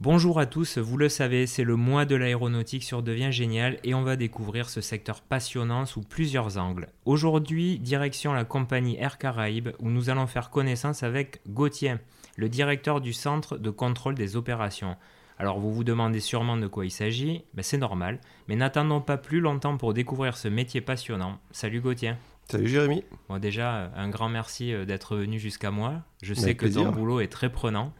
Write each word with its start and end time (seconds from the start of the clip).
Bonjour 0.00 0.40
à 0.40 0.46
tous, 0.46 0.78
vous 0.78 0.96
le 0.96 1.10
savez, 1.10 1.46
c'est 1.46 1.62
le 1.62 1.76
mois 1.76 2.06
de 2.06 2.14
l'aéronautique 2.14 2.84
sur 2.84 3.02
Devient 3.02 3.32
Génial 3.32 3.78
et 3.84 3.92
on 3.92 4.00
va 4.00 4.16
découvrir 4.16 4.70
ce 4.70 4.80
secteur 4.80 5.20
passionnant 5.20 5.84
sous 5.84 6.00
plusieurs 6.00 6.56
angles. 6.56 6.88
Aujourd'hui, 7.04 7.78
direction 7.78 8.32
la 8.32 8.46
compagnie 8.46 8.96
Air 8.96 9.18
Caraïbes 9.18 9.68
où 9.78 9.90
nous 9.90 10.08
allons 10.08 10.26
faire 10.26 10.48
connaissance 10.48 11.02
avec 11.02 11.42
Gauthier, 11.46 11.96
le 12.36 12.48
directeur 12.48 13.02
du 13.02 13.12
centre 13.12 13.58
de 13.58 13.68
contrôle 13.68 14.14
des 14.14 14.36
opérations. 14.36 14.96
Alors 15.38 15.58
vous 15.58 15.70
vous 15.70 15.84
demandez 15.84 16.20
sûrement 16.20 16.56
de 16.56 16.66
quoi 16.66 16.86
il 16.86 16.90
s'agit, 16.90 17.44
ben, 17.52 17.62
c'est 17.62 17.76
normal, 17.76 18.20
mais 18.48 18.56
n'attendons 18.56 19.02
pas 19.02 19.18
plus 19.18 19.40
longtemps 19.40 19.76
pour 19.76 19.92
découvrir 19.92 20.38
ce 20.38 20.48
métier 20.48 20.80
passionnant. 20.80 21.38
Salut 21.50 21.82
Gauthier. 21.82 22.14
Salut 22.48 22.68
Jérémy. 22.68 23.04
Bon 23.28 23.38
déjà, 23.38 23.92
un 23.94 24.08
grand 24.08 24.30
merci 24.30 24.72
euh, 24.72 24.86
d'être 24.86 25.14
venu 25.14 25.38
jusqu'à 25.38 25.70
moi. 25.70 25.96
Je 26.22 26.32
sais 26.32 26.54
que 26.54 26.64
ton 26.64 26.90
boulot 26.90 27.20
est 27.20 27.30
très 27.30 27.52
prenant. 27.52 27.92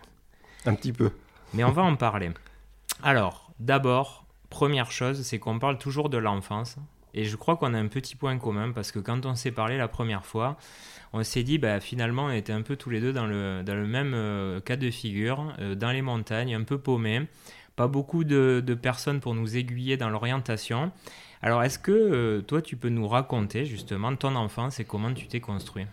Un 0.64 0.74
petit 0.74 0.94
peu. 0.94 1.10
Mais 1.54 1.64
on 1.64 1.72
va 1.72 1.82
en 1.82 1.96
parler. 1.96 2.30
Alors, 3.02 3.52
d'abord, 3.58 4.24
première 4.50 4.92
chose, 4.92 5.22
c'est 5.22 5.38
qu'on 5.38 5.58
parle 5.58 5.78
toujours 5.78 6.08
de 6.08 6.18
l'enfance. 6.18 6.76
Et 7.12 7.24
je 7.24 7.36
crois 7.36 7.56
qu'on 7.56 7.74
a 7.74 7.78
un 7.78 7.88
petit 7.88 8.14
point 8.14 8.38
commun 8.38 8.70
parce 8.72 8.92
que 8.92 9.00
quand 9.00 9.26
on 9.26 9.34
s'est 9.34 9.50
parlé 9.50 9.76
la 9.76 9.88
première 9.88 10.24
fois, 10.24 10.56
on 11.12 11.24
s'est 11.24 11.42
dit, 11.42 11.58
bah, 11.58 11.80
finalement, 11.80 12.26
on 12.26 12.30
était 12.30 12.52
un 12.52 12.62
peu 12.62 12.76
tous 12.76 12.90
les 12.90 13.00
deux 13.00 13.12
dans 13.12 13.26
le, 13.26 13.86
même 13.86 14.12
euh, 14.14 14.60
cas 14.60 14.76
de 14.76 14.90
figure, 14.90 15.52
euh, 15.58 15.74
dans 15.74 15.90
les 15.90 16.02
montagnes, 16.02 16.54
un 16.54 16.62
peu 16.62 16.78
paumés, 16.78 17.22
pas 17.74 17.88
beaucoup 17.88 18.22
de 18.22 18.78
personnes 18.80 19.20
pour 19.20 19.34
nous 19.34 19.56
aiguiller 19.56 19.96
dans 19.96 20.08
l'orientation. 20.08 20.92
Alors, 21.42 21.62
est-ce 21.62 21.78
que 21.78 21.90
euh, 21.90 22.42
toi, 22.42 22.60
tu 22.60 22.76
peux 22.76 22.90
nous 22.90 23.08
raconter 23.08 23.64
justement 23.64 24.14
ton 24.14 24.36
enfance 24.36 24.78
et 24.78 24.84
comment 24.84 25.12
tu 25.14 25.26
t'es 25.26 25.40
construit? 25.40 25.86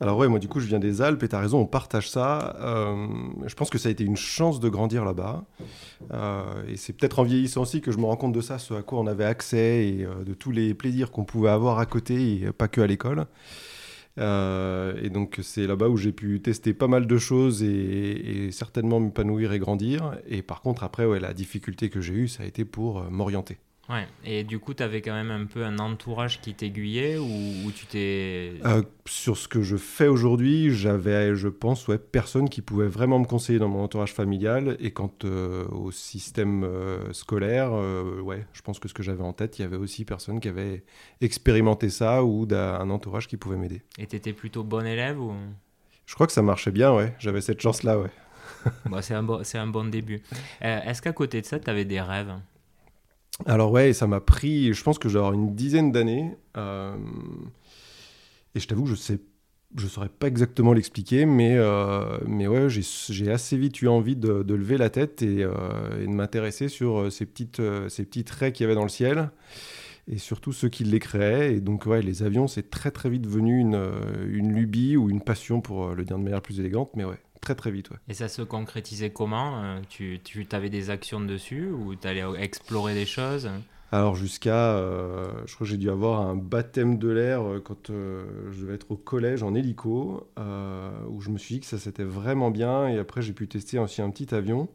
Alors 0.00 0.16
ouais, 0.16 0.28
moi 0.28 0.38
du 0.38 0.48
coup, 0.48 0.60
je 0.60 0.66
viens 0.66 0.78
des 0.78 1.02
Alpes 1.02 1.22
et 1.22 1.28
tu 1.28 1.36
as 1.36 1.40
raison, 1.40 1.58
on 1.60 1.66
partage 1.66 2.10
ça. 2.10 2.56
Euh, 2.60 3.06
je 3.46 3.54
pense 3.54 3.70
que 3.70 3.78
ça 3.78 3.88
a 3.88 3.92
été 3.92 4.02
une 4.02 4.16
chance 4.16 4.60
de 4.60 4.68
grandir 4.68 5.04
là-bas. 5.04 5.44
Euh, 6.12 6.66
et 6.68 6.76
c'est 6.76 6.94
peut-être 6.94 7.18
en 7.18 7.22
vieillissant 7.22 7.62
aussi 7.62 7.80
que 7.80 7.92
je 7.92 7.98
me 7.98 8.04
rends 8.04 8.16
compte 8.16 8.32
de 8.32 8.40
ça, 8.40 8.58
ce 8.58 8.72
à 8.74 8.82
quoi 8.82 8.98
on 8.98 9.06
avait 9.06 9.24
accès 9.24 9.86
et 9.86 10.06
de 10.24 10.34
tous 10.34 10.52
les 10.52 10.74
plaisirs 10.74 11.10
qu'on 11.10 11.24
pouvait 11.24 11.50
avoir 11.50 11.78
à 11.78 11.86
côté 11.86 12.42
et 12.42 12.52
pas 12.52 12.68
que 12.68 12.80
à 12.80 12.86
l'école. 12.86 13.26
et 14.18 15.10
donc 15.10 15.40
c'est 15.42 15.66
là-bas 15.66 15.88
où 15.88 15.96
j'ai 15.96 16.12
pu 16.12 16.40
tester 16.40 16.72
pas 16.72 16.88
mal 16.88 17.06
de 17.06 17.18
choses 17.18 17.62
et, 17.62 18.50
certainement 18.52 19.00
m'épanouir 19.00 19.52
et 19.52 19.58
grandir. 19.58 20.16
Et 20.26 20.42
par 20.42 20.62
contre, 20.62 20.82
après, 20.82 21.20
la 21.20 21.34
difficulté 21.34 21.90
que 21.90 22.00
j'ai 22.00 22.14
eue, 22.14 22.28
ça 22.28 22.42
a 22.42 22.46
été 22.46 22.64
pour 22.64 23.02
m'orienter. 23.10 23.58
Ouais, 23.90 24.06
et 24.24 24.44
du 24.44 24.58
coup, 24.58 24.72
tu 24.72 24.82
avais 24.82 25.02
quand 25.02 25.12
même 25.12 25.30
un 25.30 25.44
peu 25.44 25.62
un 25.62 25.78
entourage 25.78 26.40
qui 26.40 26.54
t'aiguillait 26.54 27.18
ou, 27.18 27.70
tu 27.74 27.84
t'es... 27.84 28.54
Euh, 28.64 28.82
sur 29.04 29.36
ce 29.36 29.46
que 29.46 29.60
je 29.60 29.76
fais 29.76 30.06
aujourd'hui, 30.06 30.70
j'avais, 30.70 31.34
je 31.34 31.48
pense, 31.48 31.86
ouais, 31.88 31.98
personne 31.98 32.48
qui 32.48 32.62
pouvait 32.62 32.86
vraiment 32.86 33.18
me 33.18 33.26
conseiller 33.26 33.58
dans 33.58 33.68
mon 33.68 33.82
entourage 33.82 34.14
familial. 34.14 34.78
Et 34.80 34.92
quant 34.92 35.12
euh, 35.24 35.66
au 35.66 35.90
système 35.90 36.64
euh, 36.64 37.12
scolaire, 37.12 37.72
ouais, 38.22 38.46
je 38.54 38.62
pense 38.62 38.78
que 38.78 38.88
ce 38.88 38.94
que 38.94 39.02
j'avais 39.02 39.22
en 39.22 39.34
tête, 39.34 39.58
il 39.58 39.62
y 39.62 39.64
avait 39.66 39.76
aussi 39.76 40.06
personne 40.06 40.40
qui 40.40 40.48
avait 40.48 40.84
expérimenté 41.20 41.90
ça 41.90 42.24
ou 42.24 42.48
un 42.50 42.88
entourage 42.88 43.28
qui 43.28 43.36
pouvait 43.36 43.58
m'aider. 43.58 43.82
Et 43.98 44.06
tu 44.06 44.16
étais 44.16 44.32
plutôt 44.32 44.64
bon 44.64 44.86
élève 44.86 45.20
ou... 45.20 45.34
Je 46.06 46.14
crois 46.14 46.26
que 46.26 46.32
ça 46.32 46.42
marchait 46.42 46.70
bien, 46.70 46.94
ouais. 46.94 47.14
J'avais 47.18 47.42
cette 47.42 47.60
chance-là, 47.60 47.98
ouais. 47.98 48.10
bon, 48.86 49.02
c'est 49.02 49.14
un, 49.14 49.22
bon, 49.22 49.42
un 49.54 49.66
bon 49.66 49.90
début. 49.90 50.22
Est-ce 50.62 51.02
qu'à 51.02 51.12
côté 51.12 51.42
de 51.42 51.46
ça, 51.46 51.58
tu 51.58 51.68
avais 51.68 51.84
des 51.84 52.00
rêves? 52.00 52.34
Alors 53.46 53.72
ouais, 53.72 53.92
ça 53.92 54.06
m'a 54.06 54.20
pris, 54.20 54.72
je 54.72 54.82
pense 54.82 54.98
que 54.98 55.08
j'ai 55.08 55.18
une 55.18 55.54
dizaine 55.54 55.92
d'années. 55.92 56.36
Euh, 56.56 56.94
et 58.54 58.60
je 58.60 58.68
t'avoue 58.68 58.86
je 58.86 58.94
sais, 58.94 59.18
je 59.76 59.86
saurais 59.88 60.08
pas 60.08 60.28
exactement 60.28 60.72
l'expliquer, 60.72 61.26
mais, 61.26 61.56
euh, 61.56 62.18
mais 62.26 62.46
ouais, 62.46 62.68
j'ai 62.68 63.30
assez 63.30 63.56
vite 63.56 63.82
eu 63.82 63.88
envie 63.88 64.16
de, 64.16 64.44
lever 64.54 64.78
la 64.78 64.88
tête 64.88 65.22
et, 65.22 65.42
euh, 65.42 65.52
de 66.00 66.06
m'intéresser 66.06 66.68
sur 66.68 67.10
ces 67.10 67.26
petites, 67.26 67.60
ces 67.88 68.04
petits 68.04 68.24
traits 68.24 68.54
qu'il 68.54 68.64
y 68.64 68.66
avait 68.66 68.76
dans 68.76 68.84
le 68.84 68.88
ciel 68.88 69.30
et 70.06 70.18
surtout 70.18 70.52
ceux 70.52 70.68
qui 70.68 70.84
les 70.84 71.00
créaient. 71.00 71.56
Et 71.56 71.60
donc 71.60 71.86
ouais, 71.86 72.02
les 72.02 72.22
avions, 72.22 72.46
c'est 72.46 72.70
très 72.70 72.92
très 72.92 73.10
vite 73.10 73.22
devenu 73.22 73.58
une, 73.58 73.90
une 74.28 74.52
lubie 74.52 74.96
ou 74.96 75.10
une 75.10 75.22
passion 75.22 75.60
pour 75.60 75.94
le 75.94 76.04
dire 76.04 76.18
de 76.18 76.22
manière 76.22 76.42
plus 76.42 76.60
élégante, 76.60 76.90
mais 76.94 77.04
ouais, 77.04 77.18
très 77.44 77.54
très 77.54 77.70
vite. 77.70 77.90
Et 78.08 78.14
ça 78.14 78.28
se 78.28 78.42
concrétisait 78.42 79.10
comment 79.10 79.62
euh, 79.62 79.80
Tu, 79.88 80.20
tu 80.24 80.46
avais 80.52 80.70
des 80.70 80.90
actions 80.90 81.20
dessus 81.20 81.68
ou 81.68 81.94
tu 81.94 82.08
allais 82.08 82.24
explorer 82.38 82.94
des 82.94 83.06
choses? 83.06 83.50
Alors 83.92 84.16
jusqu'à, 84.16 84.72
euh, 84.72 85.28
je 85.46 85.54
crois 85.54 85.66
que 85.66 85.70
j'ai 85.70 85.76
dû 85.76 85.90
avoir 85.90 86.22
un 86.22 86.34
baptême 86.34 86.98
de 86.98 87.08
l'air 87.08 87.42
euh, 87.42 87.60
quand 87.60 87.88
je 87.88 88.60
devais 88.60 88.74
être 88.74 88.90
au 88.90 88.96
collège 88.96 89.42
en 89.42 89.54
hélico, 89.54 90.26
où 91.08 91.20
je 91.20 91.30
me 91.30 91.38
suis 91.38 91.56
dit 91.56 91.60
que 91.60 91.66
ça 91.66 91.78
c'était 91.78 92.02
vraiment 92.02 92.50
bien. 92.50 92.88
Et 92.88 92.98
après 92.98 93.22
j'ai 93.22 93.34
pu 93.34 93.46
tester 93.46 93.78
aussi 93.78 94.00
un 94.02 94.10
petit 94.10 94.34
avion, 94.34 94.68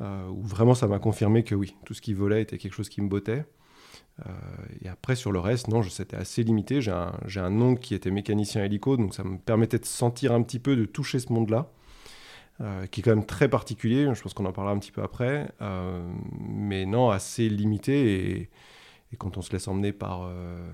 où 0.00 0.42
vraiment 0.42 0.74
ça 0.74 0.88
m'a 0.88 0.98
confirmé 0.98 1.44
que 1.44 1.54
oui, 1.54 1.76
tout 1.84 1.94
ce 1.94 2.00
qui 2.00 2.14
volait 2.14 2.42
était 2.42 2.58
quelque 2.58 2.74
chose 2.74 2.88
qui 2.88 3.02
me 3.02 3.08
bottait. 3.08 3.44
Et 4.80 4.88
après 4.88 5.14
sur 5.14 5.30
le 5.30 5.38
reste, 5.38 5.68
non, 5.68 5.82
c'était 5.82 6.16
assez 6.16 6.42
limité. 6.42 6.80
J'ai 6.80 6.90
un, 6.90 7.12
un, 7.36 7.60
oncle 7.60 7.80
qui 7.80 7.94
était 7.94 8.10
mécanicien 8.10 8.64
hélico, 8.64 8.96
donc 8.96 9.14
ça 9.14 9.24
me 9.24 9.36
permettait 9.38 9.78
de 9.78 9.84
sentir 9.84 10.32
un 10.32 10.42
petit 10.42 10.58
peu, 10.58 10.74
de 10.74 10.84
toucher 10.86 11.18
ce 11.18 11.32
monde-là. 11.32 11.70
Euh, 12.62 12.86
qui 12.86 13.00
est 13.00 13.02
quand 13.02 13.14
même 13.14 13.26
très 13.26 13.50
particulier, 13.50 14.08
je 14.14 14.22
pense 14.22 14.32
qu'on 14.32 14.46
en 14.46 14.52
parlera 14.52 14.74
un 14.74 14.78
petit 14.78 14.92
peu 14.92 15.02
après, 15.02 15.50
euh, 15.60 16.02
mais 16.40 16.86
non, 16.86 17.10
assez 17.10 17.50
limité, 17.50 18.30
et, 19.12 19.16
quand 19.18 19.36
on 19.36 19.42
se 19.42 19.52
laisse 19.52 19.68
emmener 19.68 19.92
par, 19.92 20.22
euh, 20.22 20.30
euh, 20.30 20.70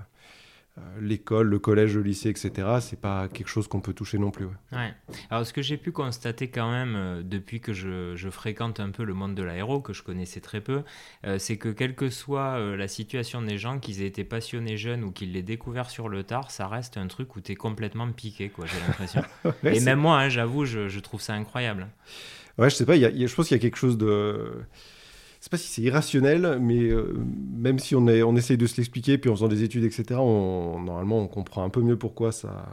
l'école, 0.99 1.49
le 1.49 1.59
collège, 1.59 1.95
le 1.95 2.01
lycée, 2.01 2.29
etc. 2.29 2.51
C'est 2.81 2.99
pas 2.99 3.27
quelque 3.27 3.47
chose 3.47 3.67
qu'on 3.67 3.81
peut 3.81 3.93
toucher 3.93 4.17
non 4.17 4.31
plus. 4.31 4.47
Ouais. 4.71 4.93
Alors, 5.29 5.45
ce 5.45 5.53
que 5.53 5.61
j'ai 5.61 5.77
pu 5.77 5.91
constater 5.91 6.47
quand 6.47 6.71
même 6.71 6.95
euh, 6.95 7.21
depuis 7.23 7.59
que 7.59 7.73
je, 7.73 8.29
fréquente 8.31 8.79
un 8.79 8.89
peu 8.89 9.03
le 9.03 9.13
monde 9.13 9.35
de 9.35 9.43
l'aéro, 9.43 9.81
que 9.81 9.93
je 9.93 10.01
connaissais 10.01 10.39
très 10.39 10.61
peu, 10.61 10.81
euh, 11.25 11.37
c'est 11.37 11.57
que 11.57 11.69
quelle 11.69 11.95
que 11.95 12.09
soit 12.09 12.59
la 12.75 12.87
situation 12.87 13.41
des 13.41 13.57
gens, 13.57 13.79
qu'ils 13.79 14.01
aient 14.01 14.07
été 14.07 14.23
passionnés 14.23 14.77
jeunes 14.77 15.03
ou 15.03 15.11
qu'ils 15.11 15.33
l'aient 15.33 15.43
découvert 15.43 15.89
sur 15.89 16.09
le 16.09 16.23
tard, 16.23 16.49
ça 16.49 16.67
reste 16.67 16.97
un 16.97 17.07
truc 17.07 17.35
où 17.35 17.41
tu 17.41 17.51
es 17.51 17.55
complètement 17.55 18.11
piqué, 18.11 18.49
quoi, 18.49 18.65
j'ai 18.65 18.79
l'impression. 18.87 19.21
Et 19.63 19.79
même 19.79 19.99
moi, 19.99 20.19
hein, 20.19 20.29
j'avoue, 20.29 20.65
je, 20.65 20.99
trouve 20.99 21.21
ça 21.21 21.33
incroyable. 21.33 21.87
Ouais, 22.57 22.69
je 22.69 22.75
sais 22.75 22.85
pas, 22.85 22.97
je 22.97 23.35
pense 23.35 23.47
qu'il 23.47 23.57
y 23.57 23.59
a 23.59 23.61
quelque 23.61 23.77
chose 23.77 23.97
de 23.97 24.63
sais 25.43 25.49
pas 25.49 25.57
si 25.57 25.67
c'est 25.67 25.81
irrationnel, 25.81 26.57
mais 26.61 26.79
euh, 26.79 27.13
même 27.53 27.77
si 27.77 27.95
on, 27.95 28.07
est, 28.07 28.23
on 28.23 28.35
essaye 28.35 28.57
de 28.57 28.65
se 28.65 28.77
l'expliquer, 28.77 29.17
puis 29.17 29.29
en 29.29 29.35
faisant 29.35 29.49
des 29.49 29.63
études, 29.63 29.83
etc., 29.83 30.05
normalement, 30.11 31.19
on 31.19 31.27
comprend 31.27 31.65
un 31.65 31.69
peu 31.69 31.81
mieux 31.81 31.97
pourquoi, 31.97 32.31
ça, 32.31 32.65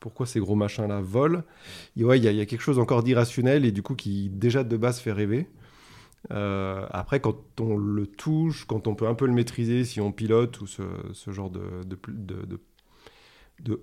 pourquoi 0.00 0.24
ces 0.24 0.40
gros 0.40 0.54
machins-là 0.54 1.02
volent. 1.02 1.42
Il 1.96 2.06
y, 2.06 2.40
a 2.40 2.46
quelque 2.46 2.62
chose 2.62 2.78
encore 2.78 3.02
d'irrationnel 3.02 3.66
et 3.66 3.72
du 3.72 3.82
coup 3.82 3.94
qui 3.94 4.30
déjà 4.30 4.64
de 4.64 4.76
base 4.78 5.00
fait 5.00 5.12
rêver. 5.12 5.48
Euh, 6.30 6.86
après, 6.90 7.20
quand 7.20 7.60
on 7.60 7.76
le 7.76 8.06
touche, 8.06 8.64
quand 8.64 8.86
on 8.86 8.94
peut 8.94 9.06
un 9.06 9.14
peu 9.14 9.26
le 9.26 9.34
maîtriser, 9.34 9.84
si 9.84 10.00
on 10.00 10.10
pilote 10.10 10.62
ou 10.62 10.66
ce, 10.66 10.82
genre 11.30 11.50
de, 11.50 11.60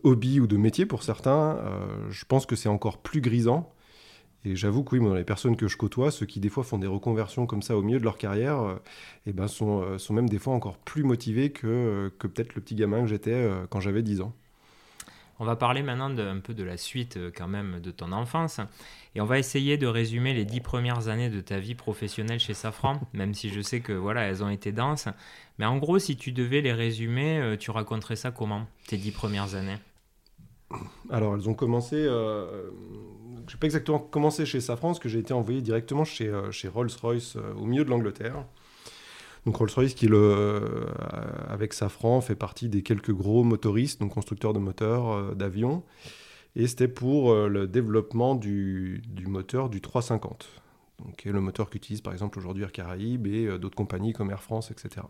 hobby 0.02 0.40
ou 0.40 0.48
de 0.48 0.58
métier 0.58 0.88
pour 0.88 1.04
certains, 1.04 1.58
euh, 1.58 2.10
je 2.10 2.26
pense 2.26 2.48
que 2.48 2.56
c'est 2.56 2.70
encore 2.70 3.04
plus 3.04 3.22
grisant. 3.22 3.72
Et 4.44 4.56
j'avoue 4.56 4.84
que 4.84 4.96
oui, 4.96 5.06
dans 5.06 5.14
les 5.14 5.24
personnes 5.24 5.56
que 5.56 5.68
je 5.68 5.78
côtoie, 5.78 6.10
ceux 6.10 6.26
qui 6.26 6.40
des 6.40 6.50
fois 6.50 6.64
font 6.64 6.80
des 6.80 6.88
reconversions 6.88 7.46
comme 7.46 7.62
ça 7.62 7.78
au 7.78 7.84
milieu 7.84 8.00
de 8.00 8.04
leur 8.04 8.18
carrière, 8.18 8.60
euh, 8.62 8.76
eh 9.28 9.34
ben 9.34 9.48
sont, 9.48 9.82
euh, 9.82 9.98
sont 10.00 10.14
même 10.14 10.30
des 10.30 10.40
fois 10.40 10.54
encore 10.54 10.78
plus 10.78 11.04
motivés 11.04 11.52
que, 11.52 11.68
euh, 11.68 12.10
que 12.18 12.26
peut-être 12.28 12.56
le 12.56 12.62
petit 12.62 12.76
gamin 12.76 13.02
que 13.02 13.08
j'étais 13.08 13.50
quand 13.70 13.80
j'avais 13.80 14.02
10 14.02 14.22
ans. 14.22 14.34
On 15.40 15.46
va 15.46 15.56
parler 15.56 15.82
maintenant 15.82 16.10
de, 16.10 16.22
un 16.22 16.40
peu 16.40 16.54
de 16.54 16.64
la 16.64 16.78
suite 16.78 17.18
quand 17.36 17.48
même 17.48 17.80
de 17.80 17.90
ton 17.90 18.12
enfance. 18.12 18.60
Et 19.16 19.22
on 19.22 19.26
va 19.26 19.40
essayer 19.40 19.78
de 19.78 19.88
résumer 19.88 20.34
les 20.34 20.46
dix 20.46 20.62
premières 20.62 21.08
années 21.08 21.30
de 21.30 21.42
ta 21.42 21.60
vie 21.60 21.74
professionnelle 21.74 22.40
chez 22.40 22.54
Safran, 22.54 23.00
même 23.14 23.34
si 23.34 23.50
je 23.50 23.62
sais 23.62 23.80
que 23.80 23.94
voilà, 23.94 24.22
elles 24.22 24.44
ont 24.44 24.50
été 24.50 24.72
denses. 24.72 25.08
Mais 25.58 25.66
en 25.66 25.78
gros, 25.78 25.98
si 25.98 26.16
tu 26.16 26.32
devais 26.32 26.62
les 26.62 26.74
résumer, 26.74 27.56
tu 27.60 27.72
raconterais 27.72 28.16
ça 28.16 28.32
comment, 28.32 28.68
tes 28.88 28.98
dix 28.98 29.12
premières 29.12 29.56
années? 29.56 29.78
Alors, 31.10 31.36
elles 31.36 31.50
ont 31.50 31.54
commencé 31.54 32.08
je 33.48 33.56
n'ai 33.56 33.60
pas 33.60 33.66
exactement 33.66 34.00
commencé 34.00 34.46
chez 34.46 34.62
Safran, 34.62 34.90
parce 34.90 35.00
que 35.00 35.10
j'ai 35.10 35.20
été 35.20 35.34
envoyé 35.34 35.62
directement 35.62 36.06
chez, 36.06 36.28
euh, 36.28 36.52
Rolls-Royce 36.74 37.36
euh, 37.36 37.54
au 37.56 37.66
milieu 37.66 37.84
de 37.84 37.90
l'Angleterre. 37.90 38.46
Donc 39.46 39.58
Rolls-Royce, 39.58 39.94
qui 39.94 40.08
euh, 40.10 40.86
avec 41.50 41.74
Safran, 41.74 42.22
fait 42.22 42.36
partie 42.36 42.70
des 42.70 42.84
quelques 42.84 43.12
gros 43.12 43.44
motoristes, 43.44 44.00
donc 44.00 44.14
constructeurs 44.14 44.54
de 44.54 44.60
moteurs 44.60 45.36
d'avions. 45.36 45.84
Et 46.56 46.68
c'était 46.68 46.88
pour 46.88 47.34
le 47.34 47.68
développement 47.68 48.36
du, 48.36 49.02
moteur 49.26 49.70
du 49.70 49.82
350, 49.82 50.50
donc, 51.00 51.16
qui 51.16 51.30
est 51.30 51.32
le 51.32 51.42
moteur 51.42 51.70
qu'utilise 51.70 52.02
par 52.02 52.14
exemple 52.14 52.38
aujourd'hui 52.38 52.64
Air 52.64 52.72
Caraïbes 52.72 53.26
et 53.26 53.58
d'autres 53.58 53.76
compagnies 53.76 54.14
comme 54.14 54.32
Air 54.32 54.44
France, 54.44 54.70
etc. 54.70 55.06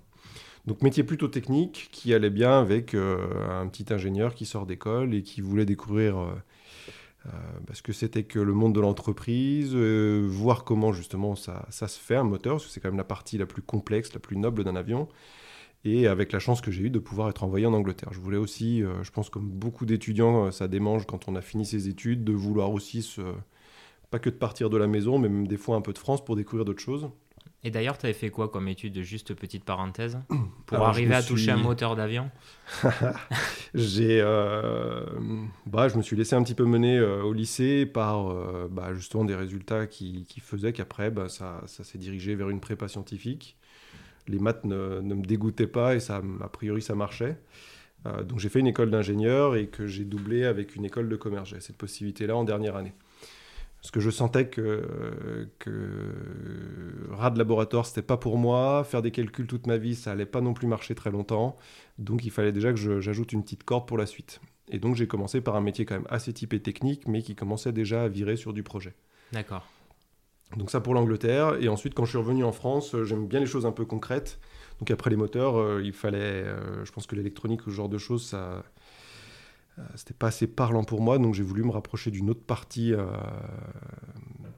Donc 0.67 0.81
métier 0.81 1.03
plutôt 1.03 1.27
technique 1.27 1.89
qui 1.91 2.13
allait 2.13 2.29
bien 2.29 2.59
avec 2.59 2.93
un 2.93 3.67
petit 3.67 3.91
ingénieur 3.91 4.35
qui 4.35 4.45
sort 4.45 4.65
d'école 4.67 5.15
et 5.15 5.23
qui 5.23 5.41
voulait 5.41 5.65
découvrir 5.65 6.35
euh, 7.27 7.29
parce 7.67 7.81
que 7.81 7.93
c'était 7.93 8.23
que 8.23 8.39
le 8.39 8.53
monde 8.53 8.73
de 8.73 8.79
l'entreprise, 8.79 9.71
euh, 9.75 10.25
voir 10.27 10.63
comment 10.63 10.91
justement 10.91 11.35
ça, 11.35 11.67
se 11.69 11.99
fait 11.99 12.15
un 12.15 12.23
moteur, 12.23 12.53
parce 12.53 12.65
que 12.65 12.71
c'est 12.71 12.79
quand 12.79 12.89
même 12.89 12.97
la 12.97 13.03
partie 13.03 13.37
la 13.37 13.45
plus 13.45 13.61
complexe, 13.61 14.13
la 14.13 14.19
plus 14.19 14.37
noble 14.37 14.63
d'un 14.63 14.75
avion, 14.75 15.07
et 15.85 16.07
avec 16.07 16.31
la 16.31 16.39
chance 16.39 16.61
que 16.61 16.71
j'ai 16.71 16.83
eue 16.83 16.89
de 16.89 16.99
pouvoir 16.99 17.29
être 17.29 17.43
envoyé 17.43 17.65
en 17.65 17.73
Angleterre. 17.73 18.09
Je 18.11 18.19
voulais 18.19 18.37
aussi, 18.37 18.83
euh, 18.83 19.03
je 19.03 19.11
pense 19.11 19.29
comme 19.29 19.49
beaucoup 19.49 19.85
d'étudiants, 19.85 20.51
ça 20.51 20.67
démange 20.67 21.05
quand 21.05 21.27
on 21.27 21.35
a 21.35 21.41
fini 21.41 21.65
ses 21.65 21.87
études, 21.89 22.23
de 22.23 22.33
vouloir 22.33 22.71
aussi 22.71 23.01
se 23.03 23.21
pas 24.09 24.19
que 24.19 24.29
de 24.29 24.35
partir 24.35 24.69
de 24.69 24.75
la 24.77 24.87
maison, 24.87 25.19
mais 25.19 25.29
même 25.29 25.47
des 25.47 25.57
fois 25.57 25.77
un 25.77 25.81
peu 25.81 25.93
de 25.93 25.97
France 25.97 26.25
pour 26.25 26.35
découvrir 26.35 26.65
d'autres 26.65 26.81
choses. 26.81 27.09
Et 27.63 27.69
d'ailleurs, 27.69 27.97
tu 27.97 28.07
avais 28.07 28.13
fait 28.13 28.31
quoi 28.31 28.49
comme 28.49 28.67
étude, 28.67 29.01
juste 29.01 29.35
petite 29.35 29.63
parenthèse, 29.63 30.17
pour 30.65 30.79
arriver 30.79 31.13
à 31.13 31.21
toucher 31.21 31.51
un 31.51 31.57
moteur 31.57 31.95
d'avion? 31.95 32.31
J'ai, 33.75 34.19
euh, 34.19 35.05
bah, 35.67 35.87
je 35.87 35.95
me 35.95 36.01
suis 36.01 36.15
laissé 36.15 36.35
un 36.35 36.41
petit 36.41 36.55
peu 36.55 36.65
mener 36.65 36.97
euh, 36.97 37.21
au 37.21 37.33
lycée 37.33 37.85
par 37.85 38.31
euh, 38.31 38.67
bah, 38.69 38.93
justement 38.95 39.25
des 39.25 39.35
résultats 39.35 39.85
qui, 39.85 40.25
qui 40.27 40.39
faisaient 40.39 40.73
qu'après, 40.73 41.11
bah, 41.11 41.29
ça, 41.29 41.61
ça 41.67 41.83
s'est 41.83 41.99
dirigé 41.99 42.33
vers 42.33 42.49
une 42.49 42.59
prépa 42.59 42.87
scientifique. 42.87 43.57
Les 44.27 44.39
maths 44.39 44.65
ne, 44.65 44.99
ne, 44.99 45.13
me 45.13 45.23
dégoûtaient 45.23 45.67
pas 45.67 45.95
et 45.95 45.99
ça, 45.99 46.21
a 46.41 46.49
priori, 46.49 46.81
ça 46.81 46.95
marchait. 46.95 47.37
donc 48.05 48.39
j'ai 48.39 48.49
fait 48.49 48.59
une 48.59 48.67
école 48.67 48.91
d'ingénieur 48.91 49.55
et 49.55 49.67
que 49.67 49.87
j'ai 49.87 50.05
doublé 50.05 50.45
avec 50.45 50.75
une 50.75 50.85
école 50.85 51.09
de 51.09 51.15
commerce. 51.15 51.49
J'ai 51.49 51.59
cette 51.59 51.77
possibilité-là 51.77 52.35
en 52.35 52.43
dernière 52.43 52.75
année. 52.75 52.93
Parce 53.81 53.91
que 53.91 53.99
je 53.99 54.11
sentais 54.11 54.47
que, 54.47 55.49
que 55.57 57.07
rat 57.09 57.31
de 57.31 57.39
laboratoire, 57.39 57.85
c'était 57.87 58.03
pas 58.03 58.17
pour 58.17 58.37
moi. 58.37 58.83
Faire 58.83 59.01
des 59.01 59.09
calculs 59.09 59.47
toute 59.47 59.65
ma 59.65 59.77
vie, 59.77 59.95
ça 59.95 60.11
allait 60.11 60.27
pas 60.27 60.39
non 60.39 60.53
plus 60.53 60.67
marcher 60.67 60.93
très 60.93 61.09
longtemps. 61.09 61.57
Donc 61.97 62.23
il 62.23 62.29
fallait 62.29 62.51
déjà 62.51 62.71
que 62.71 62.99
j'ajoute 62.99 63.33
une 63.33 63.41
petite 63.41 63.63
corde 63.63 63.87
pour 63.87 63.97
la 63.97 64.05
suite. 64.05 64.39
Et 64.69 64.77
donc 64.77 64.95
j'ai 64.95 65.07
commencé 65.07 65.41
par 65.41 65.55
un 65.55 65.61
métier 65.61 65.85
quand 65.85 65.95
même 65.95 66.07
assez 66.09 66.31
typé 66.31 66.59
technique, 66.59 67.07
mais 67.07 67.23
qui 67.23 67.35
commençait 67.35 67.71
déjà 67.71 68.03
à 68.03 68.07
virer 68.07 68.37
sur 68.37 68.53
du 68.53 68.61
projet. 68.61 68.93
D'accord. 69.31 69.65
Donc 70.57 70.69
ça 70.69 70.81
pour 70.81 70.93
l'Angleterre. 70.93 71.55
Et 71.59 71.67
ensuite, 71.67 71.93
quand 71.93 72.05
je 72.05 72.11
suis 72.11 72.17
revenu 72.17 72.43
en 72.43 72.51
France, 72.51 72.95
j'aime 73.03 73.27
bien 73.27 73.39
les 73.39 73.45
choses 73.45 73.65
un 73.65 73.71
peu 73.71 73.85
concrètes. 73.85 74.39
Donc 74.79 74.91
après 74.91 75.09
les 75.09 75.15
moteurs, 75.15 75.57
euh, 75.57 75.81
il 75.83 75.93
fallait, 75.93 76.17
euh, 76.17 76.83
je 76.85 76.91
pense 76.91 77.05
que 77.05 77.15
l'électronique 77.15 77.61
ce 77.65 77.69
genre 77.69 77.89
de 77.89 77.97
choses, 77.97 78.25
ça, 78.25 78.37
euh, 78.37 78.61
c'était 79.95 80.13
pas 80.13 80.27
assez 80.27 80.47
parlant 80.47 80.83
pour 80.83 81.01
moi, 81.01 81.17
donc 81.17 81.33
j'ai 81.33 81.43
voulu 81.43 81.63
me 81.63 81.71
rapprocher 81.71 82.11
d'une 82.11 82.29
autre 82.29 82.43
partie 82.43 82.93
euh, 82.93 83.05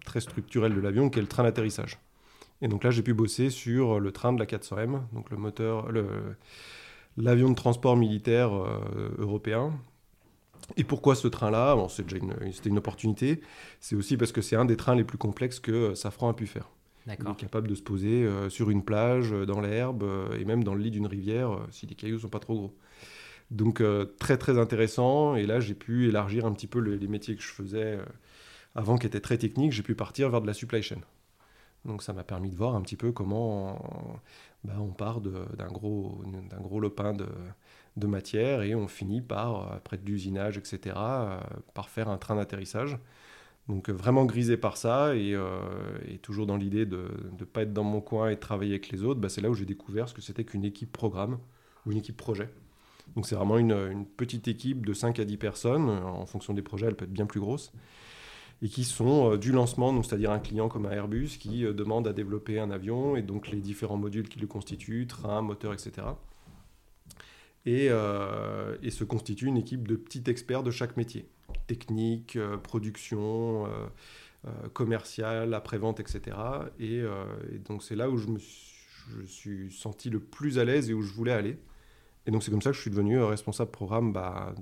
très 0.05 0.19
structurelle 0.19 0.73
de 0.73 0.79
l'avion, 0.79 1.09
qui 1.09 1.19
est 1.19 1.21
le 1.21 1.27
train 1.27 1.43
d'atterrissage. 1.43 1.99
Et 2.61 2.67
donc 2.67 2.83
là, 2.83 2.91
j'ai 2.91 3.03
pu 3.03 3.13
bosser 3.13 3.49
sur 3.49 3.99
le 3.99 4.11
train 4.11 4.33
de 4.33 4.39
la 4.39 4.45
400M, 4.45 5.01
donc 5.13 5.29
le 5.29 5.37
moteur, 5.37 5.89
l'avion 7.17 7.49
de 7.49 7.55
transport 7.55 7.97
militaire 7.97 8.53
euh, 8.53 9.09
européen. 9.17 9.73
Et 10.77 10.85
pourquoi 10.85 11.15
ce 11.15 11.27
train-là? 11.27 11.75
Bon, 11.75 11.89
C'était 11.89 12.17
une, 12.17 12.33
une, 12.65 12.77
opportunité. 12.77 13.41
C'est 13.81 13.95
aussi 13.95 14.15
parce 14.15 14.31
que 14.31 14.41
c'est 14.41 14.55
un 14.55 14.63
des 14.65 14.77
trains 14.77 14.95
les 14.95 15.03
plus 15.03 15.17
complexes 15.17 15.59
que 15.59 15.93
Safran 15.93 16.29
a 16.29 16.33
pu 16.33 16.47
faire. 16.47 16.69
Il 17.05 17.11
est 17.11 17.35
capable 17.35 17.67
de 17.67 17.75
se 17.75 17.81
poser 17.81 18.25
sur 18.47 18.69
une 18.69 18.81
plage, 18.81 19.31
dans 19.31 19.59
l'herbe 19.59 20.05
et 20.39 20.45
même 20.45 20.63
dans 20.63 20.73
le 20.73 20.81
lit 20.81 20.89
d'une 20.89 21.05
rivière 21.05 21.59
si 21.69 21.85
les 21.85 21.95
cailloux 21.95 22.19
sont 22.19 22.29
pas 22.29 22.39
trop 22.39 22.55
gros. 22.55 22.73
Donc 23.51 23.81
euh, 23.81 24.05
très 24.19 24.37
très 24.37 24.57
intéressant. 24.57 25.35
Et 25.35 25.45
là, 25.45 25.59
j'ai 25.59 25.75
pu 25.75 26.07
élargir 26.09 26.45
un 26.45 26.53
petit 26.53 26.67
peu 26.67 26.79
les 26.79 27.07
métiers 27.07 27.35
que 27.35 27.41
je 27.41 27.47
faisais 27.47 27.97
euh, 27.97 28.05
avant, 28.75 28.97
qui 28.97 29.07
étaient 29.07 29.19
très 29.21 29.37
techniques. 29.37 29.71
J'ai 29.71 29.83
pu 29.83 29.95
partir 29.95 30.29
vers 30.29 30.41
de 30.41 30.47
la 30.47 30.53
supply 30.53 30.81
chain. 30.81 31.01
Donc 31.85 32.01
ça 32.01 32.13
m'a 32.13 32.23
permis 32.23 32.49
de 32.49 32.55
voir 32.55 32.75
un 32.75 32.81
petit 32.81 32.95
peu 32.95 33.11
comment 33.11 34.21
bah, 34.63 34.75
on 34.79 34.91
part 34.91 35.19
d'un 35.21 35.67
gros, 35.67 36.23
gros 36.61 36.79
lopin 36.79 37.13
de, 37.13 38.07
matière 38.07 38.61
et 38.61 38.73
on 38.73 38.87
finit 38.87 39.21
par, 39.21 39.73
après 39.73 39.97
de 39.97 40.05
l'usinage, 40.05 40.57
etc., 40.57 40.95
euh, 40.97 41.39
par 41.73 41.89
faire 41.89 42.09
un 42.09 42.17
train 42.17 42.35
d'atterrissage. 42.35 42.97
Donc 43.67 43.89
vraiment 43.89 44.25
grisé 44.25 44.57
par 44.57 44.77
ça 44.77 45.15
et, 45.15 45.37
toujours 46.21 46.45
dans 46.45 46.57
l'idée 46.57 46.85
de 46.85 47.07
ne 47.39 47.45
pas 47.45 47.63
être 47.63 47.73
dans 47.73 47.83
mon 47.83 48.01
coin 48.01 48.29
et 48.29 48.35
de 48.35 48.39
travailler 48.39 48.71
avec 48.71 48.89
les 48.89 49.03
autres, 49.03 49.19
bah, 49.19 49.29
c'est 49.29 49.41
là 49.41 49.49
où 49.49 49.53
j'ai 49.53 49.65
découvert 49.65 50.07
ce 50.09 50.13
que 50.13 50.21
c'était 50.21 50.45
qu'une 50.45 50.65
équipe 50.65 50.91
programme 50.91 51.37
ou 51.85 51.91
une 51.91 51.97
équipe 51.97 52.17
projet. 52.17 52.49
Donc 53.15 53.27
c'est 53.27 53.35
vraiment 53.35 53.57
une, 53.57 54.05
petite 54.17 54.47
équipe 54.47 54.85
de 54.85 54.93
5 54.93 55.19
à 55.19 55.25
10 55.25 55.37
personnes. 55.37 55.89
En 55.89 56.25
fonction 56.25 56.53
des 56.53 56.61
projets, 56.61 56.87
elle 56.87 56.95
peut 56.95 57.05
être 57.05 57.13
bien 57.13 57.25
plus 57.25 57.39
grosse. 57.39 57.71
Et 58.61 58.69
qui 58.69 58.85
sont 58.85 59.33
euh, 59.33 59.37
du 59.37 59.51
lancement, 59.51 60.01
c'est-à-dire 60.03 60.31
un 60.31 60.39
client 60.39 60.69
comme 60.69 60.85
un 60.85 60.91
Airbus 60.91 61.37
qui 61.37 61.65
euh, 61.65 61.73
demande 61.73 62.07
à 62.07 62.13
développer 62.13 62.59
un 62.59 62.71
avion 62.71 63.17
et 63.17 63.21
donc 63.21 63.49
les 63.49 63.59
différents 63.59 63.97
modules 63.97 64.29
qui 64.29 64.39
le 64.39 64.47
constituent, 64.47 65.05
train, 65.05 65.41
moteur, 65.41 65.73
etc. 65.73 66.07
Et, 67.65 67.87
euh, 67.89 68.77
et, 68.81 68.89
se 68.89 69.03
constitue 69.03 69.47
une 69.47 69.57
équipe 69.57 69.87
de 69.87 69.95
petits 69.95 70.23
experts 70.27 70.63
de 70.63 70.71
chaque 70.71 70.95
métier. 70.95 71.27
Technique, 71.67 72.37
production, 72.61 73.67
commercial, 74.73 75.53
après-vente, 75.53 76.01
etc. 76.01 76.35
Et, 76.77 77.03
donc 77.63 77.81
c'est 77.81 77.95
là 77.95 78.09
où 78.09 78.17
je 78.17 78.27
me 78.27 78.39
suis 79.25 79.71
senti 79.71 80.09
le 80.09 80.19
plus 80.19 80.59
à 80.59 80.65
l'aise 80.65 80.89
et 80.89 80.93
où 80.93 81.01
je 81.01 81.13
voulais 81.13 81.31
aller. 81.31 81.57
Et 82.25 82.31
donc 82.31 82.43
c'est 82.43 82.51
comme 82.51 82.61
ça 82.61 82.71
que 82.71 82.75
je 82.75 82.81
suis 82.81 82.91
devenu 82.91 83.19
euh, 83.19 83.27
responsable 83.27 83.71
programme, 83.71 84.13
bah, 84.13 84.53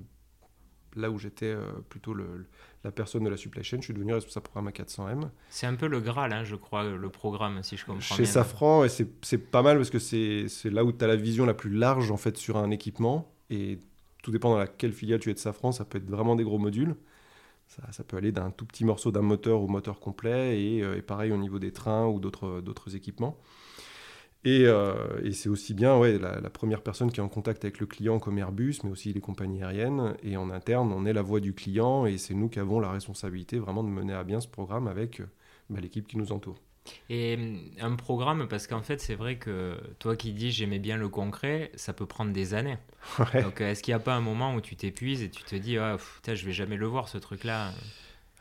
là 0.96 1.10
où 1.10 1.18
j'étais 1.18 1.46
euh, 1.46 1.72
plutôt 1.90 2.14
le, 2.14 2.48
la 2.84 2.92
personne 2.92 3.24
de 3.24 3.30
la 3.30 3.38
supply 3.38 3.64
chain, 3.64 3.78
je 3.78 3.86
suis 3.86 3.94
devenu 3.94 4.14
responsable 4.14 4.46
programme 4.46 4.68
à 4.68 4.72
400M. 4.72 5.30
C'est 5.50 5.68
un 5.68 5.76
peu 5.76 5.88
le 5.88 6.00
Graal, 6.00 6.34
hein, 6.34 6.44
je 6.44 6.56
crois, 6.56 6.84
le 6.84 7.10
programme, 7.10 7.62
si 7.64 7.78
je 7.78 7.86
comprends 7.86 8.02
Chez 8.02 8.24
bien. 8.24 8.32
Safran, 8.32 8.86
c'est 8.88 9.38
pas 9.38 9.62
mal 9.62 9.78
parce 9.78 9.90
que 9.90 10.00
c'est 10.00 10.48
là 10.66 10.84
où 10.84 10.92
tu 10.92 11.04
as 11.04 11.08
la 11.08 11.16
vision 11.16 11.46
la 11.46 11.54
plus 11.54 11.72
large 11.72 12.12
en 12.12 12.18
fait 12.18 12.38
sur 12.38 12.58
un 12.58 12.72
équipement. 12.72 13.34
Et 13.50 13.80
tout 14.24 14.32
dépend 14.32 14.52
dans 14.52 14.60
laquelle 14.60 14.94
filiale 14.94 15.20
tu 15.20 15.30
es 15.30 15.34
de 15.34 15.40
Safran, 15.40 15.72
ça 15.72 15.86
peut 15.86 15.98
être 15.98 16.10
vraiment 16.10 16.36
des 16.36 16.44
gros 16.44 16.60
modules. 16.60 16.96
Ça, 17.68 17.84
ça 17.92 18.04
peut 18.04 18.18
aller 18.18 18.34
d'un 18.34 18.52
tout 18.52 18.66
petit 18.66 18.84
morceau 18.84 19.12
d'un 19.12 19.22
moteur 19.22 19.62
au 19.62 19.68
moteur 19.68 20.02
complet 20.02 20.62
et, 20.62 20.84
euh, 20.84 20.98
et, 20.98 21.02
pareil 21.02 21.32
au 21.32 21.38
niveau 21.38 21.58
des 21.58 21.72
trains 21.72 22.06
ou 22.06 22.20
d'autres 22.20 22.96
équipements. 22.96 23.40
Euh, 24.48 25.22
et, 25.24 25.34
c'est 25.34 25.50
aussi 25.50 25.74
bien 25.74 25.98
ouais, 25.98 26.18
la, 26.18 26.50
première 26.50 26.82
personne 26.82 27.12
qui 27.12 27.20
est 27.20 27.24
en 27.24 27.30
contact 27.30 27.64
avec 27.64 27.80
le 27.80 27.86
client 27.86 28.20
comme 28.20 28.38
Airbus, 28.38 28.78
mais 28.84 28.90
aussi 28.90 29.14
les 29.14 29.20
compagnies 29.20 29.64
aériennes. 29.64 30.16
Et 30.24 30.38
en 30.38 30.50
interne, 30.50 30.92
on 30.92 31.06
est 31.06 31.14
la 31.14 31.22
voix 31.22 31.40
du 31.40 31.54
client 31.54 32.06
et 32.06 32.18
c'est 32.18 32.34
nous 32.34 32.50
qui 32.50 32.60
avons 32.60 32.80
la 32.80 32.92
responsabilité 32.92 33.60
vraiment 33.60 33.84
de 33.84 33.90
mener 33.90 34.14
à 34.14 34.24
bien 34.24 34.42
ce 34.42 34.48
programme 34.48 34.88
avec 34.88 35.20
euh, 35.20 35.26
bah, 35.70 35.80
l'équipe 35.80 36.08
qui 36.08 36.18
nous 36.18 36.32
entoure. 36.32 36.60
Et 37.10 37.38
euh, 37.38 37.56
un 37.80 37.96
programme, 37.96 38.48
parce 38.48 38.66
qu'en 38.66 38.82
fait, 38.82 39.00
c'est 39.00 39.14
vrai 39.14 39.38
que 39.38 39.78
toi 40.00 40.16
qui 40.16 40.34
dis 40.34 40.52
j'aimais 40.52 40.80
bien 40.80 40.98
le 40.98 41.10
concret, 41.10 41.72
ça 41.76 41.94
peut 41.94 42.08
prendre 42.08 42.34
des 42.34 42.56
années. 42.56 42.78
Donc, 43.44 43.62
est-ce 43.62 43.84
qu'il 43.84 43.92
n'y 43.92 43.96
a 43.96 44.04
pas 44.04 44.16
un 44.16 44.22
moment 44.22 44.56
où 44.56 44.62
tu 44.62 44.76
t'épuises 44.76 45.22
et 45.22 45.30
tu 45.30 45.44
te 45.44 45.56
dis, 45.56 45.78
ah, 45.78 45.98
je 46.26 46.46
vais 46.46 46.52
jamais 46.52 46.78
le 46.78 46.88
voir 46.88 47.08
ce 47.08 47.20
truc-là? 47.20 47.72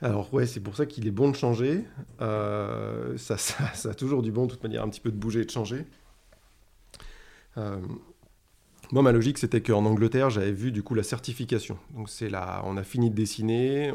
Alors 0.03 0.33
ouais, 0.33 0.47
c'est 0.47 0.61
pour 0.61 0.77
ça 0.77 0.87
qu'il 0.87 1.07
est 1.07 1.13
bon 1.13 1.31
de 1.31 1.37
changer. 1.37 1.85
Euh, 2.21 3.17
ça, 3.19 3.37
a 3.89 3.95
toujours 3.95 4.23
du 4.23 4.33
bon, 4.33 4.47
de 4.47 4.53
toute 4.53 4.63
manière, 4.63 4.83
un 4.83 4.89
petit 4.89 5.01
peu 5.01 5.11
de 5.11 5.17
bouger 5.17 5.41
et 5.41 5.45
de 5.45 5.51
changer. 5.51 5.85
Euh, 7.59 7.79
moi, 8.93 9.03
ma 9.03 9.13
logique, 9.13 9.39
c'était 9.39 9.61
qu'en 9.61 9.85
Angleterre, 9.85 10.31
j'avais 10.31 10.53
vu 10.53 10.73
du 10.73 10.83
coup 10.83 10.95
la 10.95 11.03
certification. 11.03 11.79
Donc 11.95 12.09
c'est 12.09 12.31
là, 12.31 12.63
on 12.65 12.77
a 12.77 12.83
fini 12.83 13.11
de 13.11 13.15
dessiner, 13.15 13.93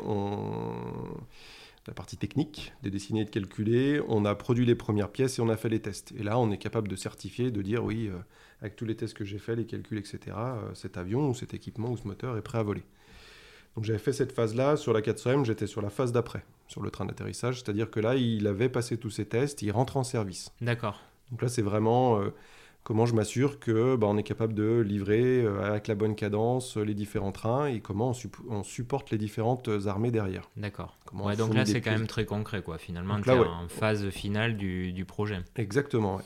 la 1.87 1.93
partie 1.93 2.17
technique, 2.17 2.73
de 2.83 2.89
dessiner 2.89 3.21
et 3.21 3.25
de 3.25 3.29
calculer, 3.29 3.99
on 4.07 4.25
a 4.25 4.33
produit 4.35 4.65
les 4.65 4.75
premières 4.75 5.09
pièces 5.11 5.39
et 5.39 5.41
on 5.41 5.49
a 5.49 5.57
fait 5.57 5.69
les 5.69 5.81
tests. 5.81 6.13
Et 6.17 6.23
là, 6.23 6.37
on 6.39 6.51
est 6.51 6.57
capable 6.57 6.87
de 6.87 6.95
certifier, 6.95 7.51
de 7.51 7.61
dire 7.61 7.83
oui, 7.83 8.07
euh, 8.07 8.17
avec 8.61 8.75
tous 8.75 8.85
les 8.85 8.95
tests 8.95 9.15
que 9.15 9.25
j'ai 9.25 9.39
faits, 9.39 9.57
les 9.57 9.65
calculs, 9.65 9.97
etc., 9.97 10.37
cet 10.75 10.97
avion 10.97 11.29
ou 11.29 11.33
cet 11.33 11.53
équipement 11.53 11.89
ou 11.89 11.97
ce 11.97 12.07
moteur 12.07 12.37
est 12.37 12.41
prêt 12.41 12.59
à 12.59 12.63
voler. 12.63 12.83
Donc 13.75 13.83
j'avais 13.83 13.99
fait 13.99 14.13
cette 14.13 14.31
phase-là. 14.31 14.77
Sur 14.77 14.93
la 14.93 15.01
400M, 15.01 15.45
j'étais 15.45 15.67
sur 15.67 15.81
la 15.81 15.89
phase 15.89 16.11
d'après, 16.11 16.45
sur 16.67 16.81
le 16.81 16.89
train 16.91 17.05
d'atterrissage. 17.05 17.55
C'est-à-dire 17.55 17.91
que 17.91 17.99
là, 17.99 18.15
il 18.15 18.47
avait 18.47 18.69
passé 18.69 18.97
tous 18.97 19.09
ses 19.09 19.25
tests, 19.25 19.61
il 19.61 19.71
rentre 19.71 19.97
en 19.97 20.03
service. 20.03 20.51
D'accord. 20.61 21.01
Donc 21.31 21.41
là, 21.41 21.47
c'est 21.47 21.61
vraiment 21.61 22.19
euh, 22.19 22.33
comment 22.83 23.05
je 23.05 23.15
m'assure 23.15 23.59
que 23.59 23.95
bah, 23.95 24.07
on 24.07 24.17
est 24.17 24.23
capable 24.23 24.53
de 24.53 24.79
livrer 24.79 25.43
euh, 25.43 25.63
avec 25.63 25.87
la 25.87 25.95
bonne 25.95 26.15
cadence 26.15 26.77
les 26.77 26.93
différents 26.93 27.33
trains 27.33 27.65
et 27.65 27.81
comment 27.81 28.13
on, 28.49 28.63
supporte 28.63 29.09
les 29.09 29.17
différentes 29.17 29.69
armées 29.87 30.11
derrière. 30.11 30.49
D'accord. 30.55 30.97
donc 31.11 31.53
là, 31.53 31.65
c'est 31.65 31.81
quand 31.81 31.91
même 31.91 32.07
très 32.07 32.25
concret, 32.25 32.61
quoi. 32.61 32.77
Finalement, 32.77 33.15
en 33.15 33.67
phase 33.67 34.09
finale 34.09 34.55
du, 34.55 34.93
du 34.93 35.03
projet. 35.03 35.39
Exactement, 35.57 36.17
ouais. 36.17 36.23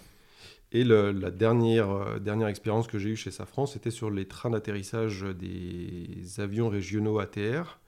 Et 0.71 0.83
la 0.83 1.31
dernière, 1.31 1.89
euh, 1.89 2.19
dernière 2.19 2.47
expérience 2.47 2.88
que 2.88 2.99
j'ai 2.99 3.09
eue 3.09 3.15
chez 3.15 3.31
Safran, 3.31 3.65
c'était 3.65 3.89
sur 3.89 4.11
les 4.11 4.27
trains 4.27 4.51
d'atterrissage 4.51 5.23
des 5.23 6.39
avions 6.39 6.69
régionaux 6.69 7.19
ATR, 7.19 7.79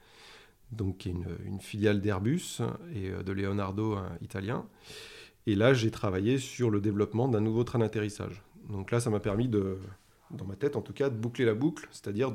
donc 0.71 0.99
qui 0.99 1.09
est 1.09 1.15
une, 1.45 1.59
filiale 1.59 2.01
d'Airbus 2.01 2.61
et 2.95 3.09
euh, 3.09 3.21
de 3.21 3.31
Leonardo 3.31 3.97
italien. 4.21 4.65
Et 5.45 5.55
là, 5.55 5.73
j'ai 5.73 5.91
travaillé 5.91 6.39
sur 6.39 6.69
le 6.69 6.81
développement 6.81 7.27
d'un 7.27 7.41
nouveau 7.41 7.63
train 7.63 7.79
d'atterrissage. 7.79 8.41
Donc 8.69 8.91
là, 8.91 8.99
ça 8.99 9.09
m'a 9.09 9.19
permis 9.19 9.47
de, 9.47 9.77
dans 10.31 10.45
ma 10.45 10.55
tête 10.55 10.75
en 10.75 10.81
tout 10.81 10.93
cas, 10.93 11.09
de 11.09 11.15
boucler 11.15 11.45
la 11.45 11.53
boucle, 11.53 11.87
c'est-à-dire 11.91 12.31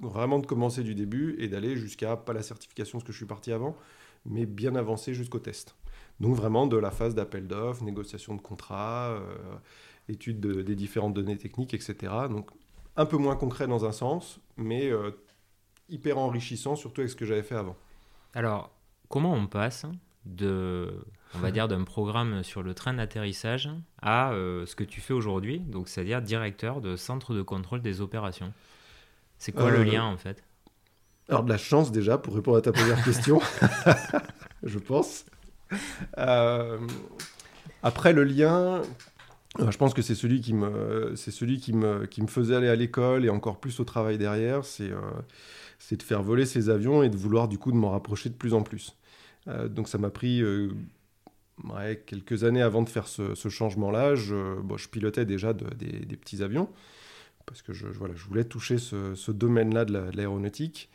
vraiment 0.00 0.38
de 0.38 0.46
commencer 0.46 0.82
du 0.82 0.94
début 0.94 1.36
et 1.38 1.48
d'aller 1.48 1.76
jusqu'à, 1.76 2.16
pas 2.16 2.32
la 2.32 2.42
certification, 2.42 3.00
ce 3.00 3.04
que 3.04 3.12
je 3.12 3.16
suis 3.16 3.26
parti 3.26 3.52
avant, 3.52 3.76
mais 4.24 4.46
bien 4.46 4.74
avancer 4.74 5.14
jusqu'au 5.14 5.38
test. 5.38 5.74
Donc 6.20 6.34
vraiment 6.34 6.66
de 6.66 6.76
la 6.76 6.90
phase 6.90 7.14
d'appel 7.14 7.46
d'offres, 7.46 7.84
négociation 7.84 8.34
de 8.34 8.40
contrats, 8.40 9.10
euh, 9.10 9.20
étude 10.08 10.40
des 10.40 10.74
différentes 10.74 11.14
données 11.14 11.36
techniques, 11.36 11.74
etc. 11.74 12.12
Donc 12.28 12.50
un 12.96 13.06
peu 13.06 13.16
moins 13.16 13.36
concret 13.36 13.68
dans 13.68 13.84
un 13.84 13.92
sens, 13.92 14.40
mais 14.56 14.90
euh, 14.90 15.12
hyper 15.88 16.18
enrichissant, 16.18 16.74
surtout 16.74 17.00
avec 17.00 17.10
ce 17.10 17.16
que 17.16 17.24
j'avais 17.24 17.44
fait 17.44 17.54
avant. 17.54 17.76
Alors, 18.34 18.70
comment 19.08 19.32
on 19.32 19.46
passe 19.46 19.86
de, 20.24 20.92
on 21.34 21.38
va 21.38 21.52
dire, 21.52 21.68
d'un 21.68 21.84
programme 21.84 22.42
sur 22.42 22.62
le 22.62 22.74
train 22.74 22.94
d'atterrissage 22.94 23.70
à 24.02 24.32
euh, 24.32 24.66
ce 24.66 24.74
que 24.74 24.84
tu 24.84 25.00
fais 25.00 25.14
aujourd'hui, 25.14 25.60
donc 25.60 25.88
c'est-à-dire 25.88 26.20
directeur 26.20 26.80
de 26.80 26.96
centre 26.96 27.34
de 27.34 27.42
contrôle 27.42 27.82
des 27.82 28.00
opérations? 28.00 28.52
C'est 29.38 29.52
quoi 29.52 29.70
le 29.70 29.84
lien 29.84 30.04
en 30.04 30.16
fait? 30.16 30.42
Alors 31.28 31.44
de 31.44 31.50
la 31.50 31.58
chance 31.58 31.92
déjà 31.92 32.18
pour 32.18 32.34
répondre 32.34 32.56
à 32.56 32.62
ta 32.62 32.72
première 32.72 33.02
question. 33.04 33.40
je 34.64 34.78
pense. 34.78 35.24
Euh, 36.18 36.78
après, 37.82 38.12
le 38.12 38.24
lien, 38.24 38.82
euh, 39.60 39.70
je 39.70 39.78
pense 39.78 39.94
que 39.94 40.02
c'est 40.02 40.14
celui 40.14 40.40
qui 40.40 40.52
me, 40.52 41.14
c'est 41.16 41.30
celui 41.30 41.60
qui 41.60 41.72
me, 41.72 42.06
qui 42.06 42.22
me 42.22 42.26
faisait 42.26 42.56
aller 42.56 42.68
à 42.68 42.74
l'école 42.74 43.24
et 43.24 43.30
encore 43.30 43.60
plus 43.60 43.78
au 43.80 43.84
travail 43.84 44.18
derrière. 44.18 44.64
C'est, 44.64 44.90
euh, 44.90 45.00
c'est 45.78 45.96
de 45.96 46.02
faire 46.02 46.22
voler 46.22 46.46
ces 46.46 46.70
avions 46.70 47.02
et 47.02 47.08
de 47.08 47.16
vouloir 47.16 47.48
du 47.48 47.58
coup 47.58 47.70
de 47.70 47.76
m'en 47.76 47.90
rapprocher 47.90 48.30
de 48.30 48.34
plus 48.34 48.54
en 48.54 48.62
plus. 48.62 48.96
donc 49.46 49.88
ça 49.88 49.96
m'a 49.98 50.10
pris 50.10 50.42
quelques 52.06 52.44
années 52.44 52.62
avant 52.62 52.82
de 52.82 52.88
faire 52.88 53.06
ce, 53.06 53.48
changement-là. 53.48 54.14
Je, 54.14 54.88
pilotais 54.90 55.24
déjà 55.24 55.52
des, 55.52 56.16
petits 56.16 56.42
avions 56.42 56.68
parce 57.46 57.62
que 57.62 57.72
je, 57.72 57.86
voilà, 57.86 58.14
je 58.14 58.24
voulais 58.24 58.44
toucher 58.44 58.78
ce 58.78 59.30
domaine-là 59.30 59.84
de 59.84 60.16
l'aéronautique. 60.16 60.90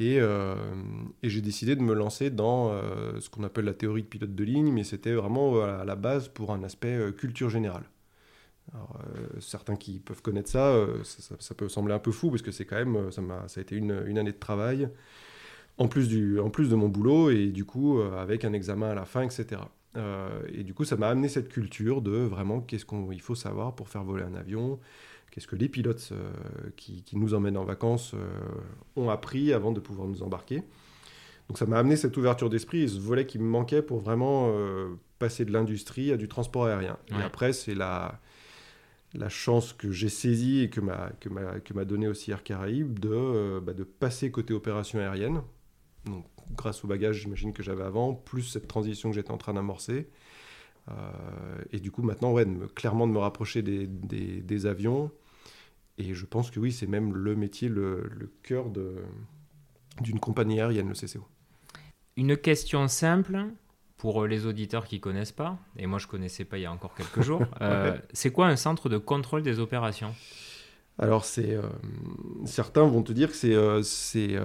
Euh, 0.00 0.54
et, 1.22 1.28
j'ai 1.28 1.40
décidé 1.40 1.76
de 1.76 1.82
me 1.82 1.94
lancer 1.94 2.30
dans 2.30 2.70
euh, 2.72 3.20
ce 3.20 3.28
qu'on 3.28 3.44
appelle 3.44 3.66
la 3.66 3.74
théorie 3.74 4.02
de 4.02 4.06
pilote 4.06 4.34
de 4.34 4.44
ligne, 4.44 4.72
mais 4.72 4.84
c'était 4.84 5.12
vraiment 5.12 5.62
à 5.62 5.84
la 5.84 5.96
base 5.96 6.28
pour 6.28 6.52
un 6.52 6.62
aspect 6.62 6.96
euh, 6.96 7.12
culture 7.12 7.50
générale. 7.50 7.84
Certains 9.40 9.74
qui 9.74 9.98
peuvent 9.98 10.22
connaître 10.22 10.48
ça 10.48 10.72
ça, 11.02 11.54
peut 11.56 11.68
sembler 11.68 11.92
un 11.92 11.98
peu 11.98 12.12
fou 12.12 12.30
parce 12.30 12.42
que 12.42 12.52
c'est 12.52 12.64
quand 12.64 12.76
même, 12.76 13.10
ça, 13.10 13.20
a, 13.20 13.60
été 13.60 13.74
une, 13.74 14.04
une, 14.06 14.16
année 14.16 14.30
de 14.30 14.38
travail 14.38 14.88
en 15.76 15.88
plus, 15.88 16.06
du, 16.06 16.38
en 16.38 16.50
plus 16.50 16.68
de 16.68 16.76
mon 16.76 16.88
boulot 16.88 17.30
et 17.30 17.48
du 17.48 17.64
coup 17.64 18.00
avec 18.00 18.44
un 18.44 18.52
examen 18.52 18.90
à 18.90 18.94
la 18.94 19.06
fin, 19.06 19.22
etc. 19.22 19.62
et 20.54 20.62
du 20.62 20.72
coup, 20.72 20.84
ça 20.84 20.94
m'a 20.94 21.08
amené 21.08 21.26
cette 21.26 21.48
culture 21.48 22.00
de 22.00 22.12
vraiment 22.12 22.60
qu'est-ce 22.60 22.84
qu'il 22.84 23.20
faut 23.20 23.34
savoir 23.34 23.74
pour 23.74 23.88
faire 23.88 24.04
voler 24.04 24.22
un 24.22 24.34
avion, 24.36 24.78
qu'est-ce 25.30 25.46
que 25.46 25.56
les 25.56 25.68
pilotes 25.68 26.10
euh, 26.12 26.30
qui, 26.76 27.04
nous 27.12 27.34
emmènent 27.34 27.56
en 27.56 27.64
vacances 27.64 28.14
euh, 28.14 28.18
ont 28.96 29.10
appris 29.10 29.52
avant 29.52 29.72
de 29.72 29.80
pouvoir 29.80 30.08
nous 30.08 30.22
embarquer. 30.22 30.62
Donc 31.48 31.58
ça 31.58 31.66
m'a 31.66 31.78
amené 31.78 31.96
cette 31.96 32.16
ouverture 32.16 32.50
d'esprit 32.50 32.82
et 32.82 32.88
ce 32.88 32.98
volet 32.98 33.26
qui 33.26 33.38
me 33.38 33.44
manquait 33.44 33.82
pour 33.82 33.98
vraiment 33.98 34.50
euh, 34.52 34.90
passer 35.18 35.44
de 35.44 35.52
l'industrie 35.52 36.12
à 36.12 36.16
du 36.16 36.28
transport 36.28 36.66
aérien. 36.66 36.96
Et 37.10 37.22
après, 37.22 37.52
c'est 37.52 37.74
la, 37.74 38.20
la 39.14 39.28
chance 39.28 39.72
que 39.72 39.90
j'ai 39.90 40.08
saisie 40.08 40.60
et 40.60 40.70
que 40.70 40.80
m'a, 40.80 41.10
que 41.20 41.28
m'a, 41.28 41.58
que 41.60 41.74
m'a 41.74 41.84
donné 41.84 42.06
aussi 42.06 42.30
Air 42.30 42.44
Caraïbes 42.44 42.98
de, 43.00 43.58
bah, 43.60 43.72
de 43.72 43.82
passer 43.82 44.30
côté 44.30 44.54
opération 44.54 45.00
aérienne. 45.00 45.42
Donc, 46.06 46.24
grâce 46.56 46.84
au 46.84 46.88
bagage, 46.88 47.16
j'imagine, 47.16 47.52
que 47.52 47.62
j'avais 47.62 47.82
avant, 47.82 48.14
plus 48.14 48.42
cette 48.42 48.68
transition 48.68 49.10
que 49.10 49.16
j'étais 49.16 49.32
en 49.32 49.38
train 49.38 49.54
d'amorcer. 49.54 50.08
Et 51.72 51.80
du 51.80 51.90
coup, 51.90 52.02
maintenant, 52.02 52.32
ouais, 52.32 52.46
clairement 52.74 53.06
de 53.06 53.12
me 53.12 53.18
rapprocher 53.18 53.62
des, 53.62 53.86
des, 53.86 54.40
des 54.40 54.66
avions 54.66 55.10
et 56.00 56.14
je 56.14 56.24
pense 56.24 56.50
que 56.50 56.58
oui, 56.58 56.72
c'est 56.72 56.86
même 56.86 57.14
le 57.14 57.36
métier, 57.36 57.68
le, 57.68 58.10
le 58.18 58.30
cœur 58.42 58.70
d'une 60.00 60.18
compagnie 60.18 60.58
aérienne, 60.58 60.88
le 60.88 60.94
CCO. 60.94 61.26
Une 62.16 62.36
question 62.38 62.88
simple 62.88 63.44
pour 63.98 64.26
les 64.26 64.46
auditeurs 64.46 64.86
qui 64.86 64.98
connaissent 64.98 65.32
pas, 65.32 65.58
et 65.76 65.86
moi 65.86 65.98
je 65.98 66.06
connaissais 66.06 66.44
pas 66.44 66.56
il 66.56 66.62
y 66.62 66.66
a 66.66 66.72
encore 66.72 66.94
quelques 66.94 67.20
jours. 67.20 67.42
Euh, 67.60 67.98
c'est 68.14 68.32
quoi 68.32 68.46
un 68.46 68.56
centre 68.56 68.88
de 68.88 68.96
contrôle 68.96 69.42
des 69.42 69.60
opérations? 69.60 70.14
Alors, 70.98 71.26
c'est, 71.26 71.54
euh, 71.54 71.62
certains 72.46 72.86
vont 72.86 73.02
te 73.02 73.12
dire 73.12 73.28
que 73.28 73.36
c'est, 73.36 73.54
euh, 73.54 73.82
c'est, 73.82 74.36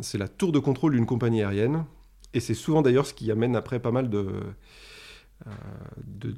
c'est 0.00 0.18
la 0.18 0.26
tour 0.26 0.50
de 0.50 0.58
contrôle 0.58 0.94
d'une 0.94 1.06
compagnie 1.06 1.42
aérienne. 1.42 1.84
Et 2.34 2.40
c'est 2.40 2.54
souvent 2.54 2.82
d'ailleurs 2.82 3.06
ce 3.06 3.14
qui 3.14 3.30
amène 3.30 3.54
après 3.54 3.78
pas 3.78 3.92
mal 3.92 4.10
de, 4.10 4.26
de, 6.06 6.34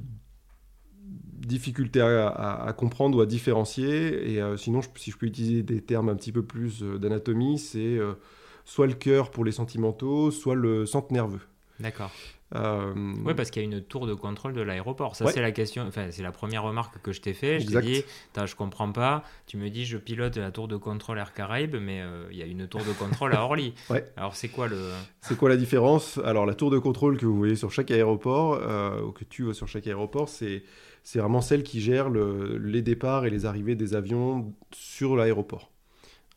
difficulté 1.45 2.01
à, 2.01 2.73
comprendre 2.77 3.17
ou 3.17 3.21
à 3.21 3.25
différencier. 3.25 4.33
Et 4.33 4.41
euh, 4.41 4.57
sinon, 4.57 4.81
si 4.95 5.11
je 5.11 5.17
peux 5.17 5.27
utiliser 5.27 5.63
des 5.63 5.81
termes 5.81 6.09
un 6.09 6.15
petit 6.15 6.31
peu 6.31 6.43
plus 6.43 6.83
euh, 6.83 6.97
d'anatomie, 6.97 7.59
c'est 7.59 7.97
euh, 7.97 8.13
soit 8.65 8.87
le 8.87 8.93
cœur 8.93 9.31
pour 9.31 9.45
les 9.45 9.51
sentimentaux, 9.51 10.31
soit 10.31 10.55
le 10.55 10.85
centre 10.85 11.13
nerveux. 11.13 11.41
D'accord. 11.79 12.11
Oui, 12.53 13.33
parce 13.35 13.51
qu'il 13.51 13.61
y 13.61 13.65
a 13.65 13.67
une 13.67 13.81
tour 13.81 14.07
de 14.07 14.13
contrôle 14.13 14.53
de 14.53 14.61
l'aéroport. 14.61 15.15
Ça, 15.15 15.27
c'est 15.27 15.41
la 15.41 15.51
question. 15.51 15.85
Enfin, 15.87 16.07
c'est 16.11 16.23
la 16.23 16.31
première 16.31 16.63
remarque 16.63 17.01
que 17.01 17.11
je 17.11 17.21
t'ai 17.21 17.33
fait. 17.33 17.59
Je 17.59 17.67
t'ai 17.67 17.81
dit, 17.81 18.03
je 18.35 18.55
comprends 18.55 18.91
pas. 18.91 19.23
Tu 19.47 19.57
me 19.57 19.69
dis, 19.69 19.85
je 19.85 19.97
pilote 19.97 20.37
la 20.37 20.51
tour 20.51 20.67
de 20.67 20.77
contrôle 20.77 21.17
Air 21.17 21.33
Caraïbes, 21.33 21.77
mais 21.79 22.01
il 22.31 22.37
y 22.37 22.43
a 22.43 22.45
une 22.45 22.67
tour 22.67 22.81
de 22.81 22.93
contrôle 22.93 23.33
à 23.33 23.41
Orly. 23.43 23.73
ouais. 23.89 24.05
Alors, 24.17 24.35
c'est 24.35 24.49
quoi 24.49 24.67
le 24.67 24.91
C'est 25.21 25.37
quoi 25.37 25.49
la 25.49 25.57
différence? 25.57 26.19
Alors, 26.23 26.45
la 26.45 26.53
tour 26.53 26.71
de 26.71 26.79
contrôle 26.79 27.17
que 27.17 27.25
vous 27.25 27.37
voyez 27.37 27.55
sur 27.55 27.71
chaque 27.71 27.91
aéroport, 27.91 28.59
ou 29.05 29.11
que 29.11 29.23
tu 29.23 29.43
vois 29.43 29.53
sur 29.53 29.67
chaque 29.67 29.87
aéroport, 29.87 30.29
c'est 30.29 30.63
c'est 31.05 31.19
vraiment 31.19 31.41
celle 31.41 31.61
qui 31.61 31.81
gère 31.81 32.09
les 32.09 32.81
départs 32.81 33.27
et 33.27 33.29
les 33.29 33.45
arrivées 33.45 33.75
des 33.75 33.93
avions 33.93 34.51
sur 34.71 35.15
l'aéroport. 35.15 35.71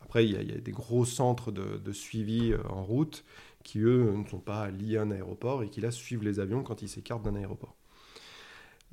Après, 0.09 0.25
il 0.25 0.31
y, 0.31 0.53
a, 0.53 0.59
des 0.59 0.73
gros 0.73 1.05
centres 1.05 1.53
de, 1.53 1.93
suivi 1.93 2.53
euh, 2.53 2.59
en 2.71 2.83
route 2.83 3.25
qui, 3.63 3.81
eux, 3.81 4.11
ne 4.11 4.27
sont 4.27 4.39
pas 4.39 4.71
liés 4.71 4.97
à 4.97 5.03
un 5.03 5.11
aéroport 5.11 5.63
et 5.63 5.69
qui, 5.69 5.83
là, 5.83 5.91
suivent 5.91 6.25
les 6.25 6.41
avions 6.41 6.63
quand 6.63 6.81
ils 6.81 6.89
s'écartent 6.89 7.23
d'un 7.23 7.37
aéroport. 7.37 7.77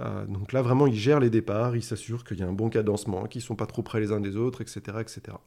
Euh, 0.01 0.25
donc 0.25 0.51
là, 0.51 0.61
vraiment, 0.61 0.87
ils 0.87 0.95
gèrent 0.95 1.21
les 1.21 1.29
départs, 1.29 1.77
ils 1.77 1.83
s'assurent 1.83 2.25
qu'il 2.25 2.39
y 2.39 2.43
a 2.43 2.47
un 2.47 2.53
bon 2.53 2.69
cadencement, 2.69 3.27
qu'ils 3.27 3.39
ne 3.39 3.45
sont 3.45 3.55
pas 3.55 3.65
trop 3.65 3.81
près 3.81 4.01
les 4.01 4.11
uns 4.11 4.19
des 4.19 4.35
autres, 4.35 4.59
etc., 4.59 4.97
etc. 4.99 5.37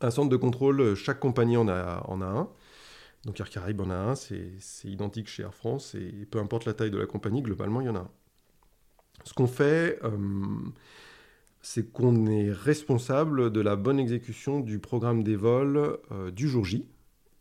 Un 0.00 0.10
centre 0.10 0.28
de 0.28 0.36
contrôle, 0.36 0.96
chaque 0.96 1.20
compagnie 1.20 1.56
en 1.56 1.68
a, 1.68 2.04
un. 2.08 2.48
Donc 3.26 3.38
Air 3.38 3.50
Caraïbes 3.50 3.80
en 3.80 3.90
a 3.90 3.96
un, 3.96 4.14
c'est 4.16 4.58
identique 4.84 5.28
chez 5.28 5.44
Air 5.44 5.54
France, 5.54 5.94
et 5.94 6.26
peu 6.28 6.40
importe 6.40 6.64
la 6.64 6.74
taille 6.74 6.90
de 6.90 6.98
la 6.98 7.06
compagnie, 7.06 7.42
globalement, 7.42 7.80
il 7.80 7.86
y 7.86 7.90
en 7.90 7.96
a 7.96 8.00
un. 8.00 8.10
Ce 9.22 9.34
qu'on 9.34 9.46
fait, 9.46 10.00
euh, 10.02 10.16
c'est 11.70 11.92
qu'on 11.92 12.26
est 12.26 12.50
responsable 12.50 13.52
de 13.52 13.60
la 13.60 13.76
bonne 13.76 13.98
exécution 13.98 14.60
du 14.60 14.78
programme 14.78 15.22
des 15.22 15.36
vols 15.36 15.98
euh, 16.10 16.30
du 16.30 16.48
jour 16.48 16.64
J 16.64 16.86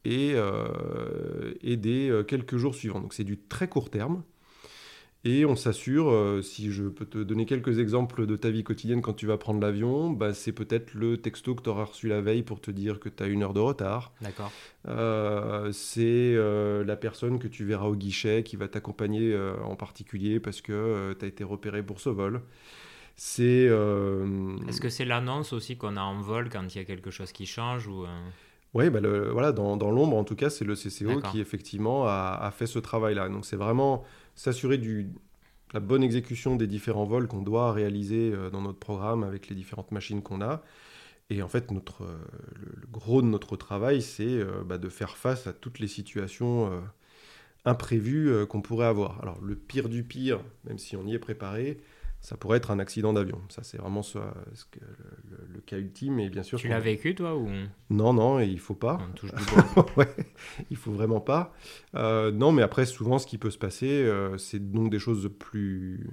et, 0.03 0.33
euh, 0.35 1.53
et 1.61 1.77
des 1.77 2.23
quelques 2.27 2.57
jours 2.57 2.75
suivants. 2.75 2.99
Donc 2.99 3.13
c'est 3.13 3.23
du 3.23 3.37
très 3.37 3.69
court 3.69 3.89
terme. 3.89 4.23
Et 5.23 5.45
on 5.45 5.55
s'assure, 5.55 6.09
euh, 6.09 6.41
si 6.41 6.71
je 6.71 6.83
peux 6.83 7.05
te 7.05 7.17
donner 7.17 7.45
quelques 7.45 7.79
exemples 7.79 8.25
de 8.25 8.35
ta 8.35 8.49
vie 8.49 8.63
quotidienne 8.63 9.01
quand 9.01 9.13
tu 9.13 9.25
vas 9.25 9.37
prendre 9.37 9.59
l'avion, 9.59 10.09
bah, 10.09 10.33
c'est 10.33 10.51
peut-être 10.51 10.93
le 10.93 11.17
texto 11.17 11.55
que 11.55 11.63
tu 11.63 11.69
auras 11.69 11.85
reçu 11.85 12.07
la 12.07 12.21
veille 12.21 12.43
pour 12.43 12.61
te 12.61 12.71
dire 12.71 12.99
que 12.99 13.09
tu 13.09 13.23
as 13.23 13.27
une 13.27 13.43
heure 13.43 13.53
de 13.53 13.59
retard. 13.59 14.13
D'accord. 14.21 14.51
Euh, 14.87 15.71
c'est 15.73 16.33
euh, 16.35 16.85
la 16.85 16.95
personne 16.95 17.39
que 17.39 17.47
tu 17.47 17.65
verras 17.65 17.87
au 17.87 17.95
guichet 17.95 18.43
qui 18.43 18.55
va 18.55 18.67
t'accompagner 18.67 19.37
en 19.63 19.75
particulier 19.75 20.39
parce 20.39 20.61
que 20.61 21.13
tu 21.19 21.25
as 21.25 21.27
été 21.27 21.43
repéré 21.43 21.83
pour 21.83 21.99
ce 21.99 22.09
vol. 22.09 22.41
C'est. 23.17 23.65
Est-ce 24.67 24.79
que 24.79 24.89
c'est 24.89 25.05
l'annonce 25.05 25.51
aussi 25.51 25.75
qu'on 25.75 25.97
a 25.97 26.01
en 26.01 26.21
vol 26.21 26.49
quand 26.49 26.73
il 26.73 26.77
y 26.77 26.81
a 26.81 26.85
quelque 26.85 27.11
chose 27.11 27.31
qui 27.31 27.45
change 27.45 27.87
ou 27.87 28.05
oui, 28.73 28.89
bah 28.91 28.99
voilà, 29.31 29.53
dans, 29.53 29.75
dans 29.75 29.89
l'ombre, 29.89 30.17
en 30.17 30.23
tout 30.23 30.35
cas, 30.35 30.49
c'est 30.49 30.65
le 30.65 30.75
CCO 30.75 31.21
qui 31.31 31.39
effectivement 31.39 32.05
a, 32.05 32.37
a 32.39 32.51
fait 32.51 32.67
ce 32.67 32.77
travail-là. 32.77 33.27
Donc 33.29 33.45
c'est 33.45 33.55
vraiment 33.55 34.03
s'assurer 34.35 34.77
de 34.77 35.05
la 35.73 35.79
bonne 35.79 36.03
exécution 36.03 36.55
des 36.55 36.67
différents 36.67 37.05
vols 37.05 37.27
qu'on 37.27 37.41
doit 37.41 37.71
réaliser 37.73 38.31
euh, 38.33 38.49
dans 38.49 38.61
notre 38.61 38.79
programme 38.79 39.23
avec 39.23 39.49
les 39.49 39.55
différentes 39.55 39.91
machines 39.91 40.21
qu'on 40.21 40.41
a. 40.41 40.63
Et 41.29 41.41
en 41.41 41.47
fait, 41.49 41.71
notre, 41.71 42.03
euh, 42.03 42.17
le, 42.55 42.87
gros 42.89 43.21
de 43.21 43.27
notre 43.27 43.57
travail, 43.57 44.01
c'est 44.01 44.23
euh, 44.23 44.63
bah, 44.65 44.77
de 44.77 44.89
faire 44.89 45.17
face 45.17 45.47
à 45.47 45.53
toutes 45.53 45.79
les 45.79 45.87
situations 45.87 46.71
imprévues 47.65 48.45
qu'on 48.47 48.61
pourrait 48.61 48.85
avoir. 48.87 49.21
Alors, 49.21 49.41
le 49.41 49.55
pire 49.55 49.89
du 49.89 50.03
pire, 50.03 50.39
même 50.65 50.77
si 50.77 50.95
on 50.95 51.05
y 51.05 51.13
est 51.13 51.19
préparé, 51.19 51.79
ça 52.21 52.35
pourrait 52.35 52.57
être 52.57 52.71
un 52.71 52.79
accident 52.79 53.13
d'avion. 53.13 53.41
Ça, 53.49 53.63
c'est 53.63 53.77
vraiment 53.77 54.01
ce, 54.01 54.17
le, 54.17 55.61
cas 55.61 55.77
ultime. 55.77 56.19
Et 56.19 56.29
bien 56.29 56.43
sûr, 56.43 56.59
tu 56.59 56.67
l'as 56.67 56.79
vécu, 56.79 57.15
toi 57.15 57.35
ou... 57.35 57.47
Non, 57.89 58.13
non, 58.13 58.39
et 58.39 58.47
il 58.47 58.59
faut 58.59 58.75
pas. 58.75 58.99
On 59.09 59.13
touche 59.13 59.31
ouais, 59.97 60.13
il 60.69 60.77
faut 60.77 60.91
vraiment 60.91 61.21
pas. 61.21 61.53
Euh, 61.95 62.31
non, 62.31 62.51
mais 62.51 62.63
après, 62.63 62.85
souvent, 62.85 63.19
ce 63.19 63.27
qui 63.27 63.37
peut 63.37 63.51
se 63.51 63.57
passer, 63.57 63.89
euh, 63.89 64.37
c'est 64.37 64.71
donc 64.71 64.89
des 64.89 64.99
choses 64.99 65.29
plus 65.39 66.09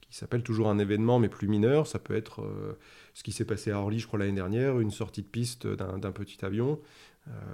qui 0.00 0.16
s'appellent 0.16 0.42
toujours 0.42 0.68
un 0.68 0.78
événement, 0.78 1.18
mais 1.18 1.28
plus 1.28 1.48
mineur. 1.48 1.86
Ça 1.86 1.98
peut 1.98 2.16
être 2.16 2.42
euh, 2.42 2.78
ce 3.12 3.22
qui 3.22 3.32
s'est 3.32 3.44
passé 3.44 3.70
à 3.70 3.78
Orly, 3.78 3.98
je 3.98 4.06
crois, 4.06 4.18
l'année 4.18 4.32
dernière, 4.32 4.80
une 4.80 4.90
sortie 4.90 5.22
de 5.22 5.28
piste 5.28 5.66
d'un 5.66 6.12
petit 6.12 6.44
avion, 6.44 6.80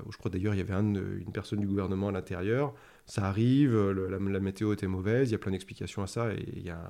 où 0.07 0.11
je 0.11 0.19
crois 0.19 0.31
d'ailleurs 0.31 0.53
il 0.55 0.59
y 0.59 0.61
avait 0.61 0.75
une 0.75 1.31
personne 1.33 1.61
du 1.61 1.67
gouvernement 1.67 2.09
à 2.09 2.13
l'intérieur. 2.13 2.75
Ça 3.07 3.25
arrive, 3.25 3.77
la, 3.91 4.19
la, 4.19 4.41
météo 4.41 4.73
était 4.73 4.87
mauvaise, 4.87 5.29
il 5.29 5.33
y 5.33 5.35
a 5.35 5.39
plein 5.39 5.53
d'explications 5.53 6.03
à 6.03 6.07
ça, 6.07 6.33
et 6.33 6.45
il 6.57 6.65
y 6.65 6.71
a 6.71 6.81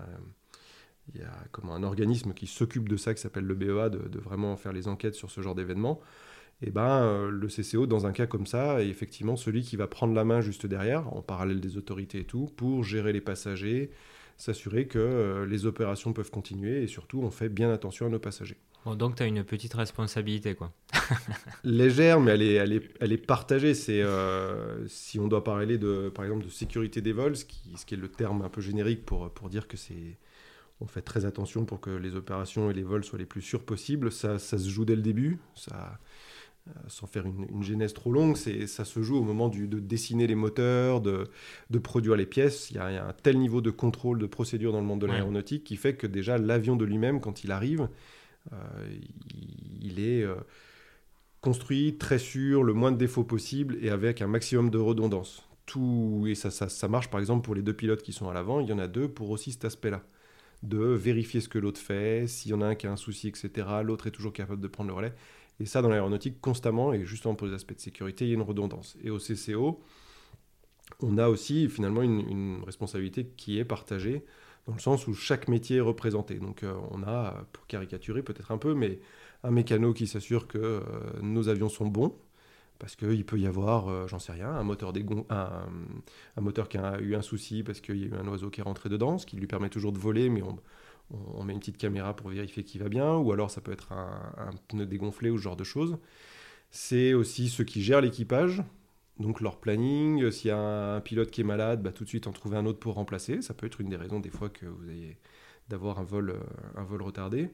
il 1.15 1.21
y 1.21 1.25
a 1.25 1.33
comme 1.53 1.71
un 1.71 1.83
organisme 1.83 2.33
qui 2.35 2.47
s'occupe 2.47 2.89
de 2.89 2.97
ça, 2.97 3.15
qui 3.15 3.21
s'appelle 3.21 3.45
le 3.45 3.55
BEA, 3.55 3.91
de, 3.91 4.19
vraiment 4.19 4.57
faire 4.57 4.73
les 4.73 4.89
enquêtes 4.89 5.15
sur 5.15 5.31
ce 5.31 5.41
genre 5.41 5.55
d'événement. 5.55 6.01
Et 6.63 6.71
ben, 6.71 7.03
euh, 7.03 7.31
le 7.31 7.49
CCO, 7.49 7.87
dans 7.87 8.07
un 8.07 8.13
cas 8.13 8.27
comme 8.27 8.47
ça, 8.47 8.83
est 8.83 8.89
effectivement 8.89 9.37
celui 9.37 9.63
qui 9.63 9.77
va 9.77 9.87
prendre 9.87 10.15
la 10.15 10.25
main 10.25 10.41
juste 10.41 10.67
derrière, 10.67 11.09
en 11.15 11.23
parallèle 11.23 11.61
des 11.61 11.79
autorités 11.79 12.21
et 12.21 12.25
tout, 12.25 12.51
pour 12.57 12.85
gérer 12.85 13.13
les 13.13 13.23
passagers, 13.23 13.91
s'assurer 14.37 14.87
que 14.87 14.99
euh, 14.99 15.47
les 15.47 15.65
opérations 15.65 16.13
peuvent 16.13 16.31
continuer 16.31 16.83
et 16.83 16.87
surtout, 16.87 17.21
on 17.23 17.31
fait 17.31 17.49
bien 17.49 17.73
attention 17.73 18.07
à 18.07 18.09
nos 18.11 18.19
passagers. 18.19 18.59
Bon, 18.85 18.95
donc 18.95 19.17
tu 19.17 19.23
as 19.23 19.27
une 19.27 19.45
petite 19.45 19.75
responsabilité, 19.75 20.55
quoi. 20.55 20.73
Légère, 21.65 22.21
mais 22.21 22.33
elle 22.33 22.43
est, 22.43 22.55
elle 22.55 22.73
est, 22.73 22.91
elle 23.01 23.13
est 23.13 23.19
partagée. 23.19 23.75
C'est, 23.75 24.01
euh, 24.03 24.87
si 24.89 25.19
on 25.19 25.29
doit 25.29 25.45
parler, 25.45 25.77
de, 25.77 26.11
par 26.15 26.25
exemple, 26.25 26.45
de 26.45 26.51
sécurité 26.51 27.03
des 27.03 27.13
vols, 27.13 27.37
ce 27.37 27.45
qui, 27.45 27.75
ce 27.77 27.85
qui 27.85 27.95
est 27.95 27.99
le 27.99 28.09
terme 28.09 28.43
un 28.43 28.49
peu 28.49 28.63
générique 28.63 29.05
pour, 29.05 29.31
pour 29.31 29.51
dire 29.51 29.69
que 29.69 29.77
c'est 29.77 30.19
on 30.81 30.87
fait 30.87 31.03
très 31.03 31.25
attention 31.25 31.65
pour 31.65 31.81
que 31.81 31.91
les 31.91 32.17
opérations 32.17 32.71
et 32.71 32.75
les 32.75 32.83
vols 32.83 33.05
soient 33.05 33.19
les 33.19 33.27
plus 33.27 33.43
sûrs 33.43 33.65
possibles. 33.65 34.11
Ça, 34.11 34.39
ça 34.39 34.59
se 34.59 34.69
joue 34.69 34.85
dès 34.85 34.97
le 34.97 35.03
début. 35.03 35.39
Ça, 35.55 35.99
sans 36.89 37.07
faire 37.07 37.27
une, 37.27 37.47
une, 37.51 37.63
genèse 37.63 37.93
trop 37.93 38.13
longue, 38.13 38.37
ça 38.37 38.85
se 38.85 39.03
joue 39.03 39.17
au 39.17 39.23
moment 39.23 39.49
du, 39.49 39.67
de 39.67 39.79
dessiner 39.81 40.27
les 40.27 40.35
moteurs, 40.35 41.01
de, 41.01 41.25
de 41.71 41.79
produire 41.79 42.17
les 42.17 42.27
pièces. 42.27 42.71
Il 42.71 42.77
y, 42.77 42.79
a, 42.79 43.09
un 43.09 43.13
tel 43.13 43.39
niveau 43.39 43.61
de 43.61 43.71
contrôle, 43.71 44.19
de 44.19 44.27
procédure 44.27 44.73
dans 44.73 44.81
le 44.81 44.87
monde 44.87 45.01
de 45.01 45.07
l'aéronautique 45.07 45.65
qui 45.65 45.77
fait 45.77 45.95
que 45.95 46.07
déjà 46.07 46.39
l'avion 46.39 46.77
de 46.77 46.85
lui-même, 46.85 47.21
quand 47.21 47.45
il 47.45 47.53
arrive, 47.53 47.89
il 49.81 50.01
est 50.01 50.27
construit 51.41 51.97
très 51.97 52.19
sûr, 52.19 52.63
le 52.63 52.73
moins 52.73 52.93
de 52.93 52.97
défauts 52.97 53.25
possible 53.25 53.79
et 53.81 53.91
avec 53.91 54.23
un 54.23 54.27
maximum 54.27 54.71
de 54.71 54.79
redondance. 54.79 55.47
Tout, 55.67 56.25
et 56.29 56.35
ça, 56.35 56.51
ça, 56.51 56.69
ça, 56.69 56.89
marche 56.89 57.11
par 57.11 57.21
exemple 57.21 57.45
pour 57.45 57.55
les 57.55 57.63
deux 57.63 57.73
pilotes 57.73 58.03
qui 58.03 58.13
sont 58.13 58.29
à 58.29 58.35
l'avant, 58.35 58.61
il 58.61 58.69
y 58.69 58.73
en 58.73 58.79
a 58.79 58.89
deux 58.89 59.09
pour 59.09 59.31
aussi 59.31 59.53
cet 59.53 59.65
aspect-là. 59.65 60.03
De 60.63 60.79
vérifier 60.79 61.41
ce 61.41 61.49
que 61.49 61.59
l'autre 61.59 61.81
fait, 61.81 62.27
s'il 62.27 62.51
y 62.51 62.55
en 62.55 62.61
a 62.61 62.67
un 62.67 62.75
qui 62.75 62.87
a 62.87 62.93
un 62.93 62.97
souci, 62.97 63.29
etc., 63.29 63.51
l'autre 63.83 64.07
est 64.07 64.11
toujours 64.11 64.33
capable 64.33 64.61
de 64.61 64.69
prendre 64.69 64.89
le 64.89 64.95
relais. 64.95 65.15
Et 65.59 65.67
ça, 65.67 65.83
dans 65.83 65.89
l'aéronautique, 65.89 66.41
constamment, 66.41 66.93
et 66.93 67.05
justement 67.05 67.35
pour 67.35 67.47
les 67.47 67.55
aspects 67.55 67.75
de 67.75 67.81
sécurité, 67.81 68.25
il 68.25 68.29
y 68.29 68.31
a 68.33 68.35
une 68.35 68.43
redondance. 68.43 68.97
Et 69.03 69.11
au 69.11 69.19
CCO, 69.19 69.81
on 71.01 71.19
a 71.19 71.29
aussi 71.29 71.69
finalement 71.69 72.03
une, 72.03 72.63
responsabilité 72.65 73.27
qui 73.37 73.59
est 73.59 73.65
partagée, 73.65 74.25
dans 74.67 74.75
le 74.75 74.81
sens 74.81 75.07
où 75.07 75.15
chaque 75.15 75.49
métier 75.49 75.79
est 75.79 75.83
représenté. 75.83 76.35
Donc 76.35 76.63
euh, 76.63 76.75
on 76.91 77.03
a, 77.03 77.47
pour 77.53 77.67
caricaturer 77.67 78.23
peut-être 78.23 78.53
un 78.53 78.59
peu, 78.59 78.75
mais 78.75 79.01
un 79.43 79.51
mécano 79.51 79.93
qui 79.93 80.07
s'assure 80.07 80.47
que 80.47 80.59
euh, 80.59 80.81
nos 81.23 81.49
avions 81.49 81.69
sont 81.69 81.87
bons, 81.87 82.15
parce 82.81 82.97
qu'il 82.97 83.25
peut 83.25 83.39
y 83.39 83.47
avoir, 83.47 83.89
euh, 83.89 84.09
j'en 84.09 84.19
sais 84.19 84.33
rien, 84.33 84.51
un 84.51 84.65
moteur, 84.65 84.93
qui 86.69 86.79
a 86.79 86.99
eu 86.99 87.15
un 87.15 87.23
souci 87.23 87.63
parce 87.63 87.81
qu'il 87.81 87.97
y 87.97 88.05
a 88.05 88.07
eu 88.07 88.15
un 88.15 88.27
oiseau 88.27 88.51
qui 88.51 88.61
est 88.61 88.65
rentré 88.65 88.89
dedans, 88.89 89.19
ce 89.19 89.27
qui 89.27 89.37
lui 89.37 89.47
permet 89.47 89.69
toujours 89.69 89.93
de 89.93 89.99
voler, 89.99 90.31
mais 90.31 90.43
on, 90.43 91.45
met 91.45 91.53
une 91.53 91.61
petite 91.61 91.77
caméra 91.77 92.17
pour 92.17 92.31
vérifier 92.31 92.65
qu'il 92.65 92.83
va 92.83 92.89
bien, 92.89 93.17
ou 93.17 93.33
alors 93.33 93.51
ça 93.51 93.61
peut 93.61 93.73
être 93.73 93.93
un, 93.93 94.51
pneu 94.69 94.87
dégonflé 94.87 95.31
ou 95.31 95.39
ce 95.39 95.43
genre 95.43 95.57
de 95.57 95.65
choses. 95.65 95.99
C'est 96.71 97.15
aussi 97.15 97.49
ceux 97.49 97.65
qui 97.65 97.83
gèrent 97.83 98.01
l'équipage, 98.01 98.63
donc 99.19 99.41
leur 99.41 99.59
planning, 99.59 100.31
s'il 100.31 100.49
y 100.49 100.53
a 100.53 100.59
un 100.97 101.01
pilote 101.01 101.31
qui 101.31 101.43
est 101.43 101.45
malade, 101.45 101.83
bah, 101.83 101.93
tout 101.93 102.05
de 102.05 102.09
suite 102.09 102.27
en 102.27 102.33
trouver 102.33 102.57
un 102.57 102.67
autre 102.67 102.79
pour 102.79 102.95
remplacer. 102.95 103.43
Ça 103.43 103.55
peut 103.55 103.67
être 103.67 103.81
une 103.81 103.91
des 103.91 103.97
raisons 103.97 104.21
des 104.21 104.31
fois 104.31 104.49
que 104.49 104.67
vous 104.67 104.89
ayez 104.89 105.19
d'avoir 105.69 105.99
un 105.99 106.05
vol, 106.05 106.31
euh, 106.31 106.41
un 106.77 106.85
vol 106.85 107.03
retardé. 107.03 107.51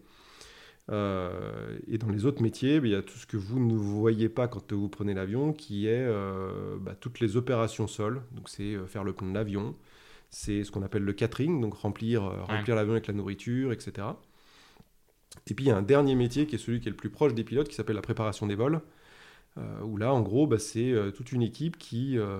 Euh, 0.91 1.79
et 1.89 1.99
dans 1.99 2.09
les 2.09 2.27
autres 2.27 2.43
métiers, 2.43 2.81
bah, 2.81 2.87
il 2.87 2.93
y 2.93 2.95
a 2.95 3.03
tout 3.03 3.19
ce 3.19 3.27
que 3.27 3.37
vous 3.37 3.59
ne 3.59 3.75
voyez 3.75 4.29
pas 4.29 4.49
quand 4.49 4.73
vous 4.73 4.89
prenez 4.89 5.15
l'avion, 5.15 5.53
qui 5.53 5.87
est 5.87 6.07
euh, 6.07 6.77
bah, 6.81 6.95
toutes 6.99 7.21
les 7.21 7.37
opérations 7.37 7.87
sol. 7.87 8.23
Donc 8.33 8.49
c'est 8.49 8.75
euh, 8.75 8.87
faire 8.87 9.05
le 9.05 9.13
plein 9.13 9.29
de 9.29 9.35
l'avion, 9.35 9.75
c'est 10.31 10.65
ce 10.65 10.71
qu'on 10.71 10.83
appelle 10.83 11.03
le 11.03 11.13
catering, 11.13 11.61
donc 11.61 11.75
remplir, 11.75 12.23
remplir 12.23 12.77
l'avion 12.77 12.93
avec 12.93 13.07
la 13.07 13.15
nourriture, 13.15 13.73
etc. 13.73 14.09
Et 15.49 15.55
puis 15.55 15.67
il 15.67 15.69
y 15.69 15.71
a 15.71 15.77
un 15.77 15.83
dernier 15.83 16.15
métier 16.15 16.47
qui 16.47 16.55
est 16.55 16.59
celui 16.59 16.81
qui 16.81 16.89
est 16.89 16.91
le 16.91 16.97
plus 16.97 17.11
proche 17.11 17.35
des 17.35 17.45
pilotes, 17.45 17.69
qui 17.69 17.75
s'appelle 17.75 17.97
la 17.97 18.03
préparation 18.03 18.47
des 18.47 18.55
vols. 18.55 18.81
Euh, 19.59 19.81
où 19.83 19.97
là, 19.97 20.13
en 20.13 20.21
gros, 20.21 20.47
bah, 20.47 20.59
c'est 20.59 20.93
euh, 20.93 21.11
toute 21.11 21.33
une 21.33 21.43
équipe 21.43 21.79
qui 21.79 22.19
euh, 22.19 22.39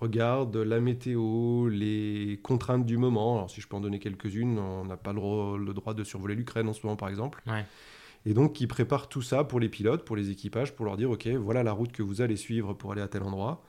regarde 0.00 0.56
la 0.56 0.80
météo, 0.80 1.68
les 1.68 2.40
contraintes 2.42 2.86
du 2.86 2.96
moment. 2.96 3.36
Alors, 3.36 3.50
si 3.50 3.60
je 3.60 3.68
peux 3.68 3.76
en 3.76 3.80
donner 3.80 3.98
quelques-unes, 3.98 4.58
on 4.58 4.84
n'a 4.86 4.96
pas 4.96 5.12
le, 5.12 5.72
droit 5.74 5.92
de 5.92 6.02
survoler 6.02 6.34
l'Ukraine 6.34 6.68
en 6.68 6.72
ce 6.72 6.84
moment, 6.84 6.96
par 6.96 7.08
exemple. 7.10 7.42
Et 8.26 8.32
donc, 8.32 8.54
qui 8.54 8.66
prépare 8.66 9.08
tout 9.10 9.20
ça 9.20 9.44
pour 9.44 9.60
les 9.60 9.68
pilotes, 9.68 10.04
pour 10.04 10.16
les 10.16 10.30
équipages, 10.30 10.74
pour 10.74 10.86
leur 10.86 10.96
dire, 10.96 11.10
OK, 11.10 11.26
voilà 11.26 11.62
la 11.62 11.72
route 11.72 11.92
que 11.92 12.02
vous 12.02 12.22
allez 12.22 12.36
suivre 12.36 12.72
pour 12.72 12.92
aller 12.92 13.02
à 13.02 13.08
tel 13.08 13.22
endroit. 13.22 13.62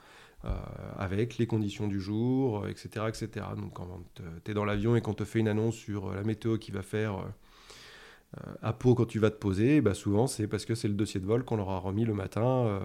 avec 0.97 1.39
les 1.39 1.47
conditions 1.47 1.87
du 1.87 1.99
jour, 1.99 2.67
etc. 2.67 3.07
etc. 3.09 3.47
Donc 3.57 3.73
quand 3.73 4.03
tu 4.15 4.51
es 4.51 4.53
dans 4.53 4.63
l'avion 4.63 4.95
et 4.95 5.01
qu'on 5.01 5.15
te 5.15 5.25
fait 5.25 5.39
une 5.39 5.47
annonce 5.47 5.75
sur 5.75 6.13
la 6.13 6.23
météo 6.23 6.59
qui 6.59 6.71
va 6.71 6.83
faire 6.83 7.25
à 8.61 8.73
Pau, 8.73 8.95
quand 8.95 9.05
tu 9.05 9.19
vas 9.19 9.29
te 9.29 9.37
poser, 9.37 9.81
bah 9.81 9.93
souvent 9.93 10.27
c'est 10.27 10.47
parce 10.47 10.65
que 10.65 10.75
c'est 10.75 10.87
le 10.87 10.93
dossier 10.93 11.19
de 11.19 11.25
vol 11.25 11.43
qu'on 11.43 11.57
leur 11.57 11.69
a 11.69 11.79
remis 11.79 12.05
le 12.05 12.13
matin 12.13 12.65
euh, 12.65 12.79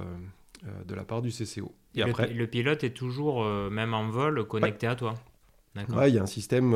euh, 0.66 0.85
de 0.87 0.95
la 0.95 1.04
part 1.04 1.23
du 1.23 1.30
CCO. 1.30 1.75
Et, 1.95 2.02
après, 2.02 2.33
le, 2.33 2.47
pilote 2.47 2.85
est 2.85 2.90
toujours, 2.90 3.43
euh, 3.43 3.69
même 3.71 3.95
en 3.95 4.08
vol, 4.08 4.45
connecté 4.47 4.86
à 4.86 4.95
toi. 4.95 5.15
Ouais, 5.89 6.10
il 6.10 6.15
y 6.15 6.19
a 6.19 6.23
un 6.23 6.26
système. 6.26 6.75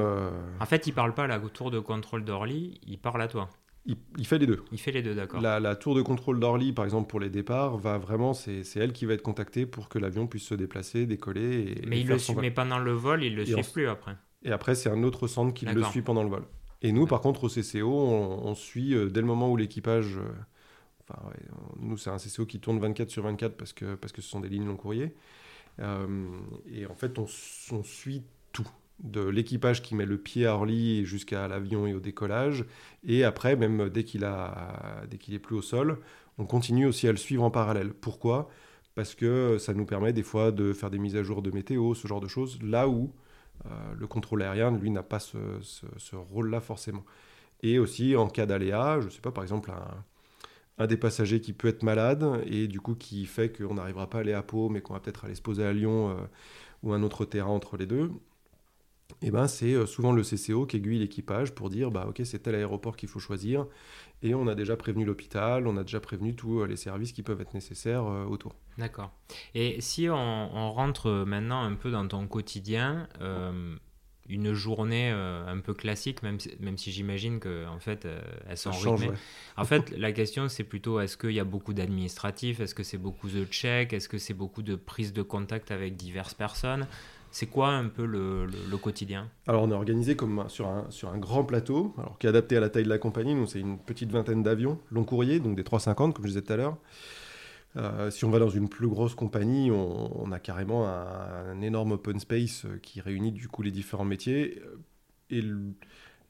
En 0.60 0.66
fait, 0.66 0.86
il 0.86 0.92
parle 0.92 1.14
pas 1.14 1.24
à 1.24 1.26
la 1.26 1.38
tour 1.38 1.70
de 1.70 1.80
contrôle 1.80 2.24
d'Orly, 2.24 2.80
il 2.86 2.98
parle 2.98 3.22
à 3.22 3.28
toi. 3.28 3.48
Il, 3.86 4.26
fait 4.26 4.38
les 4.38 4.46
deux. 4.46 4.64
Il 4.72 4.80
fait 4.80 4.92
les 4.92 5.02
deux, 5.02 5.14
d'accord. 5.14 5.42
La, 5.42 5.76
tour 5.76 5.94
de 5.94 6.00
contrôle 6.00 6.40
d'Orly, 6.40 6.72
par 6.72 6.86
exemple, 6.86 7.06
pour 7.06 7.20
les 7.20 7.28
départs, 7.28 7.76
va 7.76 7.98
vraiment, 7.98 8.32
c'est 8.32 8.62
elle 8.76 8.92
qui 8.92 9.04
va 9.04 9.12
être 9.12 9.22
contactée 9.22 9.66
pour 9.66 9.90
que 9.90 9.98
l'avion 9.98 10.26
puisse 10.26 10.44
se 10.44 10.54
déplacer, 10.54 11.04
décoller. 11.04 11.74
Et, 11.82 11.86
mais, 11.86 12.00
il 12.00 12.06
le 12.06 12.18
suit, 12.18 12.34
mais 12.40 12.50
pendant 12.50 12.78
le 12.78 12.92
vol, 12.92 13.22
il 13.22 13.36
le 13.36 13.44
suit 13.44 13.62
plus 13.72 13.88
après. 13.88 14.16
Et 14.42 14.52
après, 14.52 14.74
c'est 14.74 14.88
un 14.88 15.02
autre 15.02 15.26
centre 15.26 15.52
qui 15.52 15.66
le 15.66 15.82
suit 15.84 16.02
pendant 16.02 16.22
le 16.22 16.30
vol. 16.30 16.44
Et 16.84 16.92
nous, 16.92 17.06
par 17.06 17.22
contre, 17.22 17.44
au 17.44 17.48
CCO, 17.48 17.90
on, 17.90 18.54
suit 18.54 18.94
euh, 18.94 19.08
dès 19.08 19.20
le 19.22 19.26
moment 19.26 19.50
où 19.50 19.56
l'équipage. 19.56 20.18
Euh, 20.18 20.28
enfin, 21.00 21.30
nous, 21.80 21.96
c'est 21.96 22.10
un 22.10 22.18
CCO 22.18 22.44
qui 22.44 22.60
tourne 22.60 22.78
24 22.78 23.08
sur 23.08 23.22
24 23.22 23.56
parce 23.56 23.72
que, 23.72 23.94
parce 23.94 24.12
que 24.12 24.20
ce 24.20 24.28
sont 24.28 24.40
des 24.40 24.50
lignes 24.50 24.66
long 24.66 24.76
courrier. 24.76 25.14
Euh, 25.80 26.06
et 26.70 26.84
en 26.84 26.94
fait, 26.94 27.18
on, 27.18 27.26
suit 27.26 28.22
tout 28.52 28.68
de 28.98 29.22
l'équipage 29.22 29.80
qui 29.80 29.94
met 29.94 30.04
le 30.04 30.18
pied 30.18 30.44
à 30.44 30.56
Orly 30.56 31.06
jusqu'à 31.06 31.48
l'avion 31.48 31.86
et 31.86 31.94
au 31.94 32.00
décollage. 32.00 32.66
Et 33.02 33.24
après, 33.24 33.56
même 33.56 33.88
dès 33.88 34.04
qu'il 34.04 34.28
dès 35.10 35.16
qu'il 35.16 35.32
est 35.32 35.38
plus 35.38 35.56
au 35.56 35.62
sol, 35.62 36.00
on 36.36 36.44
continue 36.44 36.84
aussi 36.84 37.08
à 37.08 37.12
le 37.12 37.16
suivre 37.16 37.44
en 37.44 37.50
parallèle. 37.50 37.94
Pourquoi? 37.94 38.50
Parce 38.94 39.14
que 39.14 39.56
ça 39.56 39.72
nous 39.72 39.86
permet 39.86 40.12
des 40.12 40.22
fois 40.22 40.52
de 40.52 40.74
faire 40.74 40.90
des 40.90 40.98
mises 40.98 41.16
à 41.16 41.22
jour 41.22 41.40
de 41.40 41.50
météo, 41.50 41.94
ce 41.94 42.06
genre 42.06 42.20
de 42.20 42.28
choses, 42.28 42.58
là 42.62 42.88
où 42.90 43.10
le 43.98 44.06
contrôle 44.06 44.42
aérien, 44.42 44.70
lui, 44.70 44.90
n'a 44.90 45.02
pas 45.02 45.18
ce, 45.18 45.36
rôle-là 46.14 46.60
forcément. 46.60 47.04
Et 47.62 47.78
aussi, 47.78 48.16
en 48.16 48.28
cas 48.28 48.46
d'aléa, 48.46 49.00
je 49.00 49.06
ne 49.06 49.10
sais 49.10 49.20
pas, 49.20 49.32
par 49.32 49.42
exemple, 49.42 49.72
un, 50.78 50.86
des 50.86 50.96
passagers 50.96 51.40
qui 51.40 51.52
peut 51.52 51.68
être 51.68 51.82
malade 51.82 52.42
et 52.46 52.66
du 52.66 52.80
coup 52.80 52.94
qui 52.96 53.26
fait 53.26 53.56
qu'on 53.56 53.74
n'arrivera 53.74 54.10
pas 54.10 54.18
à 54.18 54.20
aller 54.22 54.32
à 54.32 54.42
Pau, 54.42 54.68
mais 54.68 54.80
qu'on 54.80 54.92
va 54.92 55.00
peut-être 55.00 55.24
aller 55.24 55.34
se 55.36 55.42
poser 55.42 55.64
à 55.64 55.72
Lyon 55.72 56.10
euh, 56.10 56.14
ou 56.82 56.92
un 56.92 57.02
autre 57.02 57.24
terrain 57.24 57.50
entre 57.50 57.76
les 57.76 57.86
deux, 57.86 58.10
eh 59.26 59.30
ben 59.30 59.46
c'est 59.46 59.72
euh, 59.72 59.86
souvent 59.86 60.12
le 60.12 60.22
CCO 60.22 60.66
qui 60.66 60.76
aiguille 60.76 60.98
l'équipage 60.98 61.54
pour 61.54 61.70
dire 61.70 61.90
bah 61.90 62.04
ok 62.06 62.20
c'est 62.24 62.40
tel 62.40 62.54
aéroport 62.54 62.94
qu'il 62.94 63.08
faut 63.08 63.18
choisir 63.18 63.66
et 64.22 64.34
on 64.34 64.46
a 64.46 64.54
déjà 64.54 64.76
prévenu 64.76 65.04
l'hôpital, 65.06 65.66
on 65.66 65.78
a 65.78 65.82
déjà 65.82 65.98
prévenu 65.98 66.36
tous 66.36 66.60
euh, 66.60 66.66
les 66.66 66.76
services 66.76 67.12
qui 67.12 67.22
peuvent 67.22 67.40
être 67.40 67.54
nécessaires 67.54 68.04
euh, 68.04 68.24
autour. 68.24 68.54
D'accord. 68.76 69.12
Et 69.54 69.80
si 69.80 70.08
on, 70.10 70.72
rentre 70.72 71.24
maintenant 71.26 71.62
un 71.62 71.74
peu 71.74 71.90
dans 71.90 72.06
ton 72.06 72.26
quotidien, 72.26 73.08
une 74.28 74.52
journée 74.54 75.10
un 75.10 75.58
peu 75.60 75.74
classique, 75.74 76.22
même 76.22 76.40
si, 76.40 76.50
même 76.58 76.76
si 76.76 76.90
j'imagine 76.90 77.38
que 77.38 77.66
en 77.68 77.78
fait 77.78 78.08
elles 78.48 78.56
sont 78.56 78.72
rythmées. 78.72 79.12
En 79.56 79.64
fait, 79.64 79.90
la 79.96 80.10
question 80.12 80.48
c'est 80.48 80.64
plutôt 80.64 80.98
est-ce 80.98 81.16
qu'il 81.16 81.32
y 81.32 81.40
a 81.40 81.44
beaucoup 81.44 81.72
d'administratifs, 81.72 82.58
est-ce 82.60 82.74
que 82.74 82.82
c'est 82.82 82.98
beaucoup 82.98 83.28
de 83.28 83.44
checks, 83.44 83.92
est-ce 83.92 84.08
que 84.08 84.18
c'est 84.18 84.34
beaucoup 84.34 84.62
de 84.62 84.74
prise 84.74 85.12
de 85.12 85.22
contact 85.22 85.70
avec 85.70 85.96
diverses 85.96 86.34
personnes? 86.34 86.88
C'est 87.34 87.46
quoi 87.46 87.70
un 87.70 87.88
peu 87.88 88.06
le, 88.06 88.46
quotidien 88.80 89.28
Alors 89.48 89.64
on 89.64 89.70
est 89.72 89.74
organisé 89.74 90.14
comme 90.14 90.44
sur 90.48 90.68
un, 90.68 90.86
sur 90.90 91.08
un 91.08 91.18
grand 91.18 91.42
plateau, 91.42 91.92
alors 91.98 92.16
qui 92.16 92.26
est 92.26 92.28
adapté 92.28 92.56
à 92.56 92.60
la 92.60 92.68
taille 92.68 92.84
de 92.84 92.88
la 92.88 92.98
compagnie. 92.98 93.34
Nous 93.34 93.48
c'est 93.48 93.58
une 93.58 93.76
petite 93.76 94.12
vingtaine 94.12 94.44
d'avions 94.44 94.78
long 94.92 95.02
courrier, 95.02 95.40
donc 95.40 95.56
des 95.56 95.64
350 95.64 96.14
comme 96.14 96.24
je 96.24 96.28
disais 96.28 96.42
tout 96.42 96.52
à 96.52 96.56
l'heure. 96.56 96.78
Euh, 97.76 98.08
si 98.12 98.24
on 98.24 98.30
va 98.30 98.38
dans 98.38 98.50
une 98.50 98.68
plus 98.68 98.86
grosse 98.86 99.16
compagnie, 99.16 99.72
on, 99.72 100.30
a 100.30 100.38
carrément 100.38 100.86
un, 100.86 101.60
énorme 101.60 101.92
open 101.92 102.20
space 102.20 102.66
euh, 102.66 102.78
qui 102.80 103.00
réunit 103.00 103.32
du 103.32 103.48
coup 103.48 103.62
les 103.62 103.72
différents 103.72 104.04
métiers. 104.04 104.62
Et 105.30 105.42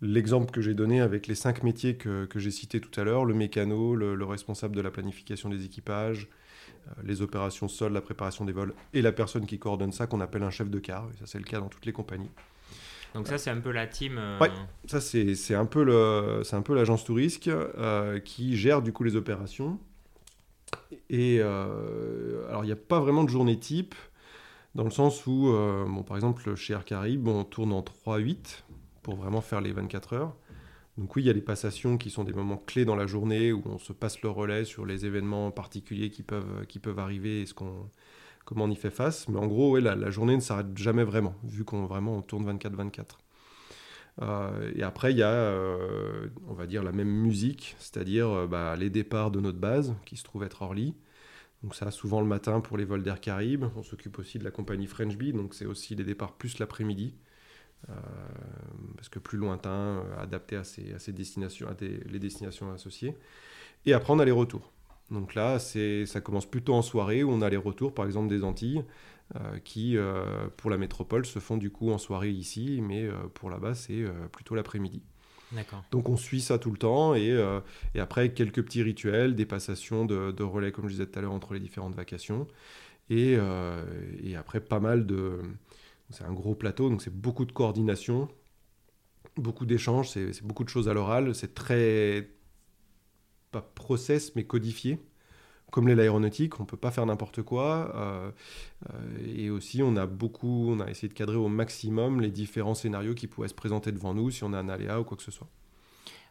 l'exemple 0.01 0.53
que 0.53 0.63
j'ai 0.63 0.73
donné 0.73 1.03
avec 1.03 1.27
les 1.27 1.35
cinq 1.35 1.63
métiers 1.65 1.97
que, 1.97 2.27
j'ai 2.35 2.51
cités 2.51 2.81
tout 2.81 2.99
à 2.99 3.05
l'heure, 3.05 3.27
le 3.27 3.35
mécano, 3.35 3.95
le, 3.95 4.25
responsable 4.25 4.75
de 4.75 4.81
la 4.81 4.91
planification 4.91 5.51
des 5.51 5.67
équipages, 5.67 6.29
les 7.03 7.23
opérations 7.23 7.69
sol, 7.69 7.93
la 7.93 8.01
préparation 8.01 8.45
des 8.45 8.53
vols 8.53 8.75
et 8.93 9.03
la 9.03 9.13
personne 9.13 9.47
qui 9.47 9.59
coordonne 9.59 9.93
ça 9.93 10.07
qu'on 10.07 10.21
appelle 10.21 10.43
un 10.43 10.51
chef 10.51 10.71
de 10.71 10.79
car. 10.79 11.09
Et 11.13 11.19
ça, 11.19 11.27
c'est 11.27 11.39
le 11.39 11.45
cas 11.45 11.61
dans 11.61 11.69
toutes 11.69 11.87
les 11.87 11.93
compagnies. 11.93 12.31
Donc 13.15 13.29
ça, 13.29 13.39
c'est 13.39 13.51
un 13.51 13.61
peu 13.61 13.71
la 13.71 13.87
team. 13.87 14.19
Euh, 14.19 14.39
ouais, 14.41 14.51
ça 14.87 15.01
c'est 15.01 15.55
un 15.55 15.67
peu 15.67 15.85
le 15.85 16.43
c'est 16.43 16.57
un 16.57 16.63
peu 16.63 16.75
l'agence 16.75 17.05
touriste 17.05 17.47
euh, 17.47 18.19
qui 18.19 18.57
gère 18.57 18.83
du 18.83 18.93
coup 18.93 19.05
les 19.05 19.15
opérations. 19.15 19.79
Et 21.11 21.41
alors 21.41 22.65
il 22.65 22.67
n'y 22.67 22.73
a 22.73 22.77
pas 22.77 22.99
vraiment 22.99 23.23
de 23.23 23.29
journée 23.29 23.59
type 23.59 23.95
dans 24.75 24.83
le 24.83 24.91
sens 24.91 25.27
où 25.27 25.53
bon 25.87 26.03
par 26.03 26.17
exemple 26.17 26.57
chez 26.57 26.73
Air 26.73 26.85
Caribe 26.85 27.29
on 27.29 27.45
tourne 27.45 27.73
en 27.73 27.83
3-8 27.83 28.63
pour 29.03 29.15
vraiment 29.15 29.41
faire 29.41 29.61
les 29.61 29.71
24 29.71 30.13
heures. 30.15 30.35
Donc 30.97 31.17
oui, 31.17 31.23
il 31.23 31.27
y 31.27 31.31
a 31.31 31.33
les 31.33 31.41
passations 31.41 31.99
qui 31.99 32.11
sont 32.11 32.25
des 32.25 32.33
moments 32.33 32.57
clés 32.57 32.85
dans 32.85 32.95
la 32.95 33.07
journée 33.07 33.53
où 33.53 33.63
on 33.67 33.79
se 33.79 33.93
passe 33.93 34.23
le 34.23 34.31
relais 34.31 34.65
sur 34.65 34.87
les 34.87 35.07
événements 35.07 35.51
particuliers 35.51 36.11
qui 36.11 36.23
peuvent, 36.23 36.99
arriver 36.99 37.43
et 37.43 37.47
comment 38.45 38.65
on 38.65 38.71
y 38.71 38.77
fait 38.77 38.91
face. 38.91 39.29
Mais 39.29 39.39
en 39.39 39.47
gros, 39.47 39.77
la, 39.79 40.11
journée 40.11 40.37
ne 40.37 40.41
s'arrête 40.41 40.77
jamais 40.77 41.05
vraiment, 41.05 41.35
vu 41.43 41.65
qu'on 41.65 42.23
tourne 42.23 42.49
24-24. 42.59 43.19
Euh, 44.23 44.73
et 44.75 44.83
après, 44.83 45.13
il 45.13 45.19
y 45.19 45.23
a, 45.23 45.31
euh, 45.31 46.29
on 46.47 46.55
va 46.55 46.67
dire, 46.67 46.83
la 46.83 46.93
même 46.93 47.09
musique, 47.09 47.75
c'est-à-dire 47.79 48.29
euh, 48.31 48.47
bah, 48.47 48.77
les 48.77 48.91
départs 48.91 49.31
de 49.31 49.41
notre 49.41 49.59
base, 49.59 49.95
qui 50.05 50.17
se 50.17 50.23
trouve 50.23 50.45
être 50.45 50.63
Orly. 50.63 50.95
Donc 51.63 51.75
ça, 51.75 51.91
souvent 51.91 52.21
le 52.21 52.27
matin 52.27 52.61
pour 52.61 52.77
les 52.77 52.85
vols 52.85 53.03
d'Air 53.03 53.21
Caraïbes. 53.21 53.65
On 53.77 53.83
s'occupe 53.83 54.19
aussi 54.19 54.39
de 54.39 54.45
la 54.45 54.51
compagnie 54.51 54.87
French 54.87 55.17
Bee, 55.17 55.33
donc 55.33 55.55
c'est 55.55 55.67
aussi 55.67 55.95
les 55.95 56.05
départs 56.05 56.35
plus 56.35 56.59
l'après-midi. 56.59 57.15
Euh, 57.91 57.93
parce 58.97 59.09
que 59.09 59.19
plus 59.19 59.39
lointain, 59.39 59.71
euh, 59.71 60.23
adapté 60.23 60.57
à 60.57 60.65
ces, 60.65 61.13
destinations, 61.13 61.69
à 61.69 61.75
les 61.81 62.19
destinations 62.19 62.73
associées. 62.73 63.17
Et 63.87 63.93
après, 63.93 64.13
on 64.13 64.19
a 64.19 64.25
les 64.25 64.31
retours. 64.31 64.73
Donc 65.11 65.35
là, 65.35 65.59
ça 65.59 66.21
commence 66.23 66.47
plutôt 66.47 66.75
en 66.75 66.83
soirée 66.83 67.23
où 67.23 67.31
on 67.31 67.43
a 67.43 67.51
les 67.51 67.59
retours, 67.59 67.93
par 67.93 68.07
exemple, 68.07 68.29
des 68.29 68.43
Antilles, 68.43 68.85
qui, 69.65 69.99
pour 70.57 70.71
la 70.71 70.79
métropole, 70.79 71.27
se 71.27 71.39
font 71.41 71.59
du 71.59 71.71
coup 71.71 71.91
en 71.91 71.99
soirée 71.99 72.31
ici, 72.31 72.81
mais 72.83 73.07
pour 73.35 73.51
là-bas, 73.51 73.75
c'est 73.75 74.03
plutôt 74.33 74.55
l'après-midi. 74.55 75.03
Donc 75.91 76.09
on 76.09 76.17
suit 76.17 76.41
ça 76.41 76.59
tout 76.59 76.71
le 76.71 76.79
temps 76.79 77.15
et, 77.15 77.39
et, 77.95 78.01
après 78.01 78.33
quelques 78.33 78.63
petits 78.65 78.83
rituels, 78.83 79.35
des 79.35 79.45
passations 79.45 80.07
de, 80.07 80.33
de, 80.33 80.43
relais 80.43 80.73
comme 80.73 80.89
je 80.89 80.93
disais 80.95 81.07
tout 81.07 81.19
à 81.19 81.23
l'heure 81.23 81.33
entre 81.33 81.53
les 81.53 81.61
différentes 81.61 81.95
vacations 81.95 82.49
et, 83.11 83.37
et 84.23 84.37
après 84.37 84.61
pas 84.61 84.81
mal 84.81 85.05
de... 85.05 85.43
C'est 86.11 86.25
un 86.25 86.33
gros 86.33 86.55
plateau 86.55 86.91
donc 86.91 87.03
c'est 87.03 87.15
beaucoup 87.15 87.45
de 87.45 87.53
coordination, 87.53 88.29
beaucoup 89.37 89.67
d'échanges, 89.67 90.11
c'est 90.11 90.43
beaucoup 90.43 90.65
de 90.65 90.69
choses 90.69 90.89
à 90.89 90.95
l'oral, 90.95 91.35
c'est 91.35 91.55
très, 91.55 92.31
pas 93.51 93.63
process, 93.63 94.35
mais 94.37 94.45
codifié, 94.45 94.99
comme 95.71 95.89
l'est 95.89 95.97
l'aéronautique, 95.97 96.61
on 96.61 96.65
peut 96.65 96.77
pas 96.77 96.91
faire 96.93 97.07
n'importe 97.07 97.43
quoi. 97.43 97.93
Euh, 97.97 98.31
euh, 98.91 99.37
et 99.37 99.51
aussi, 99.51 99.83
on 99.83 99.97
a 99.97 100.07
beaucoup, 100.07 100.71
on 100.71 100.81
a 100.81 100.89
essayé 100.91 101.09
de 101.09 101.15
cadrer 101.15 101.37
au 101.37 101.49
maximum 101.49 102.21
les 102.21 102.31
différents 102.31 102.75
scénarios 102.75 103.15
qui 103.15 103.27
pourraient 103.27 103.49
se 103.49 103.55
présenter 103.55 103.91
devant 103.93 104.15
nous 104.15 104.31
si 104.31 104.45
on 104.45 104.53
a 104.53 104.59
un 104.59 104.69
aléa 104.69 105.01
ou 105.01 105.05
quoi 105.05 105.17
que 105.17 105.23
ce 105.23 105.33
soit. 105.33 105.49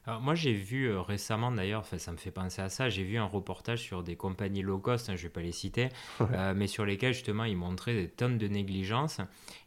Alors 0.05 0.19
moi 0.19 0.35
j'ai 0.35 0.51
vu 0.51 0.89
euh, 0.89 1.01
récemment 1.01 1.49
d'ailleurs, 1.49 1.85
ça 1.85 2.11
me 2.11 2.17
fait 2.17 2.31
penser 2.31 2.61
à 2.61 2.67
ça, 2.67 2.89
j'ai 2.89 3.03
vu 3.03 3.17
un 3.17 3.25
reportage 3.25 3.79
sur 3.79 4.03
des 4.03 4.17
compagnies 4.17 4.61
low 4.61 4.77
cost, 4.77 5.09
hein, 5.09 5.15
je 5.15 5.21
ne 5.21 5.27
vais 5.27 5.31
pas 5.31 5.41
les 5.41 5.53
citer, 5.53 5.89
euh, 6.19 6.53
mais 6.53 6.67
sur 6.67 6.85
lesquelles 6.85 7.13
justement 7.13 7.45
ils 7.45 7.55
montraient 7.55 7.93
des 7.93 8.09
tonnes 8.09 8.37
de 8.37 8.47
négligence. 8.47 9.19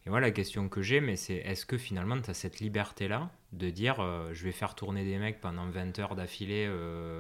Et 0.05 0.11
voilà 0.11 0.27
la 0.27 0.33
question 0.33 0.68
que 0.68 0.83
j'ai, 0.83 1.01
mais 1.01 1.16
c'est 1.16 1.37
est-ce 1.37 1.64
que 1.64 1.79
finalement 1.79 2.20
tu 2.20 2.29
as 2.29 2.35
cette 2.35 2.61
liberté-là 2.61 3.31
de 3.53 3.70
dire 3.70 4.01
euh, 4.01 4.29
je 4.35 4.44
vais 4.44 4.53
faire 4.53 4.75
tourner 4.75 5.05
des 5.05 5.16
mecs 5.16 5.40
pendant 5.40 5.70
20 5.70 5.99
heures 6.01 6.14
d'affilée 6.14 6.70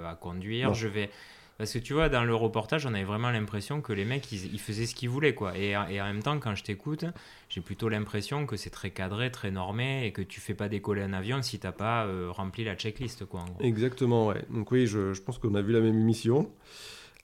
à 0.04 0.14
conduire, 0.14 0.74
je 0.74 0.88
vais 0.88 1.10
parce 1.58 1.72
que 1.72 1.78
tu 1.78 1.94
vois, 1.94 2.08
dans 2.10 2.24
le 2.24 2.34
reportage, 2.34 2.84
on 2.84 2.92
avait 2.92 3.04
vraiment 3.04 3.30
l'impression 3.30 3.80
que 3.80 3.92
les 3.92 4.04
mecs, 4.04 4.30
ils, 4.30 4.60
faisaient 4.60 4.84
ce 4.84 4.94
qu'ils 4.94 5.08
voulaient, 5.08 5.34
quoi. 5.34 5.56
Et, 5.56 5.74
en 5.76 5.86
même 5.86 6.22
temps, 6.22 6.38
quand 6.38 6.54
je 6.54 6.62
t'écoute, 6.62 7.06
j'ai 7.48 7.62
plutôt 7.62 7.88
l'impression 7.88 8.44
que 8.44 8.56
c'est 8.56 8.70
très 8.70 8.90
cadré, 8.90 9.30
très 9.30 9.50
normé, 9.50 10.06
et 10.06 10.12
que 10.12 10.20
tu 10.20 10.40
fais 10.40 10.54
pas 10.54 10.68
décoller 10.68 11.02
un 11.02 11.14
avion 11.14 11.40
si 11.40 11.58
t'as 11.58 11.72
pas 11.72 12.04
euh, 12.04 12.30
rempli 12.30 12.64
la 12.64 12.74
checklist, 12.76 13.24
quoi. 13.24 13.44
Exactement, 13.60 14.26
ouais. 14.26 14.44
Donc 14.50 14.70
oui, 14.70 14.86
je, 14.86 15.18
pense 15.20 15.38
qu'on 15.38 15.54
a 15.54 15.62
vu 15.62 15.72
la 15.72 15.80
même 15.80 15.98
émission. 15.98 16.50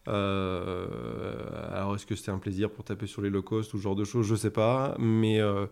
Euh, 0.09 0.87
alors, 1.71 1.95
est-ce 1.95 2.07
que 2.07 2.15
c'était 2.15 2.31
un 2.31 2.39
plaisir 2.39 2.71
pour 2.71 2.85
taper 2.85 3.07
sur 3.07 3.21
les 3.21 3.29
low 3.31 3.43
cost 3.43 3.75
ou 3.75 3.77
ce 3.77 3.83
genre 3.83 3.97
de 3.97 4.05
choses? 4.05 4.27
Je 4.27 4.35
sais 4.35 4.51
pas. 4.51 4.97
Mais 4.99 5.41
euh, 5.41 5.67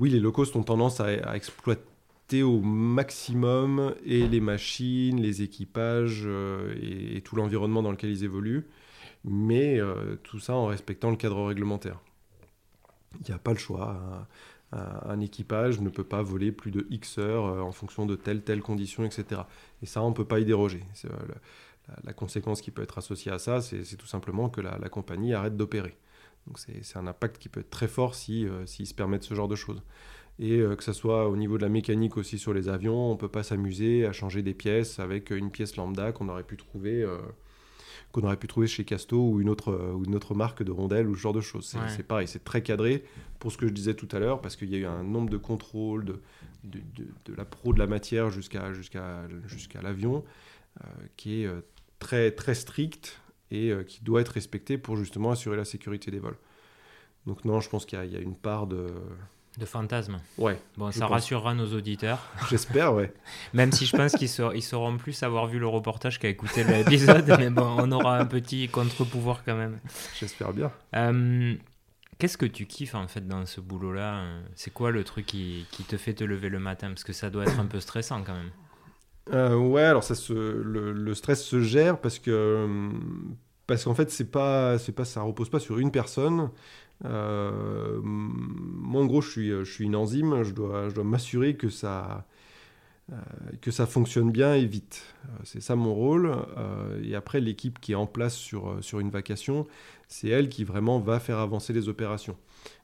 oui, 0.00 0.10
les 0.10 0.18
low 0.18 0.32
cost 0.32 0.56
ont 0.56 0.64
tendance 0.64 1.00
à 1.00 1.36
exploiter 1.36 1.82
au 2.32 2.60
maximum 2.60 3.94
et 4.04 4.26
les 4.26 4.40
machines, 4.40 5.20
les 5.20 5.42
équipages 5.42 6.22
euh, 6.24 6.74
et, 6.80 7.20
tout 7.20 7.36
l'environnement 7.36 7.82
dans 7.82 7.92
lequel 7.92 8.10
ils 8.10 8.24
évoluent, 8.24 8.66
mais 9.24 9.78
euh, 9.78 10.16
tout 10.22 10.40
ça 10.40 10.54
en 10.54 10.66
respectant 10.66 11.10
le 11.10 11.16
cadre 11.16 11.44
réglementaire. 11.44 12.00
Il 13.20 13.28
n'y 13.28 13.34
a 13.34 13.38
pas 13.38 13.52
le 13.52 13.58
choix. 13.58 14.26
Un, 14.72 15.20
équipage 15.20 15.80
ne 15.80 15.88
peut 15.88 16.02
pas 16.02 16.20
voler 16.20 16.50
plus 16.50 16.72
de 16.72 16.88
X 16.90 17.18
heures 17.18 17.46
euh, 17.46 17.60
en 17.60 17.70
fonction 17.70 18.06
de 18.06 18.16
telle, 18.16 18.42
telle 18.42 18.60
condition, 18.60 19.04
etc. 19.04 19.42
Et 19.82 19.86
ça, 19.86 20.02
on 20.02 20.08
ne 20.08 20.14
peut 20.14 20.24
pas 20.24 20.40
y 20.40 20.44
déroger. 20.44 20.82
la, 22.02 22.12
conséquence 22.12 22.60
qui 22.60 22.72
peut 22.72 22.82
être 22.82 22.98
associée 22.98 23.30
à 23.30 23.38
ça, 23.38 23.60
c'est 23.60 23.96
tout 23.96 24.06
simplement 24.06 24.48
que 24.48 24.60
la, 24.60 24.88
compagnie 24.88 25.32
arrête 25.32 25.56
d'opérer. 25.56 25.96
Donc 26.48 26.58
c'est 26.58 26.98
un 26.98 27.06
impact 27.06 27.38
qui 27.38 27.48
peut 27.48 27.60
être 27.60 27.70
très 27.70 27.88
fort 27.88 28.14
s'ils 28.14 28.50
si, 28.66 28.84
se 28.84 28.94
permettent 28.94 29.22
ce 29.22 29.34
genre 29.34 29.48
de 29.48 29.54
choses 29.54 29.82
et 30.38 30.58
euh, 30.58 30.74
que 30.74 30.82
ce 30.82 30.92
soit 30.92 31.28
au 31.28 31.36
niveau 31.36 31.58
de 31.58 31.62
la 31.62 31.68
mécanique 31.68 32.16
aussi 32.16 32.38
sur 32.38 32.52
les 32.52 32.68
avions, 32.68 33.10
on 33.10 33.12
ne 33.12 33.18
peut 33.18 33.28
pas 33.28 33.42
s'amuser 33.42 34.04
à 34.04 34.12
changer 34.12 34.42
des 34.42 34.54
pièces 34.54 34.98
avec 34.98 35.30
une 35.30 35.50
pièce 35.50 35.76
lambda 35.76 36.12
qu'on 36.12 36.28
aurait 36.28 36.42
pu 36.42 36.56
trouver 36.56 37.02
euh, 37.02 37.18
qu'on 38.10 38.22
aurait 38.22 38.36
pu 38.36 38.46
trouver 38.46 38.66
chez 38.66 38.84
Casto 38.84 39.16
ou 39.16 39.40
une 39.40 39.48
autre 39.48 39.72
euh, 39.72 39.92
ou 39.92 40.04
une 40.04 40.14
autre 40.14 40.34
marque 40.34 40.62
de 40.62 40.72
rondelles 40.72 41.08
ou 41.08 41.14
ce 41.14 41.20
genre 41.20 41.32
de 41.32 41.40
choses. 41.40 41.76
C'est 41.88 42.02
pareil, 42.02 42.26
c'est 42.26 42.42
très 42.42 42.62
cadré 42.62 43.04
pour 43.38 43.52
ce 43.52 43.58
que 43.58 43.68
je 43.68 43.72
disais 43.72 43.94
tout 43.94 44.08
à 44.10 44.18
l'heure 44.18 44.40
parce 44.40 44.56
qu'il 44.56 44.70
y 44.70 44.74
a 44.74 44.78
eu 44.78 44.86
un 44.86 45.04
nombre 45.04 45.30
de 45.30 45.36
contrôles 45.36 46.04
de, 46.04 46.20
de, 46.64 46.80
de, 47.24 47.34
la 47.34 47.44
pro 47.44 47.72
de 47.72 47.78
la 47.78 47.86
matière 47.86 48.30
jusqu'à 48.30 48.72
jusqu'à 48.72 49.28
jusqu'à 49.46 49.82
l'avion 49.82 50.24
qui 51.16 51.44
est 51.44 51.50
très 52.00 52.32
très 52.32 52.54
strict 52.54 53.20
et 53.52 53.72
qui 53.86 54.02
doit 54.02 54.20
être 54.20 54.30
respecté 54.30 54.78
pour 54.78 54.96
justement 54.96 55.30
assurer 55.30 55.56
la 55.56 55.64
sécurité 55.64 56.10
des 56.10 56.18
vols. 56.18 56.38
Donc 57.26 57.44
non, 57.44 57.60
je 57.60 57.68
pense 57.68 57.86
qu'il 57.86 58.02
y, 58.02 58.08
y, 58.08 58.16
a 58.16 58.20
une 58.20 58.34
part 58.34 58.66
de 58.66 58.86
de 59.58 59.66
fantasmes. 59.66 60.18
Ouais. 60.38 60.58
Bon, 60.76 60.90
ça 60.90 61.06
rassurera 61.06 61.54
nos 61.54 61.72
auditeurs. 61.74 62.18
J'espère, 62.50 62.94
ouais. 62.94 63.12
Même 63.54 63.72
si 63.72 63.86
je 63.86 63.96
pense 63.96 64.12
qu'ils 64.12 64.30
ils 64.54 64.62
sauront 64.62 64.96
plus 64.96 65.22
avoir 65.22 65.46
vu 65.46 65.58
le 65.58 65.66
reportage 65.66 66.18
qu'à 66.18 66.28
écouter 66.28 66.64
l'épisode, 66.64 67.26
mais 67.38 67.50
bon, 67.50 67.76
on 67.78 67.92
aura 67.92 68.18
un 68.18 68.26
petit 68.26 68.68
contre-pouvoir 68.68 69.44
quand 69.44 69.56
même. 69.56 69.78
J'espère 70.18 70.52
bien. 70.52 70.72
Euh, 70.96 71.54
qu'est-ce 72.18 72.36
que 72.36 72.46
tu 72.46 72.66
kiffes 72.66 72.94
en 72.94 73.06
fait 73.06 73.26
dans 73.26 73.46
ce 73.46 73.60
boulot-là? 73.60 74.24
C'est 74.54 74.72
quoi 74.72 74.90
le 74.90 75.04
truc 75.04 75.26
qui, 75.26 75.66
qui, 75.70 75.84
te 75.84 75.96
fait 75.96 76.14
te 76.14 76.24
lever 76.24 76.48
le 76.48 76.58
matin? 76.58 76.88
Parce 76.88 77.04
que 77.04 77.12
ça 77.12 77.30
doit 77.30 77.44
être 77.44 77.60
un 77.60 77.66
peu 77.66 77.80
stressant 77.80 78.22
quand 78.22 78.34
même. 78.34 78.50
Euh, 79.32 79.56
ouais, 79.56 79.84
alors 79.84 80.04
ça 80.04 80.14
se, 80.14 80.32
le, 80.32 80.92
le, 80.92 81.14
stress 81.14 81.42
se 81.42 81.62
gère 81.62 81.98
parce 81.98 82.18
que 82.18 82.90
parce 83.66 83.84
qu'en 83.84 83.94
fait 83.94 84.10
c'est 84.10 84.30
pas 84.30 84.78
c'est 84.78 84.92
pas 84.92 85.04
ça 85.04 85.22
repose 85.22 85.48
pas 85.48 85.60
sur 85.60 85.78
une 85.78 85.90
personne 85.90 86.50
euh, 87.04 88.00
moi, 88.02 89.02
en 89.02 89.06
gros, 89.06 89.20
je 89.20 89.30
suis, 89.30 89.48
je 89.50 89.64
suis 89.64 89.84
une 89.84 89.96
enzyme, 89.96 90.42
je 90.42 90.52
dois, 90.52 90.88
je 90.88 90.94
dois 90.94 91.04
m'assurer 91.04 91.56
que 91.56 91.68
ça, 91.68 92.26
euh, 93.12 93.16
que 93.60 93.70
ça 93.70 93.86
fonctionne 93.86 94.30
bien 94.30 94.54
et 94.54 94.64
vite. 94.64 95.14
Euh, 95.24 95.28
c'est 95.44 95.60
ça 95.60 95.76
mon 95.76 95.94
rôle. 95.94 96.34
et 97.02 97.14
après, 97.14 97.40
l'équipe 97.40 97.80
qui 97.80 97.92
est 97.92 97.96
en 97.96 98.06
place 98.06 98.34
sur, 98.34 98.82
sur 98.82 99.00
une 99.00 99.10
vacation, 99.10 99.66
c'est 100.08 100.28
elle 100.28 100.48
qui 100.48 100.64
vraiment 100.64 101.00
va 101.00 101.20
faire 101.20 101.38
avancer 101.38 101.72
les 101.72 101.88
opérations 101.88 102.36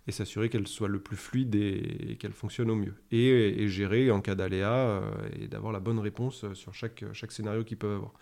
et 0.06 0.12
s'assurer 0.12 0.48
qu'elle 0.48 0.66
soit 0.66 0.88
le 0.88 0.98
plus 0.98 1.16
fluide 1.16 1.54
et, 1.54 2.16
qu'elle 2.18 2.32
fonctionne 2.32 2.70
au 2.70 2.76
mieux. 2.76 2.94
Et, 3.12 3.62
et 3.62 3.68
gérer 3.68 4.10
en 4.10 4.20
cas 4.20 4.34
d'aléa 4.34 5.02
et 5.38 5.48
d'avoir 5.48 5.72
la 5.72 5.80
bonne 5.80 5.98
réponse 5.98 6.52
sur 6.54 6.74
chaque, 6.74 7.04
chaque 7.12 7.32
scénario 7.32 7.64
qu'ils 7.64 7.78
peuvent 7.78 7.96
avoir. 7.96 8.12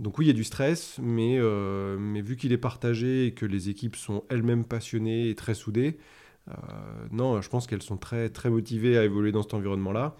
Donc 0.00 0.18
oui, 0.18 0.26
il 0.26 0.28
y 0.28 0.30
a 0.30 0.34
du 0.34 0.44
stress, 0.44 0.98
mais, 1.02 1.38
euh, 1.38 1.96
mais 1.98 2.20
vu 2.20 2.36
qu'il 2.36 2.52
est 2.52 2.58
partagé 2.58 3.26
et 3.26 3.34
que 3.34 3.46
les 3.46 3.68
équipes 3.68 3.96
sont 3.96 4.22
elles-mêmes 4.28 4.64
passionnées 4.64 5.28
et 5.28 5.34
très 5.34 5.54
soudées, 5.54 5.98
euh, 6.48 6.52
non, 7.10 7.40
je 7.40 7.48
pense 7.48 7.66
qu'elles 7.66 7.82
sont 7.82 7.96
très, 7.96 8.28
très 8.28 8.48
motivées 8.48 8.96
à 8.96 9.04
évoluer 9.04 9.32
dans 9.32 9.42
cet 9.42 9.54
environnement-là. 9.54 10.16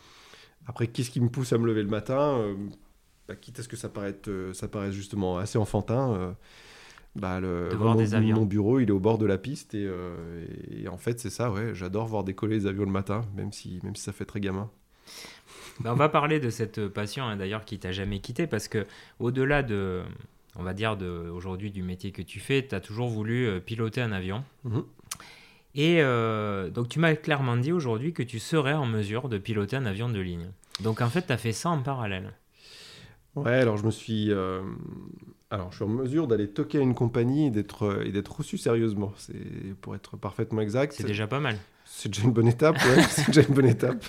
Après, 0.67 0.89
qu'est-ce 0.89 1.11
qui 1.11 1.21
me 1.21 1.29
pousse 1.29 1.53
à 1.53 1.59
me 1.59 1.67
lever 1.67 1.83
le 1.83 1.89
matin 1.89 2.39
euh, 2.39 2.55
bah, 3.29 3.37
Quitte 3.37 3.61
à 3.61 3.63
ce 3.63 3.69
que 3.69 3.77
ça 3.77 3.89
paraisse, 3.89 4.17
ça 4.53 4.67
paraisse 4.67 4.95
justement 4.95 5.39
assez 5.39 5.59
enfantin, 5.59 6.37
bah, 7.15 7.41
le, 7.41 7.69
mon, 7.77 8.47
bureau, 8.47 8.81
il 8.81 8.89
est 8.89 8.93
au 8.93 9.01
bord 9.01 9.19
de 9.19 9.27
la 9.27 9.39
piste 9.39 9.75
et, 9.75 9.89
et 10.71 10.89
en 10.89 10.99
fait, 10.99 11.21
c'est 11.21 11.31
ça, 11.31 11.53
ouais, 11.53 11.73
j'adore 11.75 12.07
voir 12.09 12.25
décoller 12.25 12.59
les 12.59 12.67
avions 12.67 12.85
le 12.85 12.91
matin, 12.91 13.23
même 13.37 13.53
si, 13.53 13.79
même 13.85 13.95
si 13.95 14.03
ça 14.03 14.13
fait 14.13 14.25
très 14.25 14.41
gamin. 14.41 14.71
Bah, 15.81 15.93
on 15.93 15.97
va 15.97 16.09
parler 16.09 16.41
de 16.41 16.51
cette 16.51 16.89
passion 16.89 17.25
hein, 17.25 17.37
d'ailleurs 17.37 17.65
qui 17.65 17.79
t'a 17.79 17.93
jamais 17.93 18.19
quitté 18.21 18.47
parce 18.47 18.69
que 18.69 18.87
au-delà 19.21 19.63
de, 19.63 20.03
on 20.57 20.63
va 20.63 20.75
dire 20.75 20.97
de, 20.97 21.29
aujourd'hui 21.31 21.71
du 21.71 21.83
métier 21.83 22.11
que 22.11 22.23
tu 22.23 22.41
fais, 22.41 22.67
tu 22.67 22.75
as 22.75 22.81
toujours 22.81 23.09
voulu 23.09 23.47
euh, 23.47 23.61
piloter 23.61 24.01
un 24.01 24.13
avion. 24.13 24.45
Mhm. 24.65 24.85
Et 25.75 25.99
euh, 26.01 26.71
donc 26.71 26.89
tu 26.89 26.99
m'as 26.99 27.15
clairement 27.15 27.57
dit 27.57 27.73
aujourd'hui 27.73 28.13
que 28.13 28.23
tu 28.23 28.39
serais 28.39 28.73
en 28.73 28.87
mesure 28.87 29.29
de 29.29 29.39
piloter 29.39 29.77
un 29.77 29.87
avion 29.87 30.09
de 30.09 30.19
ligne. 30.19 30.51
Donc 30.81 31.01
en 31.01 31.09
fait, 31.09 31.27
tu 31.27 31.33
as 31.33 31.37
fait 31.37 31.53
ça 31.53 31.71
en 31.71 31.83
parallèle. 31.83 32.33
Ouais, 33.37 33.55
alors 33.55 33.77
je 33.77 33.85
me 33.85 33.91
suis, 33.93 34.33
euh, 34.33 34.63
alors 35.51 35.71
je 35.71 35.77
suis 35.77 35.85
en 35.85 35.89
mesure 35.89 36.27
d'aller 36.27 36.49
toquer 36.49 36.79
à 36.79 36.81
une 36.81 36.95
compagnie 36.95 37.47
et 37.47 37.51
d'être 37.51 38.03
et 38.05 38.11
d'être 38.11 38.39
reçu 38.39 38.59
sérieusement. 38.59 39.13
C'est 39.17 39.35
pour 39.81 39.95
être 39.95 40.17
parfaitement 40.17 40.61
exact. 40.61 40.95
C'est 40.95 41.07
déjà 41.07 41.29
pas 41.29 41.39
mal. 41.39 41.57
C'est 41.91 42.11
déjà 42.11 42.23
une 42.25 42.33
bonne 42.33 42.49
étape. 42.49 42.77
Ouais, 42.77 43.03
c'est 43.11 43.27
déjà 43.27 43.43
une 43.43 43.55
bonne 43.55 43.67
étape. 43.67 44.05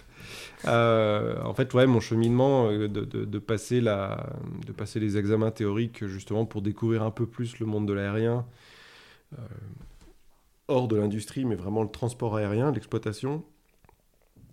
Euh, 0.65 1.41
en 1.43 1.53
fait, 1.53 1.73
ouais, 1.73 1.87
mon 1.87 1.99
cheminement 1.99 2.69
euh, 2.69 2.87
de, 2.87 3.39
passer 3.39 3.81
la, 3.81 4.29
de 4.65 4.71
passer 4.71 4.99
les 4.99 5.17
examens 5.17 5.51
théoriques 5.51 6.05
justement 6.05 6.45
pour 6.45 6.61
découvrir 6.61 7.03
un 7.03 7.11
peu 7.11 7.25
plus 7.25 7.59
le 7.59 7.65
monde 7.65 7.87
de 7.87 7.93
l'aérien, 7.93 8.45
euh, 9.37 9.41
hors 10.67 10.87
de 10.87 10.97
l'industrie, 10.97 11.45
mais 11.45 11.55
vraiment 11.55 11.83
le 11.83 11.89
transport 11.89 12.35
aérien, 12.35 12.71
l'exploitation. 12.71 13.43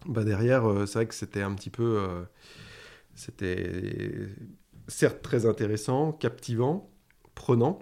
Bah 0.06 0.22
derrière, 0.22 0.62
c'est 0.86 0.94
vrai 0.94 1.06
que 1.06 1.14
c'était 1.14 1.42
un 1.42 1.52
petit 1.54 1.70
peu, 1.70 2.06
c'était 3.16 4.28
certes 4.86 5.20
très 5.20 5.46
intéressant, 5.46 6.12
captivant, 6.12 6.88
prenant, 7.34 7.80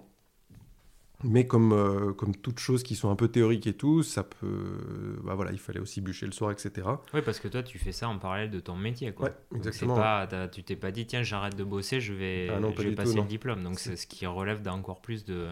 mais 1.23 1.47
comme, 1.47 1.71
euh, 1.71 2.13
comme 2.13 2.35
toutes 2.35 2.59
choses 2.59 2.83
qui 2.83 2.95
sont 2.95 3.09
un 3.09 3.15
peu 3.15 3.27
théoriques 3.27 3.67
et 3.67 3.73
tout, 3.73 4.03
ça 4.03 4.23
peut. 4.23 5.17
Bah 5.23 5.35
voilà, 5.35 5.51
il 5.51 5.59
fallait 5.59 5.79
aussi 5.79 6.01
bûcher 6.01 6.25
le 6.25 6.31
soir, 6.31 6.51
etc. 6.51 6.87
Oui, 7.13 7.21
parce 7.23 7.39
que 7.39 7.47
toi, 7.47 7.63
tu 7.63 7.79
fais 7.79 7.91
ça 7.91 8.09
en 8.09 8.17
parallèle 8.17 8.51
de 8.51 8.59
ton 8.59 8.75
métier. 8.75 9.11
Quoi. 9.11 9.27
Ouais, 9.27 9.35
exactement. 9.55 9.95
Pas, 9.95 10.27
tu 10.51 10.63
t'es 10.63 10.75
pas 10.75 10.91
dit, 10.91 11.05
tiens, 11.05 11.23
j'arrête 11.23 11.55
de 11.55 11.63
bosser, 11.63 11.99
je 11.99 12.13
vais, 12.13 12.49
ah 12.49 12.59
je 12.77 12.81
vais 12.83 12.95
passer 12.95 13.15
le 13.15 13.23
diplôme. 13.23 13.63
Donc, 13.63 13.79
c'est 13.79 13.95
ce 13.95 14.07
qui 14.07 14.25
relève 14.25 14.61
d'encore 14.61 15.01
plus 15.01 15.25
de, 15.25 15.47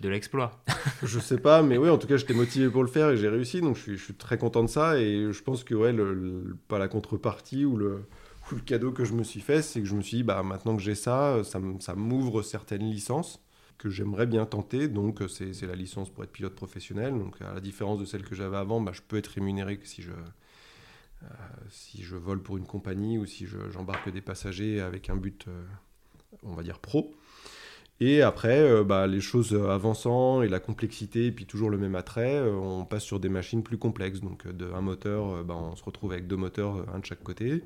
de 0.00 0.08
l'exploit. 0.08 0.62
je 1.02 1.18
sais 1.18 1.38
pas, 1.38 1.62
mais 1.62 1.76
oui, 1.76 1.90
en 1.90 1.98
tout 1.98 2.06
cas, 2.06 2.16
j'étais 2.16 2.34
motivé 2.34 2.70
pour 2.70 2.82
le 2.82 2.88
faire 2.88 3.10
et 3.10 3.16
j'ai 3.16 3.28
réussi. 3.28 3.60
Donc, 3.60 3.76
je 3.76 3.82
suis, 3.82 3.96
je 3.98 4.04
suis, 4.04 4.14
très 4.14 4.38
content 4.38 4.62
de 4.62 4.70
ça. 4.70 4.98
Et 4.98 5.32
je 5.32 5.42
pense 5.42 5.64
que, 5.64 5.74
ouais, 5.74 5.92
le, 5.92 6.56
pas 6.66 6.78
la 6.78 6.88
contrepartie 6.88 7.64
ou 7.64 7.76
le, 7.76 8.04
ou 8.50 8.54
le 8.54 8.62
cadeau 8.62 8.92
que 8.92 9.04
je 9.04 9.12
me 9.12 9.22
suis 9.22 9.40
fait, 9.40 9.60
c'est 9.62 9.80
que 9.80 9.86
je 9.86 9.94
me 9.94 10.00
suis 10.00 10.18
dit, 10.18 10.22
bah, 10.22 10.42
maintenant 10.42 10.76
que 10.76 10.82
j'ai 10.82 10.94
ça, 10.94 11.42
ça 11.44 11.94
m'ouvre 11.94 12.42
certaines 12.42 12.90
licences 12.90 13.42
que 13.78 13.88
j'aimerais 13.88 14.26
bien 14.26 14.44
tenter. 14.46 14.88
Donc, 14.88 15.22
c'est 15.28 15.66
la 15.66 15.74
licence 15.74 16.10
pour 16.10 16.24
être 16.24 16.32
pilote 16.32 16.54
professionnel. 16.54 17.16
Donc, 17.18 17.40
à 17.40 17.54
la 17.54 17.60
différence 17.60 17.98
de 17.98 18.04
celle 18.04 18.22
que 18.22 18.34
j'avais 18.34 18.56
avant, 18.56 18.80
bah, 18.80 18.92
je 18.94 19.02
peux 19.06 19.16
être 19.16 19.28
rémunéré 19.28 19.78
si 19.84 20.02
je, 20.02 20.12
si 21.70 22.02
je 22.02 22.16
vole 22.16 22.42
pour 22.42 22.56
une 22.56 22.66
compagnie 22.66 23.18
ou 23.18 23.26
si 23.26 23.46
j'embarque 23.72 24.10
des 24.10 24.20
passagers 24.20 24.80
avec 24.80 25.10
un 25.10 25.16
but, 25.16 25.46
on 26.42 26.54
va 26.54 26.62
dire, 26.62 26.78
pro. 26.78 27.14
Et 28.00 28.22
après, 28.22 28.60
euh, 28.60 28.84
bah, 28.84 29.06
les 29.06 29.20
choses 29.20 29.54
avançant 29.54 30.42
et 30.42 30.48
la 30.48 30.60
complexité, 30.60 31.26
et 31.26 31.32
puis 31.32 31.46
toujours 31.46 31.68
le 31.68 31.78
même 31.78 31.96
attrait, 31.96 32.36
euh, 32.36 32.52
on 32.54 32.84
passe 32.84 33.02
sur 33.02 33.18
des 33.18 33.28
machines 33.28 33.62
plus 33.62 33.78
complexes. 33.78 34.20
Donc, 34.20 34.46
euh, 34.46 34.52
de 34.52 34.70
un 34.72 34.80
moteur, 34.80 35.44
bah, 35.44 35.56
on 35.56 35.74
se 35.74 35.82
retrouve 35.82 36.12
avec 36.12 36.28
deux 36.28 36.36
moteurs, 36.36 36.86
un 36.94 37.00
de 37.00 37.04
chaque 37.04 37.22
côté. 37.22 37.64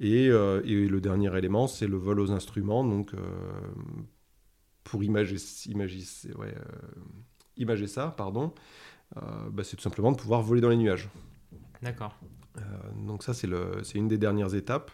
Et, 0.00 0.28
et 0.28 0.88
le 0.88 1.00
dernier 1.02 1.36
élément, 1.36 1.66
c'est 1.66 1.86
le 1.86 1.98
vol 1.98 2.20
aux 2.20 2.30
instruments. 2.30 2.84
Donc, 2.84 3.12
pour 4.90 5.04
imager, 5.04 5.36
imager, 5.66 6.02
ouais, 6.36 6.54
imager 7.56 7.86
ça, 7.86 8.14
pardon, 8.16 8.52
bah, 9.14 9.62
c'est 9.62 9.76
tout 9.76 9.82
simplement 9.82 10.12
de 10.12 10.16
pouvoir 10.16 10.42
voler 10.42 10.60
dans 10.60 10.68
les 10.68 10.76
nuages. 10.76 11.08
D'accord. 11.82 12.16
donc, 12.96 13.22
ça, 13.22 13.32
c'est 13.34 13.48
une 13.94 14.08
des 14.08 14.18
dernières 14.18 14.54
étapes. 14.54 14.90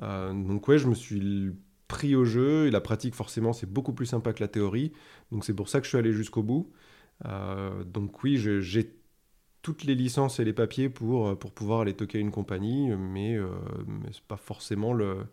donc, 0.00 0.66
ouais, 0.68 0.78
je 0.78 0.88
me 0.88 0.94
suis 0.94 1.52
pris 1.90 2.14
au 2.14 2.24
jeu 2.24 2.68
et 2.68 2.70
la 2.70 2.80
pratique 2.80 3.16
forcément 3.16 3.52
c'est 3.52 3.68
beaucoup 3.68 3.92
plus 3.92 4.06
sympa 4.06 4.32
que 4.32 4.40
la 4.40 4.46
théorie 4.46 4.92
donc 5.32 5.44
c'est 5.44 5.54
pour 5.54 5.68
ça 5.68 5.80
que 5.80 5.84
je 5.86 5.88
suis 5.88 5.98
allé 5.98 6.12
jusqu'au 6.12 6.44
bout 6.44 6.70
euh, 7.26 7.82
donc 7.82 8.22
oui 8.22 8.38
j'ai 8.38 8.94
toutes 9.60 9.82
les 9.82 9.96
licences 9.96 10.38
et 10.38 10.44
les 10.44 10.52
papiers 10.52 10.88
pour, 10.88 11.28
euh, 11.28 11.34
pour 11.34 11.50
pouvoir 11.50 11.80
aller 11.80 11.94
toquer 11.94 12.20
une 12.20 12.30
compagnie 12.30 12.90
mais, 12.96 13.34
euh, 13.34 13.48
mais 13.88 14.10
c'est 14.12 14.22
pas 14.22 14.36
forcément 14.36 14.92
le, 14.92 15.26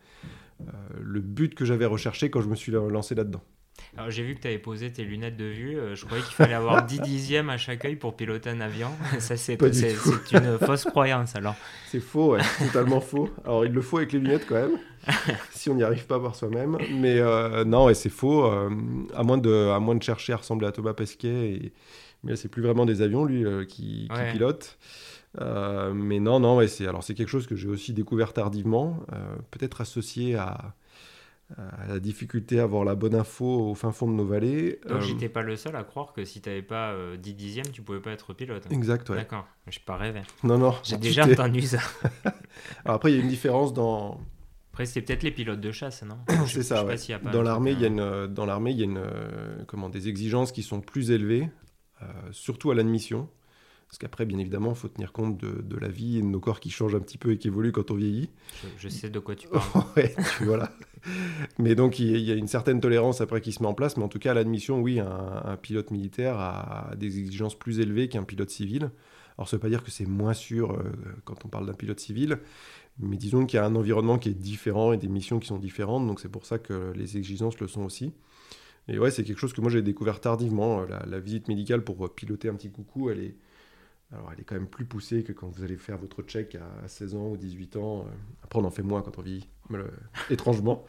le 0.99 1.21
but 1.21 1.53
que 1.53 1.63
j'avais 1.63 1.85
recherché 1.85 2.31
quand 2.31 2.41
je 2.41 2.49
me 2.49 2.55
suis 2.55 2.71
lancé 2.71 3.13
là-dedans 3.13 3.43
alors 3.97 4.11
j'ai 4.11 4.23
vu 4.23 4.35
que 4.35 4.41
tu 4.41 4.47
avais 4.47 4.59
posé 4.59 4.91
tes 4.91 5.03
lunettes 5.03 5.37
de 5.37 5.45
vue. 5.45 5.77
Euh, 5.77 5.95
je 5.95 6.05
croyais 6.05 6.23
qu'il 6.23 6.35
fallait 6.35 6.53
avoir 6.53 6.85
10 6.85 7.01
dixièmes 7.01 7.49
à 7.49 7.57
chaque 7.57 7.83
œil 7.83 7.95
pour 7.95 8.15
piloter 8.15 8.49
un 8.49 8.61
avion. 8.61 8.89
Ça, 9.19 9.37
c'est 9.37 9.59
une 9.59 10.57
fausse 10.59 10.85
croyance 10.85 11.35
alors. 11.35 11.55
C'est 11.87 11.99
faux, 11.99 12.33
ouais, 12.33 12.41
totalement 12.59 13.01
faux. 13.01 13.29
Alors 13.43 13.65
il 13.65 13.71
le 13.71 13.81
faut 13.81 13.97
avec 13.97 14.11
les 14.13 14.19
lunettes 14.19 14.45
quand 14.47 14.55
même, 14.55 14.77
si 15.51 15.69
on 15.69 15.75
n'y 15.75 15.83
arrive 15.83 16.05
pas 16.05 16.19
par 16.19 16.35
soi-même. 16.35 16.77
Mais 16.91 17.19
euh, 17.19 17.63
non, 17.65 17.89
et 17.89 17.95
c'est 17.95 18.09
faux. 18.09 18.45
Euh, 18.45 18.69
à, 19.15 19.23
moins 19.23 19.37
de, 19.37 19.71
à 19.73 19.79
moins 19.79 19.95
de 19.95 20.03
chercher 20.03 20.33
à 20.33 20.37
ressembler 20.37 20.67
à 20.67 20.71
Thomas 20.71 20.93
Pesquet. 20.93 21.51
Et... 21.51 21.73
Mais 22.23 22.35
c'est 22.35 22.49
plus 22.49 22.61
vraiment 22.61 22.85
des 22.85 23.01
avions, 23.01 23.25
lui, 23.25 23.45
qui, 23.67 24.09
qui 24.11 24.31
pilote. 24.31 24.77
mais 25.39 26.19
non, 26.19 26.39
non, 26.39 26.57
ouais, 26.57 26.67
c'est 26.67 26.87
alors 26.87 27.03
c'est 27.03 27.13
quelque 27.13 27.29
chose 27.29 27.47
que 27.47 27.55
j'ai 27.55 27.67
aussi 27.67 27.93
découvert 27.93 28.33
tardivement, 28.33 28.99
peut-être 29.51 29.81
associé 29.81 30.35
à 30.35 30.73
la 31.87 31.99
difficulté 31.99 32.59
à 32.59 32.63
avoir 32.63 32.83
la 32.83 32.95
bonne 32.95 33.15
info 33.15 33.69
au 33.69 33.75
fin 33.75 33.91
fond 33.91 34.07
de 34.07 34.13
nos 34.13 34.25
vallées. 34.25 34.79
Donc, 34.87 34.97
euh, 34.97 35.01
j'étais 35.01 35.29
pas 35.29 35.41
le 35.41 35.55
seul 35.55 35.75
à 35.75 35.83
croire 35.83 36.13
que 36.13 36.25
si 36.25 36.41
tu 36.41 36.49
n'avais 36.49 36.61
pas 36.61 36.93
10 36.93 36.97
euh, 36.99 37.33
dixièmes, 37.33 37.69
tu 37.71 37.81
pouvais 37.81 38.01
pas 38.01 38.11
être 38.11 38.33
pilote. 38.33 38.63
Exact, 38.71 39.09
ouais. 39.09 39.17
D'accord, 39.17 39.47
je 39.65 39.71
suis 39.71 39.81
pas 39.81 39.95
rêvé. 39.95 40.21
Non, 40.43 40.57
non. 40.57 40.75
J'ai 40.83 40.97
déjà 40.97 41.25
entendu 41.25 41.61
ça. 41.61 41.79
Alors 42.85 42.95
après, 42.97 43.11
il 43.11 43.15
y 43.15 43.19
a 43.19 43.21
une 43.21 43.29
différence 43.29 43.73
dans. 43.73 44.19
Après, 44.73 44.85
c'est 44.85 45.01
peut-être 45.01 45.23
les 45.23 45.31
pilotes 45.31 45.61
de 45.61 45.71
chasse, 45.71 46.03
non? 46.03 46.17
C'est 46.45 46.61
ça, 46.61 46.85
ouais. 46.85 46.97
dans 47.31 47.41
l'armée, 47.41 47.71
il 47.71 47.81
y 47.81 47.85
a 47.85 47.87
une, 47.87 48.27
dans 48.27 48.45
l'armée, 48.45 48.71
il 48.71 48.77
y 48.77 48.81
a 48.81 48.85
une, 48.85 49.01
comment, 49.67 49.89
des 49.89 50.07
exigences 50.07 50.51
qui 50.51 50.61
sont 50.61 50.81
plus 50.81 51.09
élevées, 51.09 51.49
euh, 52.03 52.05
surtout 52.31 52.69
à 52.69 52.75
l'admission. 52.75 53.27
Parce 53.87 53.99
qu'après, 53.99 54.25
bien 54.25 54.37
évidemment, 54.37 54.71
il 54.71 54.75
faut 54.75 54.89
tenir 54.89 55.13
compte 55.13 55.37
de, 55.37 55.77
la 55.77 55.87
vie 55.87 56.17
et 56.17 56.21
de 56.21 56.27
nos 56.27 56.41
corps 56.41 56.59
qui 56.59 56.69
changent 56.69 56.95
un 56.95 56.99
petit 56.99 57.17
peu 57.17 57.31
et 57.31 57.37
qui 57.37 57.47
évoluent 57.47 57.71
quand 57.71 57.89
on 57.89 57.95
vieillit. 57.95 58.29
Je, 58.77 58.89
sais 58.89 59.09
de 59.09 59.19
quoi 59.19 59.35
tu 59.35 59.47
parles. 59.47 59.63
ouais, 59.95 60.13
tu, 60.37 60.43
voilà. 60.43 60.71
mais 61.57 61.73
donc, 61.73 61.97
il 61.99 62.19
y 62.19 62.31
a 62.31 62.35
une 62.35 62.49
certaine 62.49 62.81
tolérance 62.81 63.21
après 63.21 63.39
qui 63.39 63.53
se 63.53 63.63
met 63.63 63.69
en 63.69 63.73
place. 63.73 63.95
Mais 63.95 64.03
en 64.03 64.09
tout 64.09 64.19
cas, 64.19 64.33
l'admission, 64.33 64.81
oui, 64.81 64.99
un, 64.99 65.55
pilote 65.61 65.91
militaire 65.91 66.37
a 66.37 66.91
des 66.97 67.17
exigences 67.17 67.55
plus 67.55 67.79
élevées 67.79 68.09
qu'un 68.09 68.23
pilote 68.23 68.49
civil. 68.49 68.91
Alors, 69.37 69.47
ça 69.47 69.55
ne 69.55 69.59
veut 69.59 69.61
pas 69.61 69.69
dire 69.69 69.83
que 69.83 69.91
c'est 69.91 70.05
moins 70.05 70.33
sûr 70.33 70.73
euh, 70.73 70.91
quand 71.23 71.45
on 71.45 71.47
parle 71.47 71.65
d'un 71.65 71.73
pilote 71.73 71.99
civil. 71.99 72.39
Mais 72.99 73.15
disons 73.15 73.45
qu'il 73.45 73.57
y 73.57 73.59
a 73.59 73.65
un 73.65 73.75
environnement 73.75 74.17
qui 74.17 74.29
est 74.29 74.33
différent 74.33 74.91
et 74.91 74.97
des 74.97 75.07
missions 75.07 75.39
qui 75.39 75.47
sont 75.47 75.59
différentes. 75.59 76.05
Donc, 76.07 76.19
c'est 76.19 76.31
pour 76.31 76.45
ça 76.45 76.59
que 76.59 76.91
les 76.93 77.15
exigences 77.17 77.57
le 77.59 77.67
sont 77.67 77.83
aussi. 77.83 78.11
Et 78.89 78.99
ouais, 78.99 79.11
c'est 79.11 79.23
quelque 79.23 79.39
chose 79.39 79.53
que 79.53 79.61
moi 79.61 79.69
j'ai 79.69 79.81
découvert 79.81 80.19
tardivement. 80.19 80.83
La, 80.83 81.05
la, 81.05 81.19
visite 81.19 81.47
médicale 81.47 81.83
pour 81.83 82.13
piloter 82.13 82.49
un 82.49 82.55
petit 82.55 82.71
coucou, 82.71 83.09
elle 83.09 83.19
est, 83.19 83.35
alors, 84.13 84.31
elle 84.33 84.39
est 84.39 84.43
quand 84.45 84.55
même 84.55 84.67
plus 84.67 84.85
poussée 84.85 85.23
que 85.23 85.33
quand 85.33 85.47
vous 85.47 85.63
allez 85.63 85.75
faire 85.75 85.97
votre 85.97 86.21
check 86.21 86.55
à 86.55 86.87
16 86.87 87.15
ans 87.15 87.27
ou 87.27 87.37
18 87.37 87.75
ans. 87.75 88.05
Euh, 88.07 88.11
après, 88.41 88.59
on 88.59 88.63
en 88.63 88.71
fait 88.71 88.81
moins 88.83 89.01
quand 89.01 89.19
on 89.19 89.21
vit 89.21 89.49
étrangement. 90.29 90.85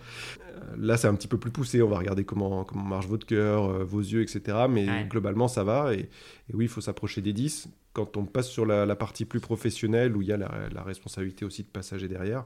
Euh, 0.54 0.60
là, 0.76 0.96
c'est 0.96 1.08
un 1.08 1.16
petit 1.16 1.26
peu 1.26 1.36
plus 1.36 1.50
poussé. 1.50 1.82
On 1.82 1.88
va 1.88 1.98
regarder 1.98 2.24
comment, 2.24 2.62
comment 2.62 2.84
marche 2.84 3.08
votre 3.08 3.26
cœur, 3.26 3.64
euh, 3.64 3.84
vos 3.84 4.00
yeux, 4.00 4.22
etc. 4.22 4.66
Mais 4.70 4.86
globalement, 5.08 5.48
ça 5.48 5.64
va. 5.64 5.94
Et, 5.94 6.08
oui, 6.52 6.66
il 6.66 6.68
faut 6.68 6.80
s'approcher 6.80 7.20
des 7.20 7.32
10. 7.32 7.68
Quand 7.92 8.16
on 8.16 8.24
passe 8.24 8.48
sur 8.48 8.64
la, 8.64 8.94
partie 8.94 9.24
plus 9.24 9.40
professionnelle, 9.40 10.16
où 10.16 10.22
il 10.22 10.28
y 10.28 10.32
a 10.32 10.36
la, 10.36 10.82
responsabilité 10.84 11.44
aussi 11.44 11.64
de 11.64 11.68
passager 11.68 12.06
derrière, 12.06 12.44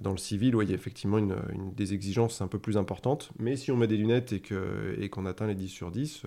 dans 0.00 0.10
le 0.10 0.18
civil, 0.18 0.56
il 0.62 0.68
y 0.68 0.72
a 0.72 0.74
effectivement 0.74 1.18
une, 1.18 1.36
des 1.76 1.94
exigences 1.94 2.40
un 2.40 2.48
peu 2.48 2.58
plus 2.58 2.76
importantes. 2.76 3.30
Mais 3.38 3.54
si 3.56 3.70
on 3.70 3.76
met 3.76 3.86
des 3.86 3.96
lunettes 3.96 4.32
et 4.32 4.40
qu'on 4.40 4.56
et 4.98 5.08
qu'on 5.08 5.26
atteint 5.26 5.46
les 5.46 5.54
10 5.54 5.68
sur 5.68 5.92
10 5.92 6.24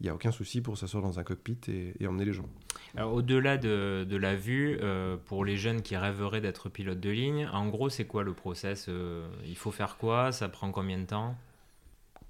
il 0.00 0.04
n'y 0.04 0.10
a 0.10 0.14
aucun 0.14 0.32
souci 0.32 0.60
pour 0.60 0.76
s'asseoir 0.76 1.02
dans 1.02 1.18
un 1.18 1.22
cockpit 1.22 1.58
et, 1.68 2.06
emmener 2.06 2.24
les 2.24 2.32
gens. 2.32 2.48
Au-delà 2.98 3.56
de, 3.56 4.04
de, 4.08 4.16
la 4.16 4.34
vue, 4.34 4.78
euh, 4.82 5.16
pour 5.16 5.44
les 5.44 5.56
jeunes 5.56 5.82
qui 5.82 5.96
rêveraient 5.96 6.40
d'être 6.40 6.68
pilote 6.68 7.00
de 7.00 7.10
ligne, 7.10 7.48
en 7.52 7.68
gros, 7.68 7.88
c'est 7.88 8.04
quoi 8.04 8.22
le 8.22 8.32
process 8.32 8.86
euh, 8.88 9.28
Il 9.46 9.56
faut 9.56 9.70
faire 9.70 9.96
quoi 9.96 10.32
Ça 10.32 10.48
prend 10.48 10.72
combien 10.72 10.98
de 10.98 11.06
temps? 11.06 11.36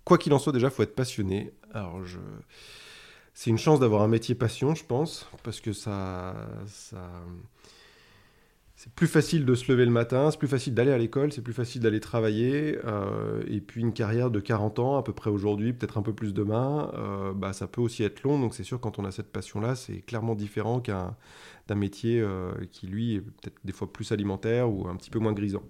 Quoi 0.05 0.19
qu'il 0.19 0.33
en 0.35 0.39
soit, 0.39 0.53
déjà, 0.53 0.69
il 0.69 0.71
faut 0.71 0.83
être 0.83 0.95
passionné. 0.95 1.53
Alors, 1.73 2.05
je... 2.05 2.19
c'est 3.35 3.51
une 3.51 3.59
chance 3.59 3.81
d'avoir 3.81 4.03
un 4.03 4.09
métier 4.09 4.35
passion, 4.35 4.75
je 4.75 4.85
pense, 4.85 5.29
parce 5.43 5.61
que 5.61 5.73
ça, 5.73 6.35
ça, 6.67 7.09
c'est 8.83 8.93
plus 8.93 9.07
facile 9.07 9.45
de 9.45 9.55
se 9.55 9.71
lever 9.71 9.85
le 9.85 9.93
matin, 9.93 10.33
c'est 10.33 10.39
plus 10.41 10.49
facile 10.49 10.75
d'aller 10.75 10.91
à 10.91 10.99
l'école, 10.99 11.33
c'est 11.33 11.41
plus 11.41 11.53
facile 11.53 11.83
d'aller 11.83 12.01
travailler. 12.01 12.81
Euh, 12.85 13.45
et 13.47 13.61
puis 13.61 13.81
une 13.81 13.93
carrière 13.93 14.29
de 14.29 14.41
40 14.41 14.81
ans, 14.81 14.97
à 14.97 15.05
peu 15.05 15.13
près 15.13 15.31
aujourd'hui, 15.31 15.73
peut-être 15.73 15.99
un 15.99 16.03
peu 16.03 16.13
plus 16.13 16.35
demain, 16.35 16.91
euh, 16.95 17.33
bah, 17.33 17.53
ça 17.53 17.69
peut 17.69 17.81
aussi 17.81 18.03
être 18.03 18.25
long. 18.25 18.41
Donc 18.41 18.55
c'est 18.55 18.65
sûr, 18.65 18.81
quand 18.81 18.99
on 18.99 19.05
a 19.05 19.13
cette 19.13 19.31
passion-là, 19.31 19.77
c'est 19.77 20.01
clairement 20.01 20.35
différent 20.35 20.81
qu'un 20.81 21.15
d'un 21.69 21.77
métier 21.77 22.21
euh, 22.21 22.51
qui, 22.73 22.89
lui, 22.89 23.15
est 23.15 23.21
peut-être 23.21 23.55
des 23.63 23.73
fois 23.73 23.93
plus 23.93 24.11
alimentaire 24.11 24.69
ou 24.69 24.89
un 24.89 24.97
petit 24.97 25.11
peu 25.11 25.21
moins 25.21 25.33
grisant. 25.33 25.63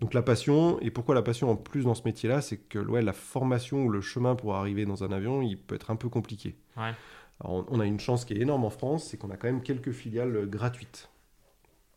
Donc 0.00 0.14
la 0.14 0.22
passion, 0.22 0.80
et 0.80 0.90
pourquoi 0.90 1.14
la 1.14 1.20
passion 1.20 1.50
en 1.50 1.56
plus 1.56 1.84
dans 1.84 1.94
ce 1.94 2.04
métier-là, 2.06 2.40
c'est 2.40 2.56
que 2.56 2.78
ouais, 2.78 3.02
la 3.02 3.12
formation 3.12 3.84
ou 3.84 3.90
le 3.90 4.00
chemin 4.00 4.36
pour 4.36 4.54
arriver 4.54 4.86
dans 4.86 5.04
un 5.04 5.12
avion, 5.12 5.42
il 5.42 5.58
peut 5.58 5.74
être 5.74 5.90
un 5.90 5.96
peu 5.96 6.08
compliqué. 6.08 6.56
on 7.40 7.78
a 7.78 7.84
une 7.84 8.00
chance 8.00 8.24
qui 8.24 8.32
est 8.32 8.40
énorme 8.40 8.64
en 8.64 8.70
France, 8.70 9.04
c'est 9.04 9.18
qu'on 9.18 9.28
a 9.28 9.36
quand 9.36 9.48
même 9.48 9.60
quelques 9.60 9.92
filiales 9.92 10.48
gratuites. 10.48 11.10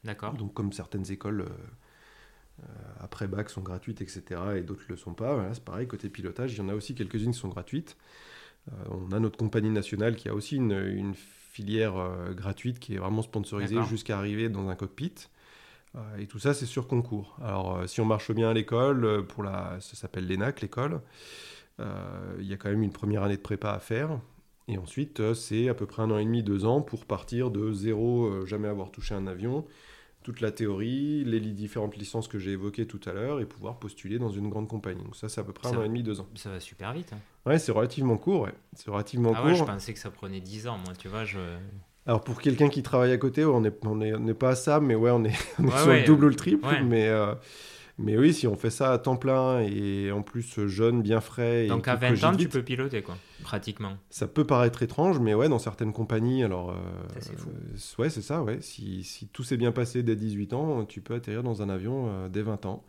D'accord. 0.04 0.34
Donc 0.34 0.54
comme 0.54 0.72
certaines 0.74 1.12
écoles 1.12 1.42
euh, 1.42 2.64
euh, 2.64 2.66
après 3.00 3.28
bac 3.28 3.50
sont 3.50 3.62
gratuites, 3.62 4.02
etc. 4.02 4.42
et 4.58 4.62
d'autres 4.62 4.84
ne 4.84 4.94
le 4.94 4.98
sont 4.98 5.14
pas. 5.14 5.50
c'est 5.54 5.64
pareil, 5.64 5.88
côté 5.88 6.10
pilotage, 6.10 6.54
il 6.54 6.58
y 6.58 6.62
en 6.62 6.70
a 6.70 6.74
aussi 6.74 6.96
quelques-unes 6.96 7.32
qui 7.32 7.40
sont 7.40 7.50
gratuites. 7.50 7.98
Euh, 8.72 8.76
on 8.90 9.12
a 9.12 9.20
notre 9.20 9.38
compagnie 9.38 9.70
nationale 9.70 10.16
qui 10.16 10.30
a 10.30 10.34
aussi 10.34 10.56
une, 10.56 11.14
filière 11.58 11.96
gratuite 12.36 12.78
qui 12.78 12.94
est 12.94 12.98
vraiment 13.00 13.24
sponsorisée 13.24 13.82
jusqu'à 13.90 14.20
arriver 14.20 14.48
dans 14.48 14.70
un 14.70 14.76
cockpit. 14.76 15.28
et 16.20 16.28
tout 16.28 16.38
ça, 16.38 16.54
c'est 16.54 16.68
sur 16.68 16.88
concours. 16.88 17.36
Alors, 17.42 17.90
si 17.90 18.00
on 18.00 18.06
marche 18.06 18.32
bien 18.32 18.52
à 18.52 18.54
l'école, 18.54 19.26
pour 19.26 19.42
la, 19.42 19.80
ça 19.80 19.96
s'appelle 19.96 20.28
l'ENAC, 20.28 20.62
l'école, 20.62 21.02
il 21.80 22.46
y 22.46 22.54
a 22.54 22.58
quand 22.58 22.70
même 22.70 22.84
une 22.84 22.92
première 22.92 23.24
année 23.24 23.38
de 23.38 23.42
prépa 23.42 23.72
à 23.72 23.80
faire. 23.80 24.20
Et 24.68 24.78
ensuite, 24.78 25.34
c'est 25.34 25.70
à 25.70 25.74
peu 25.74 25.86
près 25.86 26.02
un 26.02 26.12
an 26.12 26.18
et 26.18 26.26
demi, 26.26 26.44
deux 26.44 26.66
ans 26.66 26.82
pour 26.82 27.06
partir 27.06 27.52
de 27.52 27.72
zéro, 27.72 28.46
jamais 28.46 28.68
avoir 28.68 28.92
touché 28.92 29.16
un 29.16 29.26
avion, 29.26 29.66
toute 30.28 30.42
la 30.42 30.52
théorie, 30.52 31.24
les 31.24 31.40
différentes 31.40 31.96
licences 31.96 32.28
que 32.28 32.38
j'ai 32.38 32.52
évoquées 32.52 32.86
tout 32.86 33.00
à 33.06 33.14
l'heure 33.14 33.40
et 33.40 33.46
pouvoir 33.46 33.80
postuler 33.80 34.20
dans 34.20 34.30
une 34.30 34.50
grande 34.50 34.68
compagnie. 34.68 35.02
Donc 35.02 35.16
ça, 35.16 35.30
c'est 35.30 35.40
à 35.40 35.44
peu 35.46 35.54
près 35.54 35.70
un 35.70 35.78
an 35.78 35.84
et 35.84 35.88
demi, 35.88 36.04
deux 36.04 36.20
ans. 36.20 36.28
Ça 36.36 36.50
va 36.50 36.60
super 36.60 36.92
vite. 36.92 37.14
Hein. 37.14 37.20
Ouais, 37.46 37.58
c'est 37.60 37.72
relativement 37.72 38.18
court. 38.18 38.42
Ouais. 38.42 38.54
C'est 38.74 38.92
relativement 38.92 39.32
ah 39.34 39.42
court. 39.42 39.54
je 39.54 39.64
pensais 39.64 39.94
que 39.94 40.00
ça 40.00 40.12
prenait 40.12 40.42
dix 40.42 40.68
ans, 40.68 40.78
moi, 40.80 40.94
tu 41.00 41.08
vois. 41.08 41.24
Je... 41.24 41.40
Alors 42.06 42.22
pour 42.26 42.42
quelqu'un 42.42 42.68
qui 42.68 42.84
travaille 42.84 43.14
à 43.14 43.18
côté, 43.18 43.46
on 43.46 43.62
n'est 43.62 43.72
on 43.84 44.02
est, 44.02 44.14
on 44.16 44.28
est 44.28 44.34
pas 44.34 44.50
à 44.50 44.56
ça, 44.56 44.82
mais 44.82 44.96
ouais, 44.96 45.12
on 45.12 45.24
est, 45.24 45.32
sur 45.56 45.64
le 45.64 46.06
double 46.06 46.26
ou 46.26 46.30
le 46.30 46.36
triple. 46.36 46.68
Mais, 46.84 47.08
euh, 47.08 47.34
mais 48.00 48.16
oui, 48.18 48.34
si 48.34 48.46
on 48.46 48.56
fait 48.56 48.70
ça 48.70 48.92
à 48.92 48.98
temps 49.00 49.16
plein 49.16 49.62
et 49.62 50.12
en 50.12 50.22
plus 50.22 50.68
jeune, 50.68 51.02
bien 51.02 51.20
frais. 51.20 51.66
Et 51.66 51.68
Donc 51.68 51.88
à 51.88 51.96
20 51.96 52.24
ans, 52.24 52.36
tu 52.36 52.48
peux 52.48 52.62
piloter, 52.62 53.02
quoi, 53.02 53.18
pratiquement. 53.42 53.98
Ça 54.12 54.28
peut 54.28 54.46
paraître 54.46 54.84
étrange, 54.84 55.20
mais 55.20 55.34
ouais, 55.34 55.50
dans 55.50 55.60
certaines 55.60 55.94
compagnies, 55.94 56.44
alors. 56.44 56.72
Euh, 56.72 57.22
fou. 57.38 57.50
ouais, 58.02 58.10
c'est 58.10 58.22
ça, 58.22 58.44
ouais. 58.44 58.62
Si, 58.62 59.04
si 59.04 59.28
tout 59.28 59.44
s'est 59.44 59.58
bien 59.58 59.72
passé 59.72 60.04
dès 60.04 60.16
18 60.16 60.54
ans, 60.54 60.86
tu 60.86 61.02
peux 61.02 61.16
atterrir 61.16 61.42
dans 61.42 61.64
un 61.64 61.70
avion 61.70 62.08
euh, 62.08 62.30
dès 62.30 62.44
20 62.44 62.68
ans. 62.68 62.84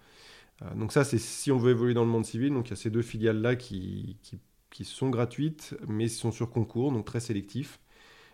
Euh, 0.63 0.75
donc 0.75 0.93
ça, 0.93 1.05
c'est 1.05 1.19
si 1.19 1.51
on 1.51 1.59
veut 1.59 1.71
évoluer 1.71 1.95
dans 1.95 2.05
le 2.05 2.11
monde 2.11 2.25
civil. 2.25 2.53
Donc 2.53 2.69
il 2.69 2.71
y 2.71 2.73
a 2.75 2.77
ces 2.77 2.91
deux 2.91 3.03
filiales-là 3.03 3.57
qui, 3.57 4.17
qui, 4.23 4.39
qui, 4.71 4.85
sont 4.85 5.11
gratuites, 5.11 5.77
mais 5.87 6.09
sont 6.09 6.33
sur 6.33 6.51
concours, 6.51 6.93
donc 6.93 7.05
très 7.05 7.21
sélectifs. 7.21 7.81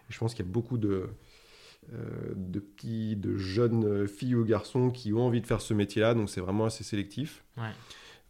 je 0.08 0.18
pense 0.18 0.34
qu'il 0.34 0.44
y 0.44 0.48
a 0.48 0.52
beaucoup 0.52 0.78
de 0.78 0.88
euh, 0.88 1.16
de 2.34 2.60
petits, 2.60 3.16
de 3.16 3.36
jeunes 3.36 4.08
filles 4.08 4.34
ou 4.34 4.44
garçons 4.44 4.90
qui 4.90 5.12
ont 5.12 5.26
envie 5.26 5.40
de 5.40 5.46
faire 5.46 5.60
ce 5.60 5.74
métier-là, 5.74 6.14
donc 6.14 6.30
c'est 6.30 6.40
vraiment 6.40 6.64
assez 6.64 6.84
sélectif. 6.84 7.44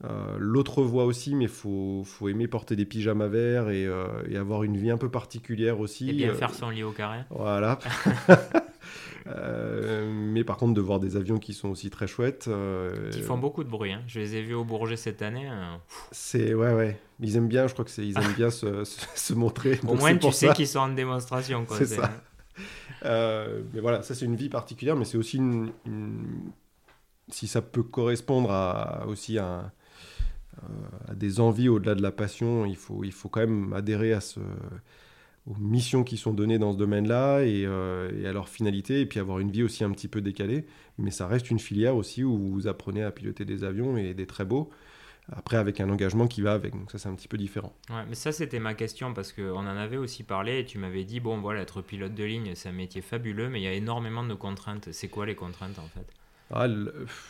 Euh, 0.02 0.36
l'autre 0.38 0.82
voie 0.82 1.04
aussi, 1.04 1.34
mais 1.34 1.44
il 1.44 1.50
faut, 1.50 2.02
faut, 2.04 2.28
aimer 2.28 2.48
porter 2.48 2.76
des 2.76 2.84
pyjamas 2.84 3.28
verts 3.28 3.70
et, 3.70 3.86
euh, 3.86 4.06
et, 4.28 4.36
avoir 4.36 4.64
une 4.64 4.76
vie 4.76 4.90
un 4.90 4.98
peu 4.98 5.08
particulière 5.08 5.78
aussi. 5.80 6.10
Et 6.10 6.12
bien 6.12 6.34
faire 6.34 6.52
son 6.52 6.70
lit 6.70 6.82
au 6.82 6.90
carré. 6.90 7.20
Voilà. 7.30 7.78
mais 10.10 10.44
par 10.44 10.56
contre, 10.58 10.74
de 10.74 10.80
voir 10.80 11.00
des 11.00 11.16
avions 11.16 11.38
qui 11.38 11.54
sont 11.54 11.68
aussi 11.68 11.90
très 11.90 12.06
chouettes. 12.06 12.50
qui 13.12 13.22
font 13.22 13.38
beaucoup 13.38 13.64
de 13.64 13.70
bruit. 13.70 13.92
Hein. 13.92 14.02
Je 14.06 14.20
les 14.20 14.36
ai 14.36 14.42
vus 14.42 14.54
au 14.54 14.64
Bourget 14.64 14.96
cette 14.96 15.22
année. 15.22 15.48
C'est 16.10 16.54
ouais, 16.54 16.74
ouais. 16.74 17.00
Ils 17.20 17.36
aiment 17.36 17.48
bien, 17.48 17.68
je 17.68 17.72
crois 17.72 17.84
que 17.84 17.90
c'est 17.90 18.06
ils 18.06 18.18
aiment 18.18 18.32
bien 18.36 18.50
se, 18.50 18.84
se, 18.84 19.32
montrer. 19.32 19.78
Au 19.86 19.94
moins, 19.94 20.16
tu 20.16 20.32
sais 20.32 20.52
qu'ils 20.52 20.68
sont 20.68 20.80
en 20.80 20.88
démonstration. 20.88 21.64
C'est 21.70 21.86
ça. 21.86 22.10
Mais 23.04 23.80
voilà, 23.80 24.02
ça 24.02 24.14
c'est 24.14 24.24
une 24.24 24.36
vie 24.36 24.48
particulière, 24.48 24.96
mais 24.96 25.04
c'est 25.04 25.18
aussi 25.18 25.36
une, 25.38 25.72
si 27.28 27.46
ça 27.46 27.62
peut 27.62 27.82
correspondre 27.82 28.50
à 28.50 29.06
aussi 29.08 29.38
à, 29.38 29.72
à 31.08 31.14
des 31.14 31.40
envies 31.40 31.68
au-delà 31.68 31.94
de 31.94 32.02
la 32.02 32.12
passion, 32.12 32.64
il 32.66 32.76
faut, 32.76 33.04
il 33.04 33.12
faut 33.12 33.28
quand 33.28 33.40
même 33.40 33.72
adhérer 33.72 34.12
à 34.12 34.20
ce, 34.20 34.40
aux 35.46 35.56
missions 35.56 36.04
qui 36.04 36.16
sont 36.16 36.32
données 36.32 36.58
dans 36.58 36.72
ce 36.72 36.78
domaine-là 36.78 37.42
et, 37.42 37.62
et, 37.62 38.26
à 38.26 38.32
leur 38.32 38.48
finalité, 38.48 39.00
et 39.00 39.06
puis 39.06 39.20
avoir 39.20 39.38
une 39.40 39.50
vie 39.50 39.62
aussi 39.62 39.84
un 39.84 39.90
petit 39.90 40.08
peu 40.08 40.20
décalée. 40.20 40.66
Mais 40.98 41.10
ça 41.10 41.26
reste 41.26 41.50
une 41.50 41.58
filière 41.58 41.96
aussi 41.96 42.24
où 42.24 42.36
vous 42.36 42.66
apprenez 42.66 43.02
à 43.02 43.10
piloter 43.10 43.44
des 43.44 43.64
avions 43.64 43.96
et 43.96 44.14
des 44.14 44.26
très 44.26 44.44
beaux. 44.44 44.70
Après, 45.32 45.56
avec 45.56 45.80
un 45.80 45.88
engagement 45.88 46.26
qui 46.26 46.42
va 46.42 46.52
avec. 46.52 46.74
Donc, 46.74 46.90
ça, 46.90 46.98
c'est 46.98 47.08
un 47.08 47.14
petit 47.14 47.28
peu 47.28 47.38
différent. 47.38 47.72
Ouais, 47.88 48.04
mais 48.08 48.14
ça, 48.14 48.30
c'était 48.30 48.58
ma 48.58 48.74
question 48.74 49.14
parce 49.14 49.32
qu'on 49.32 49.56
en 49.56 49.66
avait 49.66 49.96
aussi 49.96 50.22
parlé 50.22 50.60
et 50.60 50.64
tu 50.64 50.78
m'avais 50.78 51.04
dit 51.04 51.20
bon, 51.20 51.40
voilà, 51.40 51.62
être 51.62 51.80
pilote 51.80 52.14
de 52.14 52.24
ligne, 52.24 52.52
c'est 52.54 52.68
un 52.68 52.72
métier 52.72 53.00
fabuleux, 53.00 53.48
mais 53.48 53.60
il 53.60 53.64
y 53.64 53.68
a 53.68 53.72
énormément 53.72 54.24
de 54.24 54.34
contraintes. 54.34 54.90
C'est 54.92 55.08
quoi 55.08 55.24
les 55.24 55.34
contraintes 55.34 55.78
en 55.78 55.88
fait? 55.88 56.06
Ah, 56.52 56.66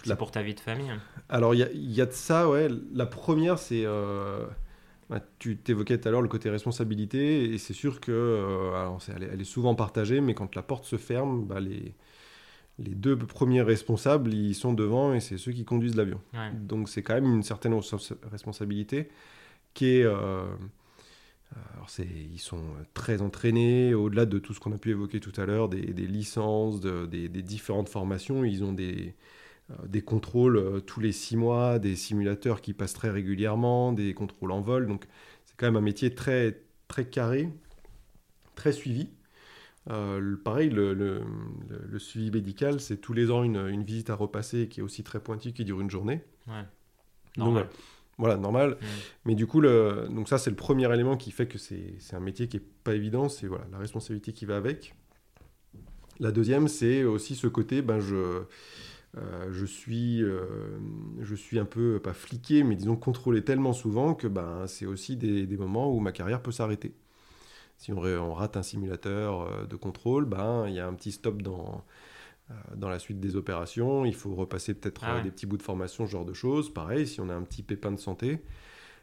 c'est 0.02 0.09
la... 0.09 0.16
pour 0.16 0.33
ta 0.33 0.42
vie 0.42 0.54
de 0.54 0.61
famille. 0.61 0.90
Hein. 0.90 1.00
Alors, 1.28 1.54
il 1.54 1.61
y, 1.72 1.94
y 1.94 2.00
a, 2.00 2.07
de 2.07 2.12
ça, 2.12 2.48
ouais. 2.48 2.68
La 2.92 3.07
première, 3.07 3.59
c'est. 3.59 3.85
Euh... 3.85 4.44
Bah, 5.11 5.20
tu 5.38 5.57
t'évoquais 5.59 5.98
tout 5.98 6.09
à 6.09 6.11
l'heure 6.11 6.22
le 6.22 6.28
côté 6.28 6.50
responsabilité, 6.50 7.44
et 7.44 7.59
c'est 7.59 7.74
sûr 7.74 8.00
que. 8.00 8.11
Euh, 8.11 8.74
alors 8.74 8.98
elle, 9.14 9.28
elle, 9.33 9.40
est 9.40 9.44
souvent 9.44 9.74
partagée, 9.74 10.20
mais 10.20 10.35
quand 10.35 10.57
la 10.57 10.62
porte 10.62 10.85
se 10.85 10.96
ferme, 10.96 11.44
bah, 11.44 11.61
les, 11.61 11.94
les 12.78 12.94
deux 12.94 13.16
premiers 13.16 13.62
responsables, 13.62 14.32
ils 14.32 14.54
sont 14.54 14.72
devant, 14.72 15.14
et 15.14 15.20
c'est 15.20 15.38
ceux 15.38 15.52
qui 15.52 15.64
conduisent 15.64 15.96
l'avion. 15.96 16.20
Ouais. 16.32 16.50
Donc, 16.52 16.88
c'est 16.88 17.02
quand 17.02 17.14
même 17.14 17.32
une 17.32 17.42
certaine 17.42 17.78
responsabilité 18.30 19.08
qui 19.74 19.87
est. 19.98 20.04
Euh... 20.04 20.46
Alors 21.74 21.88
ils 22.00 22.40
sont 22.40 22.64
très 22.94 23.22
entraînés, 23.22 23.94
au-delà 23.94 24.26
de 24.26 24.40
tout 24.40 24.54
ce 24.54 24.58
qu'on 24.58 24.72
a 24.72 24.78
pu 24.78 24.90
évoquer 24.90 25.20
tout 25.20 25.38
à 25.40 25.46
l'heure, 25.46 25.68
des, 25.68 25.92
des, 25.92 26.06
licences, 26.06 26.80
de, 26.80 27.06
des, 27.06 27.28
des, 27.28 27.42
différentes 27.42 27.88
formations. 27.88 28.44
Ils 28.44 28.64
ont 28.64 28.72
des, 28.72 29.14
euh, 29.70 29.87
des 29.87 30.02
contrôles 30.02 30.58
euh, 30.58 30.80
tous 30.80 31.00
les 31.00 31.12
six 31.12 31.37
mois, 31.37 31.78
des 31.78 31.96
simulateurs 31.96 32.60
qui 32.60 32.74
passent 32.74 32.92
très 32.92 33.10
régulièrement, 33.10 33.92
des 33.92 34.12
contrôles 34.12 34.50
en 34.50 34.60
vol. 34.60 34.87
Donc 34.87 35.06
c'est 35.46 35.54
quand 35.56 35.66
même 35.66 35.76
un 35.76 35.80
métier 35.80 36.14
très, 36.14 36.60
très 36.87 37.06
carré, 37.06 37.48
très 38.54 38.72
suivi. 38.72 39.08
Euh, 39.90 40.37
pareil, 40.42 40.70
le, 40.70 40.94
le, 40.94 41.23
le, 41.68 41.99
suivi 41.99 42.31
médical, 42.31 42.81
c'est 42.81 42.97
tous 42.97 43.12
les 43.12 43.31
ans 43.31 43.42
une, 43.42 43.59
une, 43.68 43.85
visite 43.85 44.09
à 44.09 44.14
repasser 44.14 44.68
qui 44.68 44.81
est 44.81 44.83
aussi 44.83 45.03
très 45.03 45.20
pointue, 45.20 45.53
qui 45.53 45.64
dure 45.64 45.81
une 45.81 45.90
journée. 45.90 46.23
Ouais. 46.47 46.64
Donc, 47.37 47.66
voilà, 48.16 48.37
normal. 48.37 48.70
Mmh. 48.70 48.87
Mais 49.27 49.35
du 49.35 49.47
coup, 49.47 49.61
le... 49.61 50.07
donc 50.11 50.29
ça, 50.29 50.38
c'est 50.38 50.51
le 50.51 50.57
premier 50.57 50.92
élément 50.92 51.16
qui 51.16 51.33
fait 51.33 51.47
que 51.47 51.59
c'est 51.59 51.99
un 52.12 52.20
métier 52.20 52.49
qui 52.49 52.59
est 52.59 52.66
pas 52.85 52.94
évident. 52.94 53.29
C'est 53.29 53.47
voilà, 53.47 53.66
la 53.73 53.79
responsabilité 53.79 54.33
qui 54.33 54.47
va 54.47 54.57
avec. 54.57 54.94
La 56.20 56.31
deuxième, 56.31 56.68
c'est 56.68 57.05
aussi 57.05 57.35
ce 57.35 57.49
côté, 57.49 57.83
ben, 57.83 57.99
je, 57.99 58.44
euh, 59.16 59.49
je, 59.53 59.66
suis, 59.66 60.23
euh, 60.23 60.79
je 61.20 61.35
suis 61.35 61.59
un 61.59 61.64
peu, 61.64 62.01
pas 62.03 62.12
fliqué, 62.12 62.62
mais 62.62 62.77
disons 62.77 62.97
contrôlé 62.97 63.42
tellement 63.42 63.73
souvent 63.73 64.14
que 64.14 64.29
ben, 64.29 64.66
c'est 64.66 64.87
aussi 64.87 65.16
des, 65.16 65.47
des, 65.47 65.57
moments 65.57 65.92
où 65.92 65.99
ma 65.99 66.12
carrière 66.12 66.40
peut 66.40 66.53
s'arrêter. 66.53 66.94
Si 67.85 67.92
on, 67.92 67.99
on, 67.99 68.33
rate 68.33 68.57
un 68.57 68.62
simulateur 68.62 69.42
euh, 69.42 69.66
de 69.66 69.77
contrôle, 69.77 70.25
ben, 70.25 70.64
il 70.68 70.75
y 70.75 70.81
a 70.81 70.87
un 70.87 70.94
petit 70.94 71.12
stop 71.12 71.42
dans, 71.42 71.85
euh, 72.51 72.55
dans 72.77 72.88
la 72.88 72.99
suite 72.99 73.20
des 73.20 73.37
opérations. 73.37 74.07
Il 74.07 74.14
faut 74.14 74.35
repasser 74.35 74.73
peut-être 74.73 75.03
Ah 75.05 75.16
ouais. 75.16 75.23
des 75.23 75.31
petits 75.31 75.44
bouts 75.44 75.59
de 75.59 75.62
formation, 75.62 76.07
ce 76.07 76.12
genre 76.12 76.25
de 76.25 76.33
choses. 76.33 76.73
Pareil, 76.73 77.07
si 77.07 77.20
on 77.20 77.29
a 77.29 77.35
un 77.35 77.42
petit 77.42 77.62
pépin 77.62 77.92
de 77.92 77.99
santé, 77.99 78.42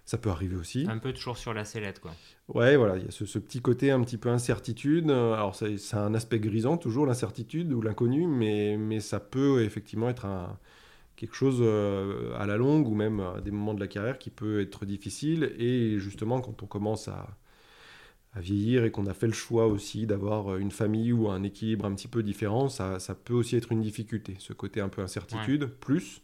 ça 0.03 0.17
peut 0.17 0.31
arriver 0.31 0.55
aussi. 0.55 0.87
Un 0.89 0.97
peu 0.97 1.13
toujours 1.13 1.37
sur 1.37 1.53
la 1.53 1.63
sellette, 1.63 1.99
quoi. 1.99 2.09
Ouais, 2.47 2.75
voilà, 2.75 2.97
il 2.97 3.05
y 3.05 3.07
a 3.07 3.11
ce, 3.11 3.27
ce, 3.27 3.37
petit 3.37 3.61
côté 3.61 3.91
un 3.91 4.01
petit 4.01 4.17
peu 4.17 4.29
incertitude. 4.29 5.11
Alors, 5.11 5.53
c'est 5.53 5.77
un 5.93 6.15
aspect 6.15 6.39
grisant, 6.39 6.77
toujours, 6.77 7.05
l'incertitude 7.05 7.71
ou 7.73 7.83
l'inconnu, 7.83 8.25
mais, 8.25 8.77
mais 8.77 8.99
ça 8.99 9.19
peut 9.19 9.61
effectivement 9.61 10.09
être 10.09 10.25
un, 10.25 10.57
quelque 11.17 11.35
chose 11.35 11.59
euh, 11.61 12.35
à 12.39 12.47
la 12.47 12.57
longue 12.57 12.87
ou 12.87 12.95
même 12.95 13.19
à 13.19 13.41
des 13.41 13.51
moments 13.51 13.75
de 13.75 13.79
la 13.79 13.87
carrière 13.87 14.17
qui 14.17 14.31
peut 14.31 14.59
être 14.59 14.87
difficile. 14.87 15.53
Et 15.59 15.99
justement, 15.99 16.41
quand 16.41 16.63
on 16.63 16.65
commence 16.65 17.07
à, 17.07 17.37
à 18.33 18.39
vieillir 18.39 18.85
et 18.85 18.91
qu'on 18.91 19.07
a 19.07 19.13
fait 19.13 19.27
le 19.27 19.33
choix 19.33 19.67
aussi 19.67 20.05
d'avoir 20.07 20.55
une 20.55 20.71
famille 20.71 21.11
ou 21.11 21.29
un 21.29 21.43
équilibre 21.43 21.85
un 21.85 21.93
petit 21.93 22.07
peu 22.07 22.23
différent, 22.23 22.69
ça, 22.69 22.99
ça, 22.99 23.13
peut 23.13 23.33
aussi 23.33 23.57
être 23.57 23.71
une 23.71 23.81
difficulté. 23.81 24.35
Ce 24.39 24.53
côté 24.53 24.79
un 24.79 24.89
peu 24.89 25.01
incertitude, 25.01 25.63
ouais. 25.63 25.69
plus. 25.81 26.21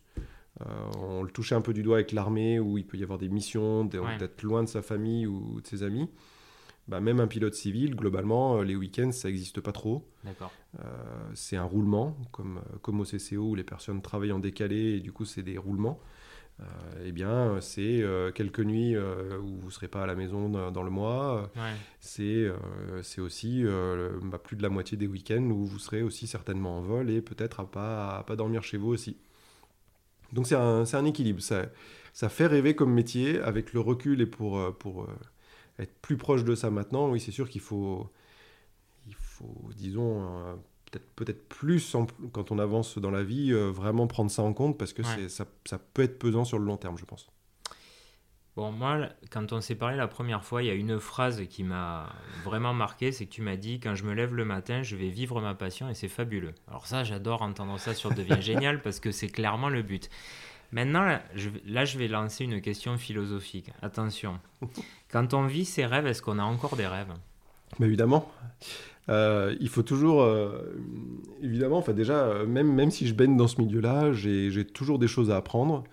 Euh, 0.62 0.66
on 0.98 1.24
le 1.24 1.30
touchait 1.30 1.56
un 1.56 1.62
peu 1.62 1.74
du 1.74 1.84
doigt 1.84 1.98
avec 1.98 2.14
l'armée 2.14 2.60
où 2.60 2.78
il 2.78 2.86
peut 2.86 2.98
y 2.98 3.04
avoir 3.04 3.20
des 3.20 3.30
missions, 3.30 3.84
d'être 3.84 4.04
ouais. 4.04 4.30
loin 4.44 4.64
de 4.64 4.70
sa 4.70 4.82
famille 4.82 5.28
ou 5.28 5.60
de 5.62 5.68
ses 5.68 5.84
amis. 5.84 6.10
Bah, 6.88 7.02
même 7.02 7.20
un 7.20 7.28
pilote 7.28 7.54
civil, 7.54 7.96
globalement, 7.96 8.62
les 8.62 8.76
week-ends, 8.76 9.12
ça 9.12 9.28
n'existe 9.28 9.60
pas 9.60 9.74
trop. 9.74 10.08
Euh, 10.26 10.84
c'est 11.34 11.58
un 11.58 11.66
roulement, 11.66 12.18
comme, 12.32 12.62
comme 12.82 13.02
au 13.02 13.04
CCO 13.04 13.50
où 13.50 13.56
les 13.56 13.66
personnes 13.66 14.02
travaillent 14.02 14.32
en 14.32 14.40
décalé 14.40 14.96
et 14.96 15.00
du 15.02 15.12
coup, 15.12 15.26
c'est 15.26 15.44
des 15.44 15.58
roulements. 15.58 16.00
Euh, 16.60 16.64
eh 17.06 17.12
bien, 17.12 17.60
c'est 17.62 18.02
euh, 18.02 18.32
quelques 18.32 18.62
nuits 18.62 18.96
euh, 18.96 19.38
où 19.38 19.58
vous 19.58 19.68
ne 19.68 19.72
serez 19.72 19.88
pas 19.88 20.04
à 20.04 20.06
la 20.08 20.16
maison 20.16 20.50
dans, 20.50 20.84
le 20.84 20.90
mois. 20.90 21.52
Ouais. 21.56 21.74
C'est 22.00 22.48
c'est 23.04 23.22
aussi 23.22 23.64
bah, 24.24 24.40
plus 24.40 24.58
de 24.58 24.64
la 24.64 24.70
moitié 24.70 24.98
des 24.98 25.08
week-ends 25.08 25.44
où 25.44 25.66
vous 25.66 25.80
serez 25.80 26.02
aussi 26.02 26.28
certainement 26.28 26.78
en 26.78 26.82
vol 26.82 27.10
et 27.10 27.22
peut-être 27.22 27.60
à 27.60 27.70
pas, 27.70 28.18
à 28.18 28.24
pas 28.24 28.36
dormir 28.36 28.64
chez 28.64 28.78
vous 28.78 28.90
aussi. 28.90 29.18
Donc 30.34 30.48
c'est 30.48 30.56
un, 30.56 30.84
un, 30.92 31.06
équilibre. 31.06 31.42
Ça, 31.42 31.68
ça 32.14 32.30
fait 32.30 32.48
rêver 32.48 32.76
comme 32.76 32.94
métier 32.94 33.40
avec 33.40 33.74
le 33.74 33.80
recul 33.80 34.22
et 34.22 34.26
pour, 34.26 34.76
pour 34.78 35.08
être 35.80 35.94
plus 36.02 36.18
proche 36.18 36.44
de 36.44 36.56
ça 36.56 36.70
maintenant. 36.72 37.10
Oui, 37.10 37.20
c'est 37.20 37.32
sûr 37.32 37.50
qu'il 37.50 37.62
faut, 37.62 38.10
il 39.08 39.16
faut, 39.16 39.70
disons, 39.76 40.60
peut-être 40.98 41.16
peut-être 41.16 41.50
plus 41.50 41.96
en, 41.96 42.08
quand 42.32 42.52
on 42.52 42.60
avance 42.60 42.98
dans 42.98 43.12
la 43.12 43.24
vie, 43.24 43.52
euh, 43.52 43.70
vraiment 43.70 44.08
prendre 44.08 44.32
ça 44.32 44.42
en 44.42 44.54
compte 44.54 44.78
parce 44.78 44.94
que 44.94 45.02
ouais. 45.02 45.30
ça, 45.30 45.46
ça, 45.66 45.80
peut 45.80 46.04
être 46.04 46.20
pesant 46.20 46.46
sur 46.46 46.60
le 46.60 46.66
long 46.66 46.78
terme, 46.78 46.98
je 46.98 47.06
pense. 47.06 47.28
Bon, 48.56 48.72
moi, 48.72 49.10
quand 49.30 49.54
on 49.54 49.62
s'est 49.62 49.76
parlé 49.76 49.98
la 49.98 50.08
première 50.08 50.44
fois, 50.44 50.64
il 50.64 50.66
y 50.66 50.72
a 50.72 50.74
une 50.74 51.00
phrase 51.00 51.44
qui 51.48 51.64
m'a 51.64 52.10
vraiment 52.44 52.74
marqué, 52.74 53.12
c'est 53.12 53.28
que 53.28 53.32
tu 53.32 53.44
m'as 53.44 53.56
dit, 53.56 53.80
quand 53.80 53.94
je 53.94 54.04
me 54.04 54.14
lève 54.14 54.34
le 54.34 54.46
matin, 54.46 54.82
je 54.82 54.96
vais 54.96 55.10
vivre 55.10 55.40
ma 55.42 55.54
passion 55.54 55.90
et 55.90 55.94
c'est 55.94 56.08
fabuleux. 56.08 56.56
Alors 56.68 56.88
ça, 56.88 57.04
j'adore 57.04 57.44
entendre 57.44 57.80
ça 57.80 57.94
sur 57.94 58.12
Devient 58.12 58.38
Génial 58.42 58.82
parce 58.82 59.00
que 59.00 59.12
c'est 59.12 59.30
clairement 59.30 59.70
le 59.70 59.84
but. 59.84 60.10
Maintenant, 60.72 61.06
là 61.06 61.22
je, 61.36 61.50
là, 61.66 61.86
je 61.86 62.00
vais 62.00 62.08
lancer 62.08 62.46
une 62.46 62.60
question 62.62 62.98
philosophique. 62.98 63.70
Attention, 63.84 64.40
quand 65.12 65.36
on 65.36 65.46
vit 65.46 65.66
ses 65.66 65.86
rêves, 65.86 66.08
est-ce 66.08 66.24
qu'on 66.24 66.40
a 66.40 66.44
encore 66.44 66.76
des 66.76 66.88
rêves? 66.88 67.14
Mais 67.78 67.86
Évidemment. 67.86 68.32
Euh, 69.10 69.56
il 69.60 69.70
faut 69.70 69.84
toujours, 69.84 70.22
euh, 70.22 70.62
évidemment, 71.42 71.78
enfin 71.78 71.94
déjà, 71.94 72.46
même, 72.46 72.74
même 72.74 72.92
si 72.92 73.08
je 73.08 73.14
baigne 73.14 73.38
dans 73.38 73.48
ce 73.48 73.62
milieu-là, 73.62 74.12
j'ai 74.14 74.66
toujours 74.66 75.00
des 75.00 75.08
choses 75.08 75.32
à 75.32 75.38
apprendre. 75.38 75.84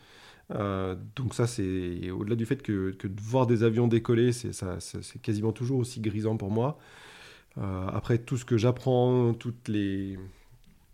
Euh, 0.50 0.96
donc 1.16 1.34
ça, 1.34 1.46
c'est 1.46 2.10
au-delà 2.10 2.36
du 2.36 2.46
fait 2.46 2.62
que, 2.62 2.90
de 3.02 3.20
voir 3.20 3.46
des 3.46 3.62
avions 3.62 3.88
décoller, 3.88 4.32
c'est 4.32 5.22
quasiment 5.22 5.52
toujours 5.52 5.78
aussi 5.78 6.00
grisant 6.00 6.36
pour 6.36 6.50
moi. 6.50 6.78
Euh, 7.58 7.88
après, 7.88 8.18
tout 8.18 8.36
ce 8.36 8.44
que 8.44 8.56
j'apprends, 8.58 9.34
toutes 9.34 9.68
les 9.68 10.18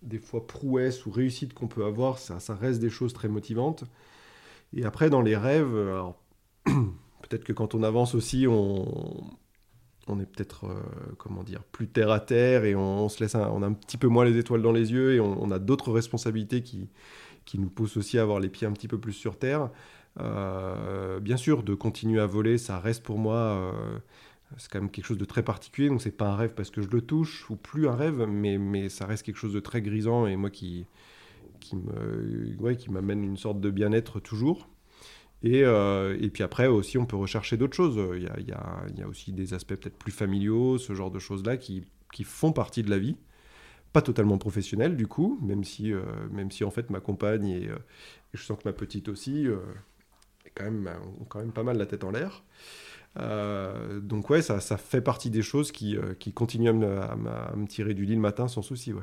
des 0.02 0.18
fois 0.18 0.46
prouesses 0.46 1.04
ou 1.06 1.10
réussites 1.10 1.52
qu'on 1.54 1.68
peut 1.68 1.84
avoir, 1.84 2.18
ça, 2.18 2.40
ça 2.40 2.54
reste 2.54 2.80
des 2.80 2.90
choses 2.90 3.12
très 3.12 3.28
motivantes. 3.28 3.84
Et 4.74 4.84
après, 4.84 5.10
dans 5.10 5.22
les 5.22 5.36
rêves, 5.36 5.74
peut-être 6.64 7.44
que 7.44 7.52
quand 7.52 7.74
on 7.74 7.82
avance 7.82 8.14
aussi, 8.14 8.46
on, 8.48 8.86
on 10.10 10.20
est 10.20 10.26
peut-être 10.26 10.66
euh, 10.66 10.80
comment 11.18 11.42
dire 11.42 11.62
plus 11.62 11.88
terre 11.88 12.10
à 12.10 12.20
terre 12.20 12.64
et 12.64 12.74
on, 12.74 13.08
se 13.08 13.20
laisse 13.20 13.34
a 13.34 13.46
un 13.46 13.72
petit 13.72 13.96
peu 13.96 14.08
moins 14.08 14.24
les 14.24 14.36
étoiles 14.36 14.62
dans 14.62 14.72
les 14.72 14.92
yeux 14.92 15.14
et 15.14 15.20
on, 15.20 15.50
a 15.50 15.58
d'autres 15.58 15.92
responsabilités 15.92 16.62
qui, 16.62 16.88
nous 17.54 17.68
poussent 17.68 17.96
aussi 17.96 18.18
à 18.18 18.22
avoir 18.22 18.40
les 18.40 18.48
pieds 18.48 18.66
un 18.66 18.72
petit 18.72 18.88
peu 18.88 18.98
plus 18.98 19.12
sur 19.12 19.38
terre. 19.38 19.70
Euh, 20.18 21.20
bien 21.20 21.36
sûr, 21.36 21.62
de 21.62 21.74
continuer 21.74 22.20
à 22.20 22.26
voler, 22.26 22.58
ça 22.58 22.78
reste 22.78 23.02
pour 23.02 23.18
moi 23.18 23.34
euh, 23.34 23.72
c'est 24.56 24.70
quand 24.70 24.80
même 24.80 24.90
quelque 24.90 25.06
chose 25.06 25.18
de 25.18 25.24
très 25.24 25.42
particulier. 25.42 25.88
Donc 25.88 26.02
c'est 26.02 26.10
pas 26.10 26.28
un 26.28 26.36
rêve 26.36 26.54
parce 26.54 26.70
que 26.70 26.82
je 26.82 26.88
le 26.88 27.00
touche 27.00 27.48
ou 27.50 27.56
plus 27.56 27.88
un 27.88 27.94
rêve, 27.94 28.26
mais, 28.26 28.88
ça 28.88 29.06
reste 29.06 29.24
quelque 29.24 29.36
chose 29.36 29.52
de 29.52 29.60
très 29.60 29.82
grisant 29.82 30.26
et 30.26 30.36
moi 30.36 30.50
qui 30.50 30.86
m'amène 32.88 33.24
une 33.24 33.36
sorte 33.36 33.60
de 33.60 33.70
bien-être 33.70 34.20
toujours. 34.20 34.68
Et, 35.42 35.62
euh, 35.64 36.18
et, 36.20 36.28
puis 36.28 36.42
après 36.42 36.66
aussi, 36.66 36.98
on 36.98 37.06
peut 37.06 37.16
rechercher 37.16 37.56
d'autres 37.56 37.76
choses. 37.76 37.98
Il 38.14 38.22
y, 38.22 38.28
a, 38.28 38.38
il, 38.38 38.98
y 38.98 39.02
a, 39.02 39.08
aussi 39.08 39.32
des 39.32 39.54
aspects 39.54 39.74
peut-être 39.74 39.96
plus 39.96 40.12
familiaux, 40.12 40.76
ce 40.78 40.94
genre 40.94 41.10
de 41.10 41.18
choses-là 41.18 41.56
qui, 41.56 41.84
qui, 42.12 42.24
font 42.24 42.52
partie 42.52 42.82
de 42.82 42.90
la 42.90 42.98
vie. 42.98 43.16
Pas 43.92 44.02
totalement 44.02 44.38
professionnel 44.38 44.96
du 44.96 45.06
coup, 45.06 45.38
même 45.42 45.64
si, 45.64 45.92
euh, 45.92 46.02
même 46.30 46.50
si 46.50 46.62
en 46.62 46.70
fait 46.70 46.90
ma 46.90 47.00
compagne 47.00 47.48
et, 47.48 47.68
euh, 47.68 47.78
je 48.34 48.42
sens 48.42 48.58
que 48.58 48.68
ma 48.68 48.72
petite 48.72 49.08
aussi, 49.08 49.48
quand 50.54 50.64
même, 50.64 50.88
ont 51.20 51.24
quand 51.24 51.40
même 51.40 51.52
pas 51.52 51.64
mal 51.64 51.78
la 51.78 51.86
tête 51.86 52.04
en 52.04 52.12
l'air. 52.12 52.44
donc 53.16 54.30
ouais, 54.30 54.42
ça, 54.42 54.60
ça, 54.60 54.76
fait 54.76 55.00
partie 55.00 55.30
des 55.30 55.42
choses 55.42 55.72
qui, 55.72 55.96
qui 56.20 56.32
continuent 56.32 56.68
à 56.68 57.12
à, 57.12 57.16
me, 57.56 57.66
tirer 57.66 57.94
du 57.94 58.04
lit 58.04 58.14
le 58.14 58.20
matin 58.20 58.46
sans 58.46 58.62
souci. 58.62 58.92
Ouais. 58.92 59.02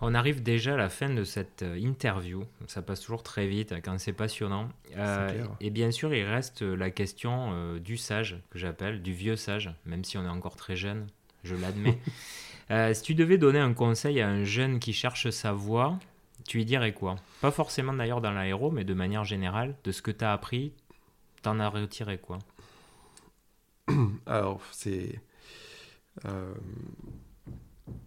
On 0.00 0.14
arrive 0.14 0.42
déjà 0.42 0.74
à 0.74 0.76
la 0.76 0.88
fin 0.88 1.08
de 1.08 1.24
cette 1.24 1.62
euh, 1.62 1.78
interview. 1.78 2.44
Ça 2.66 2.82
passe 2.82 3.00
toujours 3.00 3.22
très 3.22 3.46
vite 3.46 3.74
quand 3.84 3.98
c'est 3.98 4.12
passionnant. 4.12 4.68
Euh, 4.96 5.46
et 5.60 5.70
bien 5.70 5.90
sûr, 5.90 6.12
il 6.12 6.24
reste 6.24 6.62
la 6.62 6.90
question 6.90 7.50
euh, 7.52 7.78
du 7.78 7.96
sage, 7.96 8.36
que 8.50 8.58
j'appelle, 8.58 9.02
du 9.02 9.12
vieux 9.12 9.36
sage, 9.36 9.72
même 9.86 10.04
si 10.04 10.18
on 10.18 10.24
est 10.24 10.28
encore 10.28 10.56
très 10.56 10.76
jeune, 10.76 11.06
je 11.44 11.54
l'admets. 11.54 11.98
si 12.94 13.02
tu 13.02 13.14
devais 13.14 13.38
donner 13.38 13.60
un 13.60 13.72
conseil 13.72 14.20
à 14.20 14.28
un 14.28 14.44
jeune 14.44 14.80
qui 14.80 14.92
cherche 14.92 15.30
sa 15.30 15.52
voie, 15.52 15.98
tu 16.46 16.58
lui 16.58 16.64
dirais 16.64 16.92
quoi? 16.92 17.16
Pas 17.40 17.52
forcément 17.52 17.92
d'ailleurs 17.92 18.20
dans 18.20 18.32
l'aéro, 18.32 18.70
mais 18.70 18.84
de 18.84 18.94
manière 18.94 19.24
générale, 19.24 19.76
de 19.84 19.92
ce 19.92 20.02
que 20.02 20.10
tu 20.10 20.24
as 20.24 20.32
appris, 20.32 20.72
t'en 21.42 21.60
as 21.60 21.68
retiré 21.68 22.18
quoi? 22.18 22.40
Alors, 24.26 24.60
c'est 24.72 25.20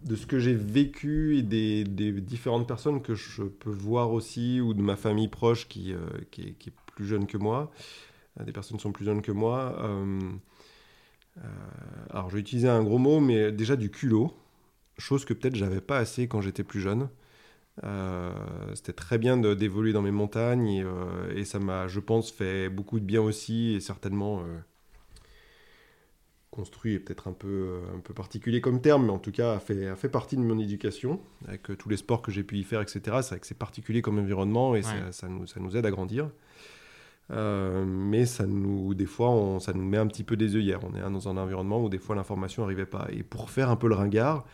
de 0.02 0.16
ce 0.16 0.26
que 0.26 0.38
j'ai 0.38 0.54
vécu 0.54 1.38
et 1.38 1.42
des, 1.42 1.84
différentes 1.84 2.66
personnes 2.66 3.02
que 3.02 3.14
je 3.14 3.42
peux 3.42 3.70
voir 3.70 4.12
aussi, 4.12 4.60
ou 4.60 4.74
de 4.74 4.82
ma 4.82 4.96
famille 4.96 5.28
proche 5.28 5.68
qui, 5.68 5.92
euh, 5.92 5.98
est, 6.38 6.72
plus 6.94 7.06
jeune 7.06 7.26
que 7.26 7.38
moi, 7.38 7.70
euh, 8.40 8.44
des 8.44 8.52
personnes 8.52 8.76
qui 8.76 8.82
sont 8.82 8.92
plus 8.92 9.04
jeunes 9.04 9.22
que 9.22 9.32
moi. 9.32 9.76
Euh, 9.80 10.30
alors, 12.10 12.30
je 12.30 12.34
vais 12.34 12.40
utiliser 12.40 12.68
un 12.68 12.82
gros 12.82 12.98
mot, 12.98 13.20
mais 13.20 13.52
déjà 13.52 13.76
du 13.76 13.90
culot, 13.90 14.32
chose 14.98 15.24
que 15.24 15.34
peut-être 15.34 15.54
j'avais 15.54 15.80
pas 15.80 15.98
assez 15.98 16.26
quand 16.26 16.40
j'étais 16.40 16.64
plus 16.64 16.80
jeune. 16.80 17.08
C'était 18.74 18.92
très 18.92 19.18
bien 19.18 19.36
d'évoluer 19.36 19.92
dans 19.92 20.02
mes 20.02 20.10
montagnes 20.10 20.84
et 21.36 21.44
ça 21.44 21.60
m'a, 21.60 21.86
je 21.86 22.00
pense, 22.00 22.32
fait 22.32 22.68
beaucoup 22.68 22.98
de 22.98 23.04
bien 23.04 23.22
aussi 23.22 23.74
et 23.74 23.80
certainement 23.80 24.42
construit 26.58 26.94
est 26.94 26.98
peut-être 26.98 27.28
un 27.28 27.32
peu, 27.32 27.46
euh, 27.46 27.96
un 27.96 28.00
peu 28.00 28.12
particulier 28.12 28.60
comme 28.60 28.80
terme, 28.80 29.06
mais 29.06 29.12
en 29.12 29.20
tout 29.20 29.30
cas 29.30 29.54
a 29.54 29.60
fait, 29.60 29.86
a 29.86 29.94
fait 29.94 30.08
partie 30.08 30.36
de 30.36 30.40
mon 30.40 30.58
éducation, 30.58 31.20
avec 31.46 31.70
euh, 31.70 31.76
tous 31.76 31.88
les 31.88 31.96
sports 31.96 32.20
que 32.20 32.32
j'ai 32.32 32.42
pu 32.42 32.56
y 32.56 32.64
faire, 32.64 32.80
etc. 32.80 33.00
C'est 33.22 33.28
vrai 33.28 33.38
que 33.38 33.46
c'est 33.46 33.56
particulier 33.56 34.02
comme 34.02 34.18
environnement 34.18 34.74
et 34.74 34.82
ça, 34.82 35.28
nous, 35.28 35.46
ça 35.46 35.60
nous 35.60 35.76
aide 35.76 35.86
à 35.86 35.90
grandir. 35.92 36.30
Euh, 37.30 37.84
mais 37.86 38.24
ça 38.24 38.46
nous, 38.46 38.94
des 38.94 39.06
fois, 39.06 39.30
on, 39.30 39.58
ça 39.58 39.72
nous 39.72 39.84
met 39.84 39.98
un 39.98 40.06
petit 40.06 40.24
peu 40.24 40.36
des 40.36 40.56
œillères. 40.56 40.80
On 40.84 40.94
est 40.94 41.00
dans 41.00 41.28
un 41.28 41.36
environnement 41.36 41.82
où 41.82 41.88
des 41.88 41.98
fois 41.98 42.16
l'information 42.16 42.62
n'arrivait 42.62 42.86
pas. 42.86 43.06
Et 43.12 43.22
pour 43.22 43.50
faire 43.50 43.68
un 43.70 43.76
peu 43.76 43.88
le 43.88 43.94
ringard, 43.94 44.46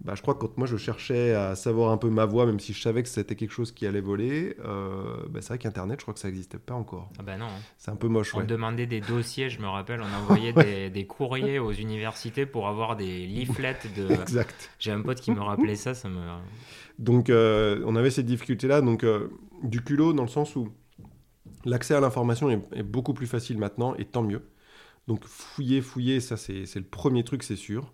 bah, 0.00 0.14
je 0.16 0.22
crois 0.22 0.34
que 0.34 0.40
quand 0.40 0.58
moi 0.58 0.66
je 0.66 0.76
cherchais 0.76 1.34
à 1.34 1.54
savoir 1.54 1.92
un 1.92 1.98
peu 1.98 2.10
ma 2.10 2.24
voix, 2.24 2.44
même 2.44 2.58
si 2.58 2.72
je 2.72 2.82
savais 2.82 3.02
que 3.02 3.08
c'était 3.08 3.36
quelque 3.36 3.52
chose 3.52 3.70
qui 3.70 3.86
allait 3.86 4.00
voler, 4.00 4.56
euh, 4.64 5.24
bah, 5.30 5.40
c'est 5.40 5.48
vrai 5.48 5.58
qu'Internet, 5.58 6.00
je 6.00 6.04
crois 6.04 6.14
que 6.14 6.20
ça 6.20 6.28
n'existait 6.28 6.58
pas 6.58 6.74
encore. 6.74 7.10
Ah 7.18 7.22
bah 7.22 7.36
non. 7.36 7.46
C'est 7.78 7.92
un 7.92 7.96
peu 7.96 8.08
moche. 8.08 8.34
On 8.34 8.42
demandait 8.42 8.86
des 8.86 9.00
dossiers, 9.00 9.48
je 9.48 9.60
me 9.60 9.68
rappelle, 9.68 10.00
on 10.00 10.16
envoyait 10.22 10.52
des, 10.52 10.90
des, 10.90 11.06
courriers 11.06 11.60
aux 11.60 11.72
universités 11.72 12.44
pour 12.44 12.66
avoir 12.66 12.96
des 12.96 13.26
leaflets 13.26 13.78
de. 13.96 14.10
exact. 14.20 14.70
J'ai 14.80 14.90
un 14.90 15.00
pote 15.00 15.20
qui 15.20 15.30
me 15.30 15.40
rappelait 15.40 15.76
ça, 15.76 15.94
ça 15.94 16.08
me. 16.08 16.20
Donc 16.98 17.30
euh, 17.30 17.82
on 17.86 17.94
avait 17.94 18.10
cette 18.10 18.26
difficulté-là, 18.26 18.80
donc 18.80 19.04
du 19.62 19.82
culot 19.82 20.12
dans 20.12 20.22
le 20.22 20.28
sens 20.28 20.56
où 20.56 20.72
L'accès 21.66 21.94
à 21.94 22.00
l'information 22.00 22.48
est, 22.48 22.82
beaucoup 22.82 23.12
plus 23.12 23.26
facile 23.26 23.58
maintenant, 23.58 23.94
et 23.96 24.04
tant 24.04 24.22
mieux. 24.22 24.42
Donc 25.08 25.24
fouiller, 25.24 25.82
fouiller, 25.82 26.20
ça 26.20 26.36
c'est 26.36 26.74
le 26.74 26.82
premier 26.82 27.24
truc, 27.24 27.42
c'est 27.42 27.56
sûr. 27.56 27.92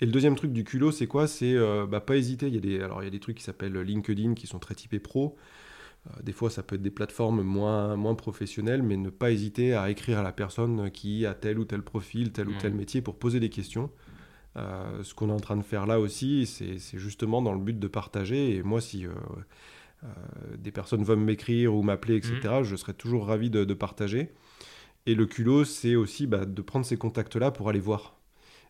Et 0.00 0.06
le 0.06 0.12
deuxième 0.12 0.34
truc 0.34 0.52
du 0.52 0.64
culot, 0.64 0.92
c'est 0.92 1.06
quoi? 1.06 1.26
C'est 1.26 1.54
euh, 1.54 1.86
bah, 1.86 2.00
pas 2.00 2.16
hésiter. 2.16 2.48
Il 2.48 2.54
y, 2.54 2.58
a 2.58 2.60
des, 2.60 2.80
alors, 2.80 3.02
il 3.02 3.06
y 3.06 3.08
a 3.08 3.10
des 3.10 3.20
trucs 3.20 3.38
qui 3.38 3.44
s'appellent 3.44 3.80
LinkedIn 3.80 4.34
qui 4.34 4.46
sont 4.46 4.58
très 4.58 4.74
typés 4.74 4.98
pro. 4.98 5.36
Euh, 6.06 6.22
des 6.22 6.32
fois, 6.32 6.50
ça 6.50 6.62
peut 6.62 6.74
être 6.74 6.82
des 6.82 6.90
plateformes 6.90 7.42
moins, 7.42 7.96
moins 7.96 8.14
professionnelles, 8.14 8.82
mais 8.82 8.96
ne 8.96 9.08
pas 9.08 9.30
hésiter 9.30 9.74
à 9.74 9.88
écrire 9.88 10.18
à 10.18 10.22
la 10.22 10.32
personne 10.32 10.90
qui 10.90 11.24
a 11.24 11.34
tel 11.34 11.58
ou 11.58 11.64
tel 11.64 11.82
profil, 11.82 12.32
tel 12.32 12.48
ou 12.48 12.54
tel 12.58 12.74
métier 12.74 13.00
pour 13.00 13.16
poser 13.18 13.40
des 13.40 13.48
questions. 13.48 13.90
Euh, 14.56 15.02
ce 15.02 15.14
qu'on 15.14 15.28
est 15.30 15.32
en 15.32 15.40
train 15.40 15.56
de 15.56 15.62
faire 15.62 15.86
là 15.86 16.00
aussi, 16.00 16.46
c'est 16.46 16.98
justement 16.98 17.40
dans 17.40 17.52
le 17.52 17.60
but 17.60 17.78
de 17.78 17.88
partager. 17.88 18.56
Et 18.56 18.62
moi, 18.62 18.80
si 18.80 19.06
des 20.58 20.70
personnes 20.70 21.04
veulent 21.04 21.18
m'écrire 21.18 21.74
ou 21.74 21.82
m'appeler, 21.82 22.16
etc., 22.16 22.40
mhm. 22.44 22.62
je 22.64 22.76
serais 22.76 22.94
toujours 22.94 23.26
ravi 23.26 23.50
de, 23.50 23.74
partager. 23.74 24.30
Et 25.06 25.14
le 25.14 25.26
culot, 25.26 25.64
c'est 25.64 25.94
aussi 25.94 26.26
bah, 26.26 26.44
de 26.44 26.62
prendre 26.62 26.84
ces 26.84 26.96
contacts-là 26.96 27.50
pour 27.50 27.68
aller 27.68 27.80
voir. 27.80 28.16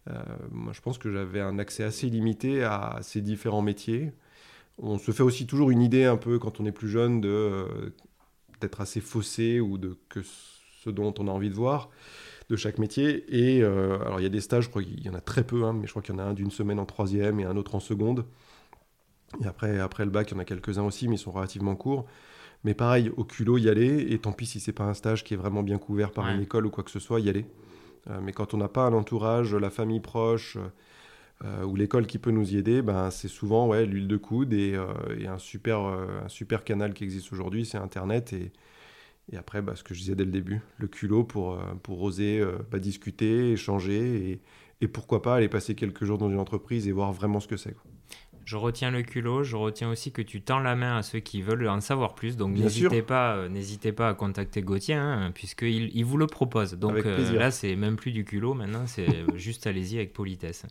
Euh, 0.09 0.22
moi, 0.51 0.72
je 0.72 0.80
pense 0.80 0.99
que 0.99 1.11
j'avais 1.11 1.41
un 1.41 1.59
accès 1.59 1.82
assez 1.82 2.09
limité 2.09 2.62
à 2.62 2.99
ces 3.03 3.20
différents 3.20 3.62
métiers. 3.62 4.12
On 4.78 4.99
se 4.99 5.11
fait 5.11 5.22
aussi 5.22 5.47
toujours 5.47 5.70
une 5.70 5.80
idée 5.80 6.05
un 6.05 6.18
peu 6.18 6.39
quand 6.39 6.61
on 6.61 6.66
est 6.66 6.72
plus 6.72 6.89
jeune 6.89 7.20
de 7.20 7.28
euh, 7.28 7.95
d'être 8.61 8.80
assez 8.80 9.01
faussé 9.01 9.61
ou 9.61 9.78
de 9.78 9.97
que 10.09 10.20
ce 10.22 10.91
dont 10.91 11.12
on 11.18 11.28
a 11.28 11.30
envie 11.30 11.51
de 11.51 11.55
voir 11.55 11.91
de 12.49 12.57
chaque 12.57 12.78
métier. 12.78 13.24
Et 13.28 13.62
alors, 13.64 14.20
il 14.20 14.22
y 14.22 14.26
a 14.26 14.30
des 14.30 14.41
stages, 14.41 14.64
je 14.64 14.70
crois 14.70 14.82
qu'il 14.82 15.05
y 15.05 15.09
en 15.11 15.14
a 15.14 15.20
très 15.20 15.45
peu, 15.45 15.64
hein, 15.64 15.72
mais 15.72 15.87
je 15.87 15.93
crois 15.93 16.03
qu'il 16.03 16.14
y 16.14 16.16
en 16.16 16.20
a 16.20 16.24
un 16.24 16.34
d'une 16.34 16.51
semaine 16.51 16.78
en 16.78 16.87
troisième 16.87 17.41
et 17.41 17.45
un 17.45 17.57
autre 17.57 17.74
en 17.74 17.80
seconde. 17.80 18.24
Et 19.43 19.47
après, 19.47 19.79
après 19.79 20.05
le 20.05 20.11
bac, 20.11 20.31
il 20.31 20.35
y 20.35 20.37
en 20.37 20.41
a 20.41 20.45
quelques-uns 20.45 20.85
aussi, 20.85 21.09
mais 21.09 21.16
ils 21.16 21.18
sont 21.18 21.33
relativement 21.33 21.77
courts. 21.77 22.07
Mais 22.64 22.74
pareil, 22.74 23.11
au 23.16 23.24
culot, 23.24 23.59
y 23.59 23.68
aller. 23.68 24.12
Et 24.12 24.18
tant 24.18 24.33
pis 24.33 24.47
si 24.47 24.61
c'est 24.61 24.72
pas 24.72 24.85
un 24.85 24.95
stage 24.95 25.24
qui 25.24 25.35
est 25.35 25.37
vraiment 25.37 25.62
bien 25.62 25.79
couvert 25.79 26.11
par 26.12 26.29
une 26.29 26.41
école 26.41 26.66
ou 26.66 26.70
quoi 26.70 26.85
que 26.85 26.91
ce 26.91 26.99
soit, 26.99 27.20
y 27.20 27.29
aller. 27.29 27.47
Euh, 28.11 28.20
mais 28.22 28.33
quand 28.33 28.55
on 28.55 28.57
n'a 28.57 28.68
pas 28.68 28.87
un 28.87 28.93
entourage, 28.93 29.55
la 29.55 29.70
famille 29.70 30.01
proche 30.01 30.59
euh, 31.45 31.64
ou 31.64 31.77
l'école 31.77 32.07
qui 32.07 32.18
peut 32.18 32.31
nous 32.31 32.55
y 32.55 32.57
aider, 32.57 32.83
ben, 32.83 33.11
c'est 33.11 33.29
souvent 33.29 33.68
ouais, 33.68 33.85
l'huile 33.85 34.09
de 34.09 34.16
coude 34.16 34.53
et, 34.53 34.74
euh, 34.74 34.87
un, 35.29 35.39
super, 35.39 35.81
un 35.81 36.29
super 36.29 36.64
canal 36.64 36.95
qui 36.95 37.05
existe 37.05 37.33
aujourd'hui, 37.33 37.66
c'est 37.66 37.79
Internet. 37.79 38.33
Et, 38.33 38.53
et 39.33 39.37
après, 39.37 39.61
bah, 39.61 39.74
ce 39.77 39.83
que 39.83 39.93
je 39.93 40.01
disais 40.01 40.14
dès 40.14 40.24
le 40.24 40.31
début, 40.31 40.61
le 40.79 40.89
culot 40.89 41.24
pour, 41.24 41.59
pour 41.83 42.03
oser 42.03 42.45
bah, 42.70 42.79
discuter, 42.79 43.53
échanger 43.53 44.31
et, 44.31 44.41
et 44.81 44.89
pourquoi 44.89 45.22
pas 45.22 45.37
aller 45.37 45.49
passer 45.49 45.74
quelques 45.74 46.05
jours 46.05 46.18
dans 46.18 46.31
une 46.31 46.39
entreprise 46.39 46.87
et 46.87 46.93
voir 46.93 47.12
vraiment 47.12 47.41
ce 47.41 47.49
que 47.49 47.57
c'est. 47.57 47.77
Je 48.47 48.57
retiens 48.57 48.92
le 48.92 49.03
culot, 49.03 49.42
je 49.42 49.57
retiens 49.57 49.90
aussi 49.90 50.12
que 50.12 50.22
tu 50.22 50.40
tends 50.40 50.61
la 50.61 50.76
main 50.76 50.99
à 50.99 51.03
ceux 51.03 51.18
qui 51.18 51.42
veulent 51.42 51.68
en 51.68 51.80
savoir 51.80 52.14
plus. 52.14 52.36
Donc 52.36 52.57
n'hésitez 52.57 53.03
pas, 53.03 53.34
euh, 53.34 53.49
n'hésitez 53.49 53.90
pas 53.90 54.09
à 54.09 54.14
contacter 54.14 54.62
Gauthier, 54.62 54.94
hein, 54.94 55.32
puisqu'il 55.34 55.90
il 55.92 56.05
vous 56.05 56.16
le 56.16 56.28
propose. 56.28 56.74
Donc 56.74 57.05
euh, 57.05 57.32
là, 57.36 57.51
c'est 57.51 57.74
même 57.74 57.97
plus 57.97 58.12
du 58.12 58.24
culot, 58.24 58.55
maintenant 58.55 58.86
c'est 58.86 59.24
juste 59.34 59.66
allez-y 59.66 59.97
avec 59.97 60.12
politesse. 60.12 60.64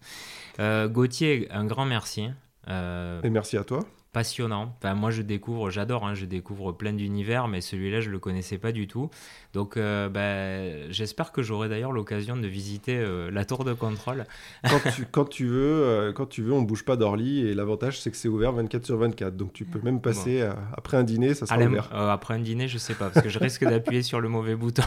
Euh, 0.62 0.88
Gauthier, 0.88 1.52
un 1.52 1.66
grand 1.66 1.86
merci. 1.86 2.30
Et 2.68 3.30
merci 3.30 3.58
à 3.58 3.66
toi 3.66 3.86
passionnant. 4.16 4.74
Enfin, 4.78 4.94
moi, 4.94 5.12
je 5.12 5.22
découvre, 5.22 5.70
j'adore, 5.70 6.08
hein, 6.08 6.14
je 6.14 6.24
découvre 6.24 6.72
plein 6.72 6.94
d'univers, 6.94 7.50
mais 7.50 7.60
celui-là, 7.60 8.00
je 8.00 8.10
le 8.10 8.18
connaissais 8.18 8.58
pas 8.58 8.72
du 8.72 8.88
tout. 8.88 9.10
Donc, 9.54 9.76
euh, 9.76 10.08
ben, 10.08 10.90
j'espère 10.90 11.34
que 11.34 11.44
j'aurai 11.44 11.68
d'ailleurs 11.68 11.92
l'occasion 11.92 12.38
de 12.38 12.48
visiter 12.48 12.96
euh, 12.96 13.30
la 13.30 13.44
tour 13.44 13.66
de 13.66 13.74
contrôle. 13.74 14.24
Quand 14.64 14.90
tu, 14.96 15.06
quand 15.12 15.26
tu 15.26 15.48
veux, 15.48 15.84
euh, 15.84 16.14
quand 16.14 16.28
tu 16.28 16.44
veux, 16.44 16.54
on 16.54 16.62
bouge 16.62 16.86
pas 16.86 16.96
d'Orly 16.96 17.46
et 17.46 17.54
l'avantage, 17.54 18.00
c'est 18.00 18.10
que 18.10 18.16
c'est 18.16 18.30
ouvert 18.30 18.54
24 18.54 18.86
sur 18.86 18.98
24. 18.98 19.36
Donc, 19.36 19.52
tu 19.52 19.66
peux 19.66 19.82
même 19.82 20.00
passer 20.00 20.48
après 20.78 20.96
un 20.96 21.04
dîner, 21.04 21.34
ça 21.34 21.46
sera 21.46 21.60
ouvert. 21.60 21.94
après 21.94 22.36
un 22.36 22.40
dîner, 22.40 22.70
je 22.70 22.78
sais 22.78 22.94
pas, 22.94 23.10
parce 23.10 23.22
que 23.22 23.30
je 23.30 23.40
risque 23.40 23.66
d'appuyer 23.66 24.02
sur 24.02 24.22
le 24.22 24.30
mauvais 24.30 24.56
bouton. 24.56 24.84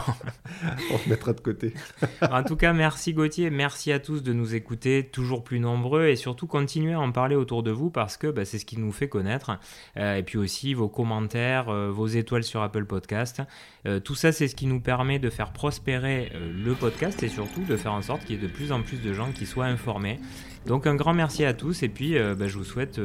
on 0.91 1.07
mettra 1.07 1.33
de 1.33 1.41
côté. 1.41 1.75
en 2.31 2.41
tout 2.41 2.55
cas, 2.55 2.73
merci 2.73 3.13
Gauthier, 3.13 3.51
merci 3.51 3.91
à 3.91 3.99
tous 3.99 4.23
de 4.23 4.33
nous 4.33 4.55
écouter, 4.55 5.03
toujours 5.03 5.43
plus 5.43 5.59
nombreux, 5.59 6.07
et 6.07 6.15
surtout 6.15 6.47
continuez 6.47 6.93
à 6.93 6.99
en 6.99 7.11
parler 7.11 7.35
autour 7.35 7.61
de 7.61 7.69
vous 7.69 7.91
parce 7.91 8.17
que 8.17 8.25
ben, 8.25 8.43
c'est 8.43 8.57
ce 8.57 8.65
qui 8.65 8.79
nous 8.79 8.91
fait 8.91 9.07
connaître 9.19 9.59
euh, 9.97 10.15
et 10.15 10.23
puis 10.23 10.37
aussi 10.37 10.73
vos 10.73 10.87
commentaires, 10.87 11.67
euh, 11.67 11.91
vos 11.91 12.07
étoiles 12.07 12.43
sur 12.43 12.61
Apple 12.61 12.85
Podcast. 12.85 13.41
Euh, 13.85 13.99
tout 13.99 14.15
ça, 14.15 14.31
c'est 14.31 14.47
ce 14.47 14.55
qui 14.55 14.65
nous 14.65 14.79
permet 14.79 15.19
de 15.19 15.29
faire 15.29 15.51
prospérer 15.51 16.31
le 16.33 16.73
podcast 16.73 17.21
et 17.21 17.27
surtout 17.27 17.63
de 17.63 17.75
faire 17.75 17.91
en 17.91 18.01
sorte 18.01 18.23
qu'il 18.23 18.37
y 18.37 18.39
ait 18.39 18.47
de 18.47 18.51
plus 18.51 18.71
en 18.71 18.81
plus 18.81 19.01
de 19.01 19.13
gens 19.13 19.31
qui 19.33 19.45
soient 19.45 19.65
informés. 19.65 20.19
Donc 20.65 20.87
un 20.87 20.95
grand 20.95 21.13
merci 21.13 21.43
à 21.43 21.53
tous 21.53 21.83
et 21.83 21.89
puis 21.89 22.13
bah, 22.13 22.47
je 22.47 22.57
vous 22.57 22.63
souhaite 22.63 22.99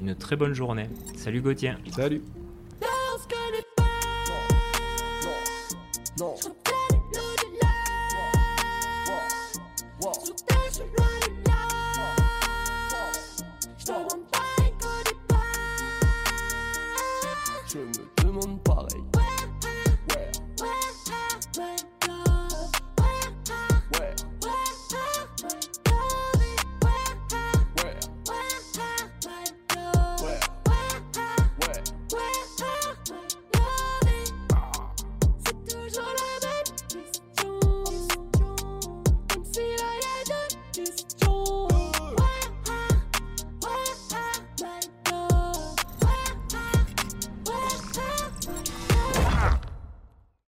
une 0.00 0.14
très 0.14 0.36
bonne 0.36 0.54
journée. 0.54 0.88
Salut 1.16 1.42
Gauthier. 1.42 1.72
Salut. 1.90 2.22